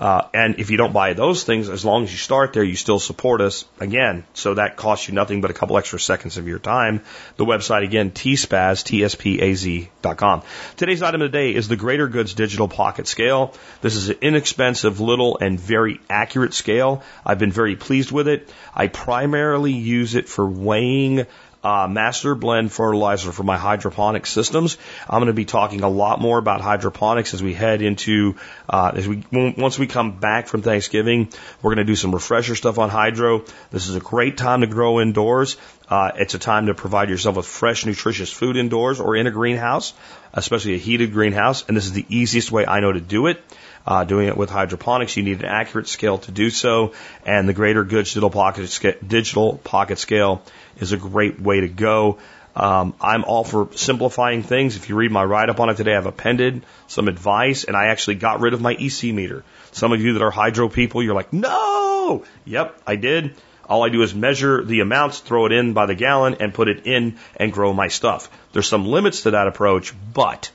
Uh, 0.00 0.22
and 0.34 0.58
if 0.58 0.70
you 0.70 0.76
don't 0.76 0.92
buy 0.92 1.12
those 1.12 1.44
things, 1.44 1.68
as 1.68 1.84
long 1.84 2.02
as 2.02 2.10
you 2.10 2.18
start 2.18 2.52
there, 2.52 2.64
you 2.64 2.74
still 2.74 2.98
support 2.98 3.40
us 3.40 3.64
again. 3.78 4.24
So 4.34 4.54
that 4.54 4.76
costs 4.76 5.06
you 5.06 5.14
nothing 5.14 5.40
but 5.40 5.52
a 5.52 5.54
couple 5.54 5.78
extra 5.78 6.00
seconds 6.00 6.36
of 6.36 6.48
your 6.48 6.58
time. 6.58 7.02
The 7.36 7.44
website 7.44 7.84
again, 7.84 8.10
tspaz, 8.10 8.82
T-S-P-A-Z 8.84 9.88
dot 10.02 10.16
com. 10.16 10.42
Today's 10.76 11.02
item 11.02 11.22
of 11.22 11.30
the 11.30 11.38
day 11.38 11.54
is 11.54 11.68
the 11.68 11.76
Greater 11.76 12.08
Goods 12.08 12.34
Digital 12.34 12.66
Pocket 12.66 13.06
Scale. 13.06 13.54
This 13.82 13.94
is 13.94 14.08
an 14.08 14.16
inexpensive, 14.20 15.00
little, 15.00 15.38
and 15.38 15.60
very 15.60 16.00
accurate 16.10 16.54
scale. 16.54 17.04
I've 17.24 17.38
been 17.38 17.52
very 17.52 17.76
pleased 17.76 18.10
with 18.10 18.26
it. 18.26 18.52
I 18.74 18.88
primarily 18.88 19.72
use 19.72 20.16
it 20.16 20.28
for 20.28 20.44
weighing 20.44 21.26
uh, 21.64 21.88
Master 21.88 22.34
Blend 22.34 22.70
fertilizer 22.70 23.32
for 23.32 23.42
my 23.42 23.56
hydroponic 23.56 24.26
systems. 24.26 24.76
I'm 25.08 25.18
going 25.18 25.26
to 25.28 25.32
be 25.32 25.46
talking 25.46 25.82
a 25.82 25.88
lot 25.88 26.20
more 26.20 26.38
about 26.38 26.60
hydroponics 26.60 27.34
as 27.34 27.42
we 27.42 27.54
head 27.54 27.82
into 27.82 28.36
uh, 28.68 28.92
as 28.94 29.08
we 29.08 29.24
once 29.32 29.78
we 29.78 29.86
come 29.86 30.18
back 30.20 30.46
from 30.46 30.62
Thanksgiving. 30.62 31.30
We're 31.62 31.74
going 31.74 31.86
to 31.86 31.90
do 31.90 31.96
some 31.96 32.12
refresher 32.12 32.54
stuff 32.54 32.78
on 32.78 32.90
hydro. 32.90 33.44
This 33.70 33.88
is 33.88 33.96
a 33.96 34.00
great 34.00 34.36
time 34.36 34.60
to 34.60 34.66
grow 34.66 35.00
indoors. 35.00 35.56
Uh, 35.88 36.12
it's 36.16 36.34
a 36.34 36.38
time 36.38 36.66
to 36.66 36.74
provide 36.74 37.08
yourself 37.08 37.36
with 37.36 37.46
fresh, 37.46 37.84
nutritious 37.84 38.32
food 38.32 38.56
indoors 38.56 39.00
or 39.00 39.16
in 39.16 39.26
a 39.26 39.30
greenhouse, 39.30 39.92
especially 40.32 40.74
a 40.74 40.78
heated 40.78 41.12
greenhouse. 41.12 41.64
And 41.66 41.76
this 41.76 41.86
is 41.86 41.92
the 41.92 42.06
easiest 42.08 42.52
way 42.52 42.66
I 42.66 42.80
know 42.80 42.92
to 42.92 43.00
do 43.00 43.26
it. 43.26 43.42
Uh, 43.86 44.04
doing 44.04 44.28
it 44.28 44.36
with 44.36 44.48
hydroponics, 44.48 45.16
you 45.16 45.22
need 45.22 45.40
an 45.40 45.44
accurate 45.44 45.88
scale 45.88 46.16
to 46.16 46.30
do 46.30 46.48
so, 46.48 46.94
and 47.26 47.46
the 47.46 47.52
Greater 47.52 47.84
Goods 47.84 48.10
Digital 48.10 48.30
Pocket, 48.30 48.98
Digital 49.06 49.58
Pocket 49.58 49.98
Scale 49.98 50.42
is 50.78 50.92
a 50.92 50.96
great 50.96 51.38
way 51.38 51.60
to 51.60 51.68
go. 51.68 52.18
Um, 52.56 52.94
I'm 53.00 53.24
all 53.24 53.44
for 53.44 53.68
simplifying 53.74 54.42
things. 54.42 54.76
If 54.76 54.88
you 54.88 54.94
read 54.94 55.10
my 55.10 55.24
write 55.24 55.50
up 55.50 55.60
on 55.60 55.70
it 55.70 55.76
today, 55.76 55.94
I've 55.94 56.06
appended 56.06 56.64
some 56.86 57.08
advice 57.08 57.64
and 57.64 57.76
I 57.76 57.86
actually 57.86 58.14
got 58.14 58.40
rid 58.40 58.54
of 58.54 58.60
my 58.60 58.72
EC 58.72 59.12
meter. 59.12 59.44
Some 59.72 59.92
of 59.92 60.00
you 60.00 60.12
that 60.14 60.22
are 60.22 60.30
hydro 60.30 60.68
people, 60.68 61.02
you're 61.02 61.14
like, 61.14 61.32
no! 61.32 62.24
Yep, 62.44 62.80
I 62.86 62.96
did. 62.96 63.34
All 63.68 63.82
I 63.82 63.88
do 63.88 64.02
is 64.02 64.14
measure 64.14 64.62
the 64.62 64.80
amounts, 64.80 65.20
throw 65.20 65.46
it 65.46 65.52
in 65.52 65.72
by 65.72 65.86
the 65.86 65.94
gallon, 65.94 66.36
and 66.40 66.54
put 66.54 66.68
it 66.68 66.86
in 66.86 67.16
and 67.36 67.52
grow 67.52 67.72
my 67.72 67.88
stuff. 67.88 68.30
There's 68.52 68.68
some 68.68 68.86
limits 68.86 69.22
to 69.22 69.32
that 69.32 69.48
approach, 69.48 69.92
but 70.12 70.50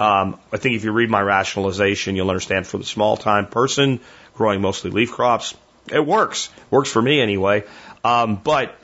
um, 0.00 0.40
I 0.50 0.56
think 0.56 0.76
if 0.76 0.84
you 0.84 0.92
read 0.92 1.10
my 1.10 1.20
rationalization, 1.20 2.16
you'll 2.16 2.30
understand 2.30 2.66
for 2.66 2.78
the 2.78 2.84
small 2.84 3.18
time 3.18 3.46
person 3.46 4.00
growing 4.34 4.62
mostly 4.62 4.90
leaf 4.90 5.12
crops, 5.12 5.54
it 5.92 6.04
works. 6.04 6.48
Works 6.70 6.90
for 6.90 7.02
me 7.02 7.20
anyway. 7.20 7.64
Um, 8.02 8.36
but 8.36 8.74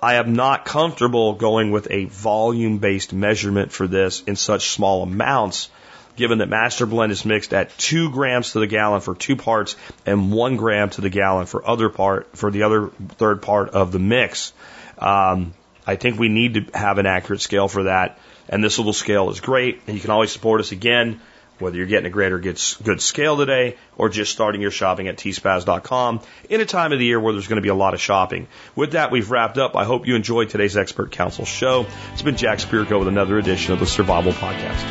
I 0.00 0.14
am 0.14 0.34
not 0.34 0.64
comfortable 0.64 1.34
going 1.34 1.72
with 1.72 1.88
a 1.90 2.04
volume 2.04 2.78
based 2.78 3.12
measurement 3.12 3.72
for 3.72 3.88
this 3.88 4.22
in 4.22 4.36
such 4.36 4.70
small 4.70 5.02
amounts, 5.02 5.70
given 6.14 6.38
that 6.38 6.48
Master 6.48 6.86
Blend 6.86 7.10
is 7.10 7.24
mixed 7.24 7.52
at 7.52 7.76
two 7.76 8.10
grams 8.12 8.52
to 8.52 8.60
the 8.60 8.68
gallon 8.68 9.00
for 9.00 9.16
two 9.16 9.34
parts 9.34 9.74
and 10.06 10.30
one 10.30 10.56
gram 10.56 10.90
to 10.90 11.00
the 11.00 11.10
gallon 11.10 11.46
for 11.46 11.66
other 11.66 11.88
part 11.88 12.36
for 12.36 12.52
the 12.52 12.62
other 12.62 12.90
third 13.16 13.42
part 13.42 13.70
of 13.70 13.90
the 13.90 13.98
mix. 13.98 14.52
Um, 14.98 15.52
I 15.88 15.96
think 15.96 16.18
we 16.18 16.28
need 16.28 16.52
to 16.54 16.78
have 16.78 16.98
an 16.98 17.06
accurate 17.06 17.40
scale 17.40 17.66
for 17.66 17.84
that, 17.84 18.18
and 18.46 18.62
this 18.62 18.76
little 18.76 18.92
scale 18.92 19.30
is 19.30 19.40
great. 19.40 19.80
And 19.86 19.96
you 19.96 20.02
can 20.02 20.10
always 20.10 20.30
support 20.30 20.60
us 20.60 20.70
again 20.70 21.22
whether 21.60 21.78
you're 21.78 21.86
getting 21.86 22.06
a 22.06 22.10
Greater 22.10 22.38
Goods 22.38 22.78
scale 22.98 23.38
today 23.38 23.76
or 23.96 24.10
just 24.10 24.30
starting 24.30 24.60
your 24.60 24.70
shopping 24.70 25.08
at 25.08 25.16
tspaz.com 25.16 26.20
in 26.50 26.60
a 26.60 26.66
time 26.66 26.92
of 26.92 26.98
the 26.98 27.06
year 27.06 27.18
where 27.18 27.32
there's 27.32 27.48
going 27.48 27.56
to 27.56 27.62
be 27.62 27.70
a 27.70 27.74
lot 27.74 27.94
of 27.94 28.00
shopping. 28.02 28.46
With 28.76 28.92
that, 28.92 29.10
we've 29.10 29.30
wrapped 29.30 29.56
up. 29.56 29.76
I 29.76 29.84
hope 29.84 30.06
you 30.06 30.14
enjoyed 30.14 30.50
today's 30.50 30.76
Expert 30.76 31.10
Council 31.10 31.46
show. 31.46 31.86
It's 32.12 32.22
been 32.22 32.36
Jack 32.36 32.58
Spirko 32.58 32.98
with 32.98 33.08
another 33.08 33.38
edition 33.38 33.72
of 33.72 33.80
the 33.80 33.86
Survival 33.86 34.32
Podcast. 34.32 34.84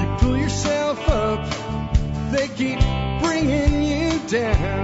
You 0.00 0.16
pull 0.26 0.36
yourself 0.38 1.08
up, 1.10 2.32
they 2.32 2.48
keep 2.48 2.80
bringing 3.20 3.82
you 3.82 4.18
down. 4.26 4.83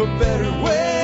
a 0.00 0.06
better 0.18 0.50
way. 0.62 1.01